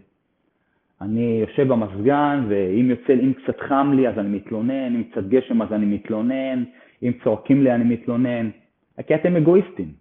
אני 1.01 1.43
יושב 1.47 1.67
במזגן, 1.67 2.45
ואם 2.49 2.89
יוצא, 2.89 3.13
אם 3.13 3.33
קצת 3.33 3.59
חם 3.59 3.91
לי 3.95 4.07
אז 4.07 4.19
אני 4.19 4.29
מתלונן, 4.37 4.95
אם 4.95 5.03
קצת 5.03 5.23
גשם 5.27 5.61
אז 5.61 5.73
אני 5.73 5.85
מתלונן, 5.85 6.63
אם 7.03 7.11
צועקים 7.23 7.63
לי 7.63 7.71
אני 7.71 7.83
מתלונן, 7.83 8.49
כי 9.07 9.15
אתם 9.15 9.35
אגואיסטים. 9.35 9.91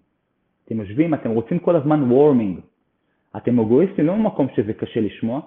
אתם 0.64 0.80
יושבים, 0.80 1.14
אתם 1.14 1.30
רוצים 1.30 1.58
כל 1.58 1.76
הזמן 1.76 2.12
וורמינג. 2.12 2.60
אתם 3.36 3.60
אגואיסטים 3.60 4.06
לא 4.06 4.16
ממקום 4.16 4.46
שזה 4.56 4.72
קשה 4.72 5.00
לשמוע, 5.00 5.40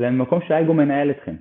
אלא 0.00 0.10
ממקום 0.10 0.40
שהאגו 0.48 0.74
מנהל 0.74 1.10
אתכם. 1.10 1.34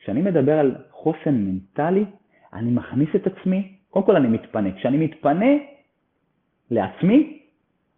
כשאני 0.00 0.22
מדבר 0.22 0.58
על 0.58 0.74
חוסן 0.90 1.34
מנטלי, 1.34 2.04
אני 2.52 2.70
מכניס 2.70 3.08
את 3.16 3.26
עצמי 3.26 3.72
קודם 3.90 4.06
כל 4.06 4.16
אני 4.16 4.28
מתפנה. 4.28 4.72
כשאני 4.72 4.96
מתפנה 4.96 5.52
לעצמי, 6.70 7.41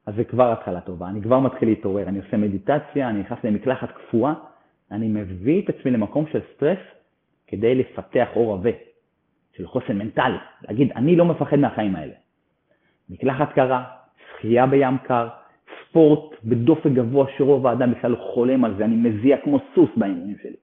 אז 0.06 0.14
זה 0.14 0.24
כבר 0.24 0.52
התחלה 0.52 0.80
טובה, 0.80 1.08
אני 1.08 1.22
כבר 1.22 1.40
מתחיל 1.40 1.68
להתעורר, 1.68 2.08
אני 2.08 2.18
עושה 2.18 2.36
מדיטציה, 2.36 3.10
אני 3.10 3.20
נכנס 3.20 3.38
למקלחת 3.44 3.88
קפואה, 3.90 4.32
אני 4.90 5.08
מביא 5.08 5.62
את 5.62 5.68
עצמי 5.68 5.90
למקום 5.90 6.24
של 6.32 6.40
סטרס 6.54 6.78
כדי 7.46 7.74
לפתח 7.74 8.28
אור 8.36 8.52
עבה, 8.54 8.70
של 9.56 9.66
חוסן 9.66 9.98
מנטלי, 9.98 10.36
להגיד, 10.68 10.92
אני 10.92 11.16
לא 11.16 11.24
מפחד 11.24 11.56
מהחיים 11.56 11.96
האלה. 11.96 12.12
מקלחת 13.10 13.52
קרה, 13.52 13.84
שחייה 14.30 14.66
בים 14.66 14.98
קר, 14.98 15.28
ספורט 15.88 16.34
בדופק 16.44 16.90
גבוה 16.90 17.26
שרוב 17.36 17.66
האדם 17.66 17.92
בכלל 17.92 18.16
חולם 18.16 18.64
על 18.64 18.74
זה, 18.76 18.84
אני 18.84 18.96
מזיע 18.96 19.36
כמו 19.36 19.58
סוס 19.74 19.90
באימונים 19.96 20.36
שלי. 20.42 20.56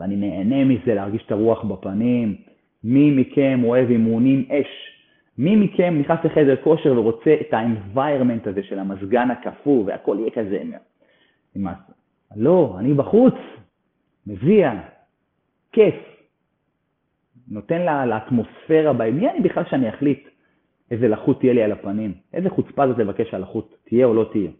ואני 0.00 0.16
נהנה 0.16 0.64
מזה, 0.64 0.94
להרגיש 0.94 1.22
את 1.26 1.32
הרוח 1.32 1.64
בפנים. 1.64 2.36
מי 2.84 3.10
מכם 3.10 3.60
אוהב 3.64 3.90
אימונים 3.90 4.44
אש? 4.50 4.91
מי 5.38 5.56
מכם 5.56 5.94
נכנס 5.98 6.18
לחדר 6.24 6.56
כושר 6.56 6.98
ורוצה 6.98 7.36
את 7.40 7.54
ה-environment 7.54 8.48
הזה 8.48 8.62
של 8.62 8.78
המזגן 8.78 9.30
הקפוא 9.30 9.84
והכל 9.86 10.16
יהיה 10.20 10.30
כזה? 10.30 10.62
לא, 12.36 12.76
אני 12.78 12.94
בחוץ, 12.94 13.34
מזיע, 14.26 14.72
כיף. 15.72 15.94
נותן 17.48 17.82
לה, 17.82 18.06
לאטמוספירה, 18.06 18.92
מי 18.92 19.30
אני 19.30 19.40
בכלל 19.40 19.64
שאני 19.70 19.88
אחליט 19.88 20.28
איזה 20.90 21.08
לחות 21.08 21.40
תהיה 21.40 21.52
לי 21.52 21.62
על 21.62 21.72
הפנים? 21.72 22.14
איזה 22.34 22.50
חוצפה 22.50 22.88
זאת 22.88 22.98
לבקש 22.98 23.34
על 23.34 23.42
לחות, 23.42 23.74
תהיה 23.84 24.06
או 24.06 24.14
לא 24.14 24.28
תהיה? 24.32 24.50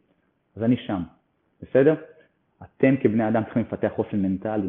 אז 0.56 0.62
אני 0.62 0.76
שם, 0.76 1.02
בסדר? 1.62 1.94
אתם 2.62 2.94
כבני 2.96 3.28
אדם 3.28 3.44
צריכים 3.44 3.62
לפתח 3.62 3.92
חוסן 3.96 4.22
מנטלי. 4.22 4.68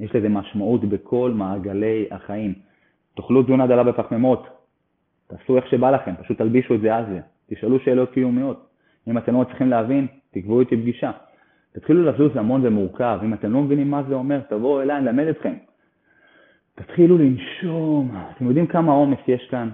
יש 0.00 0.14
לזה 0.14 0.28
משמעות 0.28 0.84
בכל 0.84 1.32
מעגלי 1.34 2.06
החיים. 2.10 2.54
תאכלו 3.16 3.42
תזונה 3.42 3.66
דלה 3.66 3.82
בפחמימות, 3.82 4.57
תעשו 5.28 5.56
איך 5.56 5.66
שבא 5.66 5.90
לכם, 5.90 6.14
פשוט 6.22 6.38
תלבישו 6.38 6.74
את 6.74 6.80
זה 6.80 6.96
על 6.96 7.04
זה. 7.06 7.20
תשאלו 7.50 7.80
שאלות 7.80 8.12
קיומיות. 8.12 8.66
אם 9.08 9.18
אתם 9.18 9.34
לא 9.34 9.40
מצליחים 9.40 9.68
להבין, 9.68 10.06
תקבעו 10.30 10.60
איתי 10.60 10.76
פגישה. 10.76 11.10
תתחילו 11.72 12.04
לזוז 12.04 12.36
המון 12.36 12.66
ומורכב. 12.66 13.18
אם 13.24 13.34
אתם 13.34 13.52
לא 13.52 13.60
מבינים 13.60 13.90
מה 13.90 14.02
זה 14.08 14.14
אומר, 14.14 14.40
תבואו 14.40 14.82
אליי, 14.82 14.96
אני 14.96 15.08
אלמד 15.08 15.26
אתכם. 15.26 15.54
תתחילו 16.74 17.18
לנשום. 17.18 18.16
אתם 18.36 18.46
יודעים 18.46 18.66
כמה 18.66 18.92
עומס 18.92 19.18
יש 19.28 19.48
כאן? 19.50 19.70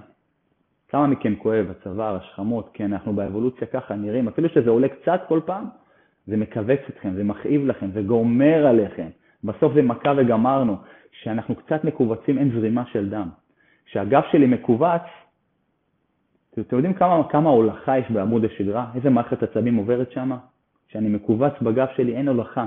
כמה 0.89 1.07
מכם 1.07 1.35
כואב, 1.35 1.65
הצוואר, 1.71 2.15
השכמות, 2.15 2.69
כן, 2.73 2.93
אנחנו 2.93 3.13
באבולוציה 3.13 3.67
ככה 3.67 3.95
נראים, 3.95 4.27
אפילו 4.27 4.49
שזה 4.49 4.69
עולה 4.69 4.87
קצת 4.87 5.21
כל 5.27 5.39
פעם, 5.45 5.65
זה 6.27 6.37
מכווץ 6.37 6.79
אתכם, 6.89 7.13
זה 7.13 7.23
מכאיב 7.23 7.65
לכם, 7.65 7.91
זה 7.91 8.01
גומר 8.01 8.67
עליכם. 8.67 9.07
בסוף 9.43 9.73
זה 9.73 9.81
מכה 9.81 10.13
וגמרנו. 10.17 10.77
כשאנחנו 11.11 11.55
קצת 11.55 11.83
מכווצים 11.83 12.37
אין 12.37 12.51
זרימה 12.51 12.83
של 12.85 13.09
דם. 13.09 13.29
כשהגב 13.85 14.21
שלי 14.31 14.47
מכווץ, 14.47 15.01
אתם 16.61 16.75
יודעים 16.75 16.93
כמה, 16.93 17.29
כמה 17.29 17.49
הולכה 17.49 17.99
יש 17.99 18.11
בעמוד 18.11 18.45
השדרה? 18.45 18.91
איזה 18.95 19.09
מערכת 19.09 19.43
עצבים 19.43 19.75
עוברת 19.75 20.11
שם? 20.11 20.31
כשאני 20.87 21.09
מכווץ 21.09 21.53
בגב 21.61 21.87
שלי 21.95 22.15
אין 22.15 22.27
הולכה. 22.27 22.65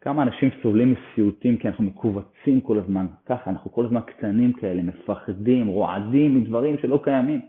כמה 0.00 0.22
אנשים 0.22 0.50
סובלים 0.62 0.94
מסיוטים 0.94 1.56
כי 1.56 1.68
אנחנו 1.68 1.84
מכווצים 1.84 2.60
כל 2.60 2.78
הזמן. 2.78 3.06
ככה, 3.26 3.50
אנחנו 3.50 3.72
כל 3.72 3.84
הזמן 3.84 4.00
קטנים 4.00 4.52
כאלה, 4.52 4.82
מפחדים, 4.82 5.66
רועדים 5.66 6.40
מדברים 6.40 6.78
שלא 6.78 7.00
קיימים. 7.04 7.40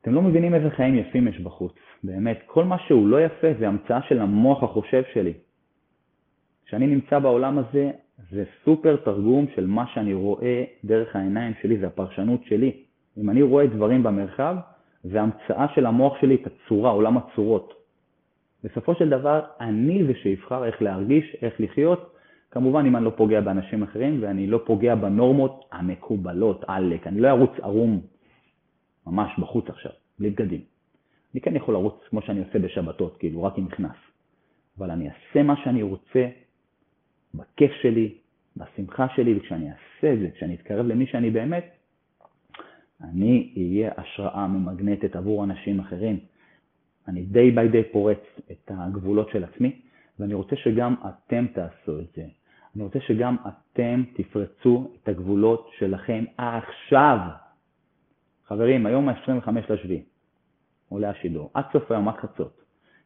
אתם 0.00 0.14
לא 0.14 0.22
מבינים 0.22 0.54
איזה 0.54 0.70
חיים 0.70 0.94
יפים 0.94 1.28
יש 1.28 1.40
בחוץ. 1.40 1.74
באמת, 2.04 2.42
כל 2.46 2.64
מה 2.64 2.78
שהוא 2.78 3.08
לא 3.08 3.24
יפה 3.24 3.48
זה 3.58 3.68
המצאה 3.68 4.02
של 4.02 4.20
המוח 4.20 4.62
החושב 4.62 5.02
שלי. 5.12 5.32
כשאני 6.66 6.86
נמצא 6.86 7.18
בעולם 7.18 7.58
הזה, 7.58 7.90
זה 8.30 8.44
סופר 8.64 8.96
תרגום 8.96 9.46
של 9.54 9.66
מה 9.66 9.86
שאני 9.94 10.14
רואה 10.14 10.64
דרך 10.84 11.16
העיניים 11.16 11.52
שלי, 11.62 11.78
זה 11.78 11.86
הפרשנות 11.86 12.44
שלי. 12.44 12.83
אם 13.18 13.30
אני 13.30 13.42
רואה 13.42 13.66
דברים 13.66 14.02
במרחב, 14.02 14.56
זה 15.04 15.20
המצאה 15.20 15.66
של 15.74 15.86
המוח 15.86 16.20
שלי, 16.20 16.34
את 16.34 16.46
הצורה, 16.46 16.90
עולם 16.90 17.16
הצורות. 17.16 17.74
בסופו 18.64 18.94
של 18.94 19.08
דבר, 19.08 19.44
אני 19.60 20.04
זה 20.06 20.12
שיבחר 20.22 20.64
איך 20.64 20.82
להרגיש, 20.82 21.36
איך 21.42 21.54
לחיות, 21.60 22.14
כמובן 22.50 22.86
אם 22.86 22.96
אני 22.96 23.04
לא 23.04 23.12
פוגע 23.16 23.40
באנשים 23.40 23.82
אחרים 23.82 24.22
ואני 24.22 24.46
לא 24.46 24.60
פוגע 24.66 24.94
בנורמות 24.94 25.64
המקובלות, 25.72 26.64
עלק. 26.66 27.06
אני 27.06 27.20
לא 27.20 27.28
ארוץ 27.28 27.50
ערום 27.62 28.00
ממש 29.06 29.30
בחוץ 29.38 29.64
עכשיו, 29.68 29.92
בלי 30.18 30.30
בגדים. 30.30 30.60
אני 31.34 31.40
כן 31.40 31.56
יכול 31.56 31.74
לרוץ 31.74 31.94
כמו 32.10 32.22
שאני 32.22 32.40
עושה 32.40 32.58
בשבתות, 32.58 33.16
כאילו, 33.16 33.42
רק 33.42 33.58
עם 33.58 33.64
מכנס. 33.64 33.96
אבל 34.78 34.90
אני 34.90 35.08
אעשה 35.08 35.42
מה 35.42 35.54
שאני 35.64 35.82
רוצה, 35.82 36.26
בכיף 37.34 37.72
שלי, 37.82 38.14
בשמחה 38.56 39.06
שלי, 39.16 39.36
וכשאני 39.36 39.70
אעשה 39.70 40.12
את 40.12 40.18
זה, 40.18 40.28
כשאני 40.34 40.54
אתקרב 40.54 40.86
למי 40.86 41.06
שאני 41.06 41.30
באמת, 41.30 41.76
אני 43.10 43.52
אהיה 43.56 43.90
השראה 43.96 44.46
ממגנטת 44.46 45.16
עבור 45.16 45.44
אנשים 45.44 45.80
אחרים. 45.80 46.18
אני 47.08 47.26
day 47.32 47.56
by 47.56 47.74
day 47.74 47.92
פורץ 47.92 48.18
את 48.50 48.70
הגבולות 48.74 49.30
של 49.30 49.44
עצמי, 49.44 49.80
ואני 50.18 50.34
רוצה 50.34 50.56
שגם 50.56 50.94
אתם 51.08 51.46
תעשו 51.54 52.00
את 52.00 52.06
זה. 52.16 52.24
אני 52.76 52.82
רוצה 52.82 53.00
שגם 53.00 53.36
אתם 53.48 54.02
תפרצו 54.14 54.90
את 55.02 55.08
הגבולות 55.08 55.70
שלכם 55.78 56.24
עכשיו. 56.38 57.18
חברים, 58.46 58.86
היום 58.86 59.08
ה-25 59.08 59.50
לשביעי 59.68 60.02
עולה 60.88 61.10
השידור, 61.10 61.50
עד 61.54 61.64
סוף 61.72 61.90
היום, 61.90 62.08
עד 62.08 62.16
חצות. 62.16 62.60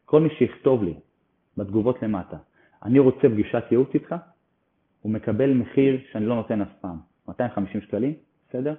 כל 0.05 0.21
מי 0.21 0.29
שיכתוב 0.37 0.83
לי 0.83 0.93
בתגובות 1.57 2.03
למטה, 2.03 2.37
אני 2.83 2.99
רוצה 2.99 3.21
פגישת 3.21 3.63
ייעוץ 3.71 3.89
איתך, 3.93 4.15
הוא 5.01 5.11
מקבל 5.11 5.53
מחיר 5.53 5.99
שאני 6.11 6.25
לא 6.25 6.35
נותן 6.35 6.61
אף 6.61 6.73
פעם, 6.81 6.97
250 7.27 7.81
שקלים, 7.81 8.13
בסדר? 8.49 8.75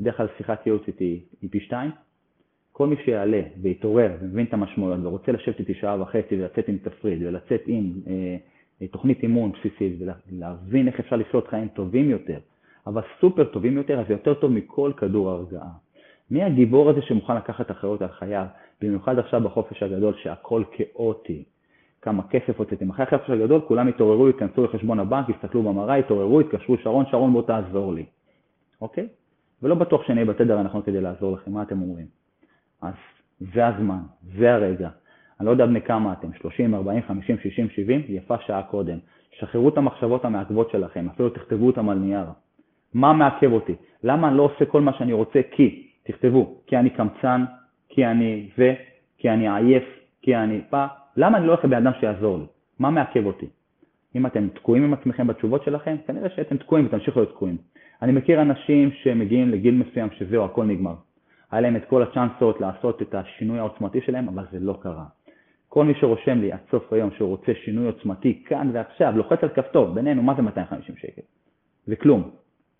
בדרך 0.00 0.16
כלל 0.16 0.26
שיחת 0.36 0.66
ייעוץ 0.66 0.82
איתי 0.88 1.24
היא 1.42 1.50
פי 1.50 1.60
שתיים. 1.60 1.90
כל 2.72 2.86
מי 2.86 2.96
שיעלה 3.04 3.42
ויתעורר 3.62 4.10
ומבין 4.20 4.46
את 4.46 4.54
המשמעויות 4.54 5.00
ורוצה 5.02 5.32
לשבת 5.32 5.58
איתי 5.58 5.74
שעה 5.74 6.02
וחצי 6.02 6.34
ולצאת 6.40 6.68
עם 6.68 6.78
תפריד 6.78 7.22
ולצאת 7.22 7.62
עם 7.66 7.92
אה, 8.06 8.86
תוכנית 8.86 9.22
אימון 9.22 9.52
בסיסית 9.52 9.98
ולהבין 9.98 10.88
איך 10.88 11.00
אפשר 11.00 11.16
לחיות 11.16 11.48
חיים 11.48 11.68
טובים 11.68 12.10
יותר, 12.10 12.38
אבל 12.86 13.02
סופר 13.20 13.44
טובים 13.44 13.76
יותר, 13.76 14.00
אז 14.00 14.06
זה 14.06 14.12
יותר 14.12 14.34
טוב 14.34 14.52
מכל 14.52 14.92
כדור 14.96 15.30
הרגעה. 15.30 15.70
מי 16.30 16.42
הגיבור 16.42 16.90
הזה 16.90 17.02
שמוכן 17.02 17.36
לקחת 17.36 17.70
אחריות 17.70 18.02
על 18.02 18.08
חייו, 18.08 18.46
במיוחד 18.80 19.18
עכשיו 19.18 19.40
בחופש 19.40 19.82
הגדול 19.82 20.14
שהכל 20.22 20.62
כאוטי, 20.72 21.44
כמה 22.02 22.22
כסף 22.30 22.58
הוצאתם. 22.58 22.90
אחרי 22.90 23.04
החופש 23.04 23.30
הגדול 23.30 23.60
כולם 23.60 23.88
התעוררו, 23.88 24.26
ייכנסו 24.26 24.64
לחשבון 24.64 25.00
הבנק, 25.00 25.28
יסתכלו 25.28 25.62
במראה, 25.62 25.94
התעוררו, 25.94 26.40
התקשרו, 26.40 26.76
שרון, 26.76 27.04
שרון 27.10 27.32
בוא 27.32 27.42
תעזור 27.42 27.94
לי, 27.94 28.06
אוקיי? 28.80 29.08
ולא 29.62 29.74
בטוח 29.74 30.06
שאני 30.06 30.22
אהיה 30.22 30.32
בתדר 30.32 30.58
הנכון 30.58 30.82
כדי 30.82 31.00
לעזור 31.00 31.32
לכם, 31.32 31.52
מה 31.52 31.62
אתם 31.62 31.82
אומרים? 31.82 32.06
אז 32.82 32.94
זה 33.54 33.66
הזמן, 33.66 34.00
זה 34.38 34.54
הרגע. 34.54 34.88
אני 35.40 35.46
לא 35.46 35.50
יודע 35.50 35.66
בני 35.66 35.80
כמה 35.80 36.12
אתם, 36.12 36.28
30, 36.40 36.74
40, 36.74 37.02
50, 37.02 37.38
60, 37.38 37.68
70, 37.68 38.02
יפה 38.08 38.34
שעה 38.46 38.62
קודם. 38.62 38.98
שחררו 39.38 39.68
את 39.68 39.78
המחשבות 39.78 40.24
המעכבות 40.24 40.70
שלכם, 40.70 41.08
אפילו 41.14 41.30
תכתבו 41.30 41.66
אותם 41.66 41.88
על 41.88 41.98
נייר. 41.98 42.26
מה 42.94 43.12
מעכב 43.12 43.52
אותי? 43.52 43.74
למה 44.02 44.28
אני 44.28 44.36
לא 44.36 44.42
עושה 44.42 44.64
כל 44.64 44.80
מה 44.80 44.92
שאני 44.92 45.12
רוצה? 45.12 45.40
כי, 45.50 45.88
תכתבו, 46.02 46.60
כי 46.66 46.76
אני 46.76 46.90
קמצן, 46.90 47.44
כי 47.88 48.06
אני 48.06 48.48
זה, 48.56 48.74
כי 49.18 49.30
אני 49.30 49.48
עייף, 49.48 49.84
כי 50.22 50.36
אני 50.36 50.60
פה. 50.70 50.86
למה 51.16 51.38
אני 51.38 51.46
לא 51.46 51.52
הולך 51.52 51.64
לבן 51.64 51.76
אדם 51.86 51.92
שיעזור 52.00 52.38
לי? 52.38 52.44
מה 52.78 52.90
מעכב 52.90 53.26
אותי? 53.26 53.46
אם 54.16 54.26
אתם 54.26 54.48
תקועים 54.48 54.84
עם 54.84 54.92
עצמכם 54.94 55.26
בתשובות 55.26 55.64
שלכם, 55.64 55.96
כנראה 56.06 56.30
שאתם 56.30 56.56
תקועים 56.56 56.86
ותמשיכו 56.86 57.20
להיות 57.20 57.32
תקועים. 57.32 57.56
אני 58.02 58.12
מכיר 58.12 58.42
אנשים 58.42 58.90
שמגיעים 58.92 59.48
לגיל 59.50 59.74
מסוים 59.74 60.08
שזהו, 60.10 60.44
הכל 60.44 60.64
נגמר. 60.64 60.94
היה 61.50 61.60
להם 61.60 61.76
את 61.76 61.84
כל 61.84 62.02
הצ'אנסות 62.02 62.60
לעשות 62.60 63.02
את 63.02 63.14
השינוי 63.14 63.58
העוצמתי 63.58 64.00
שלהם, 64.00 64.28
אבל 64.28 64.44
זה 64.52 64.58
לא 64.60 64.78
קרה. 64.82 65.04
כל 65.68 65.84
מי 65.84 65.94
שרושם 65.94 66.38
לי 66.38 66.52
עד 66.52 66.60
סוף 66.70 66.92
היום 66.92 67.10
שהוא 67.10 67.28
רוצה 67.28 67.52
שינוי 67.64 67.86
עוצמתי 67.86 68.42
כאן 68.46 68.70
ועכשיו, 68.72 69.12
לוחץ 69.16 69.38
על 69.42 69.48
כפתור, 69.48 69.86
בינינו, 69.86 70.22
מה 70.22 70.34
זה 70.34 70.42
250 70.42 70.96
שקל? 70.96 71.22
זה 71.86 71.96
כלום. 71.96 72.30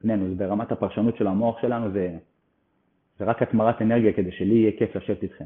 בינינו, 0.00 0.28
זה 0.28 0.34
ברמת 0.34 0.72
הפרשנות 0.72 1.16
של 1.16 1.26
המוח 1.26 1.60
שלנו, 1.60 1.90
זה, 1.90 2.16
זה 3.18 3.24
רק 3.24 3.42
התמרת 3.42 3.82
אנרגיה 3.82 4.12
כדי 4.12 4.32
שלי 4.32 4.54
יהיה 4.54 4.72
כיף 4.78 4.96
לשבת 4.96 5.22
איתכם. 5.22 5.44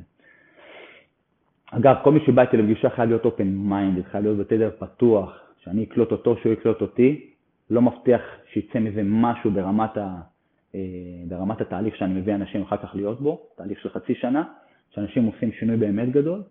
אגב, 1.70 1.96
כל 2.04 2.12
מי 2.12 2.20
שבא 2.26 2.42
איתי 2.42 2.56
לפגישה 2.56 2.90
חייב 2.90 3.08
להיות 3.08 3.24
open 3.24 3.70
minded, 3.70 4.10
חייב 4.10 4.24
להיות 4.24 4.38
בתדר 4.38 4.70
פתוח, 4.78 5.40
שאני 5.58 5.84
אקלוט 5.84 6.12
אותו, 6.12 6.36
שהוא 6.36 6.52
יקלוט 6.52 6.80
אותי, 6.80 7.29
לא 7.70 7.82
מבטיח 7.82 8.20
שיצא 8.52 8.78
מזה 8.78 9.02
משהו 9.04 9.50
ברמת, 9.50 9.96
ה, 9.96 10.16
אה, 10.74 10.80
ברמת 11.28 11.60
התהליך 11.60 11.96
שאני 11.96 12.14
מביא 12.14 12.34
אנשים 12.34 12.62
אחר 12.62 12.76
כך 12.76 12.94
להיות 12.94 13.20
בו, 13.20 13.46
תהליך 13.56 13.80
של 13.80 13.88
חצי 13.88 14.14
שנה, 14.14 14.44
שאנשים 14.90 15.24
עושים 15.24 15.52
שינוי 15.52 15.76
באמת 15.76 16.10
גדול. 16.10 16.42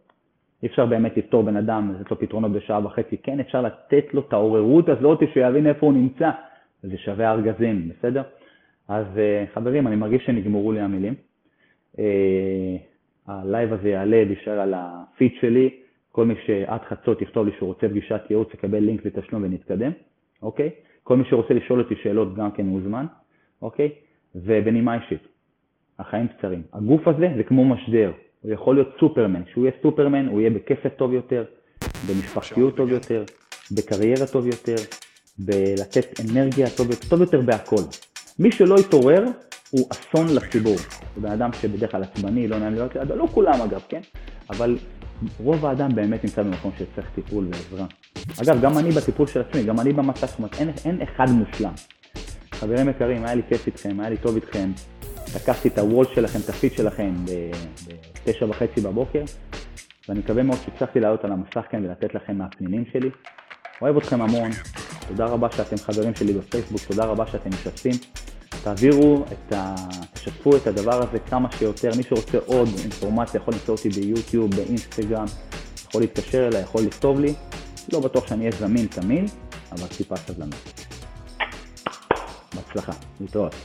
אי 0.63 0.67
אפשר 0.67 0.85
באמת 0.85 1.17
לפתור 1.17 1.43
בן 1.43 1.57
אדם, 1.57 1.95
לתת 1.95 2.11
לו 2.11 2.19
פתרונות 2.19 2.51
בשעה 2.51 2.85
וחצי, 2.85 3.17
כן 3.17 3.39
אפשר 3.39 3.61
לתת 3.61 4.13
לו 4.13 4.21
את 4.27 4.33
העוררות 4.33 4.89
הזאת 4.89 5.19
שיבין 5.33 5.67
איפה 5.67 5.85
הוא 5.85 5.93
נמצא, 5.93 6.29
וזה 6.83 6.97
שווה 6.97 7.31
ארגזים, 7.31 7.89
בסדר? 7.89 8.23
אז 8.87 9.05
אה, 9.17 9.45
חברים, 9.53 9.87
אני 9.87 9.95
מרגיש 9.95 10.25
שנגמרו 10.25 10.71
לי 10.71 10.79
המילים. 10.79 11.13
אה, 11.99 12.77
הלייב 13.27 13.73
הזה 13.73 13.89
יעלה, 13.89 14.23
להישאר 14.23 14.59
על 14.59 14.73
הפיד 14.77 15.31
שלי, 15.41 15.69
כל 16.11 16.25
מי 16.25 16.33
שעד 16.45 16.81
חצות 16.81 17.21
יכתוב 17.21 17.45
לי 17.45 17.51
שהוא 17.57 17.67
רוצה 17.67 17.89
פגישת 17.89 18.21
ייעוץ, 18.29 18.53
יקבל 18.53 18.79
לינק 18.79 19.05
לתשלום 19.05 19.43
ונתקדם, 19.43 19.91
אוקיי? 20.41 20.69
כל 21.09 21.17
מי 21.17 21.23
שרוצה 21.29 21.53
לשאול 21.53 21.79
אותי 21.79 21.95
שאלות 22.03 22.35
גם 22.35 22.51
כן 22.51 22.65
מוזמן, 22.65 23.05
אוקיי? 23.61 23.89
ובנימה 24.35 24.95
אישית, 24.95 25.27
החיים 25.99 26.27
קצרים. 26.27 26.61
הגוף 26.73 27.07
הזה 27.07 27.27
זה 27.37 27.43
כמו 27.43 27.65
משדר. 27.65 28.11
הוא 28.41 28.51
יכול 28.51 28.75
להיות 28.75 28.95
סופרמן. 28.99 29.43
כשהוא 29.43 29.65
יהיה 29.65 29.73
סופרמן, 29.81 30.27
הוא 30.27 30.39
יהיה 30.39 30.49
בכסף 30.49 30.95
טוב 30.97 31.13
יותר, 31.13 31.43
במשפחתיות 32.09 32.75
טוב 32.75 32.89
יותר, 32.89 33.23
בקריירה 33.71 34.27
טוב 34.27 34.45
יותר, 34.45 34.75
בלתת 35.39 36.19
אנרגיה 36.19 36.67
טוב 36.77 36.89
יותר, 36.89 37.07
טוב 37.09 37.21
יותר 37.21 37.41
בהכל. 37.41 37.83
מי 38.39 38.51
שלא 38.51 38.75
יתעורר, 38.79 39.23
הוא 39.71 39.87
אסון 39.91 40.35
לציבור. 40.35 40.75
זה 41.15 41.21
בן 41.21 41.31
אדם 41.31 41.53
שבדרך 41.53 41.91
כלל 41.91 42.03
עצבני, 42.03 42.47
לא 42.47 42.59
נעים 42.59 42.73
להיות 42.73 42.95
לא 42.95 43.27
כולם 43.27 43.61
אגב, 43.61 43.83
כן? 43.89 44.01
אבל 44.49 44.77
רוב 45.43 45.65
האדם 45.65 45.89
באמת 45.95 46.23
נמצא 46.23 46.43
במקום 46.43 46.71
שצריך 46.77 47.09
טיפול 47.15 47.45
ועזרה. 47.45 47.85
אגב, 48.41 48.61
גם 48.61 48.77
אני 48.77 48.91
בטיפול 48.91 49.27
של 49.27 49.41
עצמי, 49.41 49.63
גם 49.63 49.79
אני 49.79 49.93
במצב, 49.93 50.27
זאת 50.27 50.37
אומרת, 50.37 50.55
אין, 50.59 50.71
אין 50.85 51.01
אחד 51.01 51.29
מושלם. 51.29 51.73
חברים 52.51 52.89
יקרים, 52.89 53.25
היה 53.25 53.35
לי 53.35 53.41
כיף 53.49 53.67
איתכם, 53.67 53.99
היה 53.99 54.09
לי 54.09 54.17
טוב 54.17 54.35
איתכם. 54.35 54.71
לקחתי 55.35 55.67
את 55.67 55.77
הוול 55.77 56.05
שלכם, 56.15 56.39
את 56.45 56.49
הפיד 56.49 56.71
שלכם 56.71 57.15
בתשע 58.25 58.45
וחצי 58.49 58.81
בבוקר, 58.81 59.23
ואני 60.09 60.19
מקווה 60.19 60.43
מאוד 60.43 60.57
שהצלחתי 60.65 60.99
לעלות 60.99 61.25
על 61.25 61.31
המסך 61.31 61.65
כאן 61.71 61.85
ולתת 61.85 62.15
לכם 62.15 62.37
מהפנינים 62.37 62.83
שלי. 62.93 63.09
אוהב 63.81 63.97
אתכם 63.97 64.21
המון, 64.21 64.51
תודה 65.07 65.25
רבה 65.25 65.51
שאתם 65.51 65.77
חברים 65.77 66.15
שלי 66.15 66.33
בפייסבוק, 66.33 66.81
תודה 66.87 67.05
רבה 67.05 67.27
שאתם 67.27 67.49
משתפים. 67.49 67.93
תעבירו 68.63 69.23
את 69.31 69.53
ה... 69.53 69.75
תשתפו 70.13 70.55
את 70.55 70.67
הדבר 70.67 71.03
הזה 71.03 71.19
כמה 71.19 71.51
שיותר. 71.51 71.89
מי 71.97 72.03
שרוצה 72.03 72.37
עוד 72.45 72.69
אינפורמציה 72.83 73.37
יכול 73.41 73.53
למצוא 73.53 73.75
אותי 73.75 73.89
ביוטיוב, 73.89 74.55
באינסטגרם, 74.55 75.25
יכול 75.89 76.01
להתקשר 76.01 76.47
אליי, 76.47 76.61
יכול 76.61 76.81
לכתוב 76.83 77.19
לי. 77.19 77.33
לא 77.93 77.99
בטוח 77.99 78.27
שאני 78.27 78.39
אהיה 78.47 78.59
זמין 78.59 78.87
תמיד, 78.87 79.29
אבל 79.71 79.87
טיפה 79.87 80.15
סבלנות. 80.15 80.85
בהצלחה, 82.55 82.91
להתראות. 83.21 83.55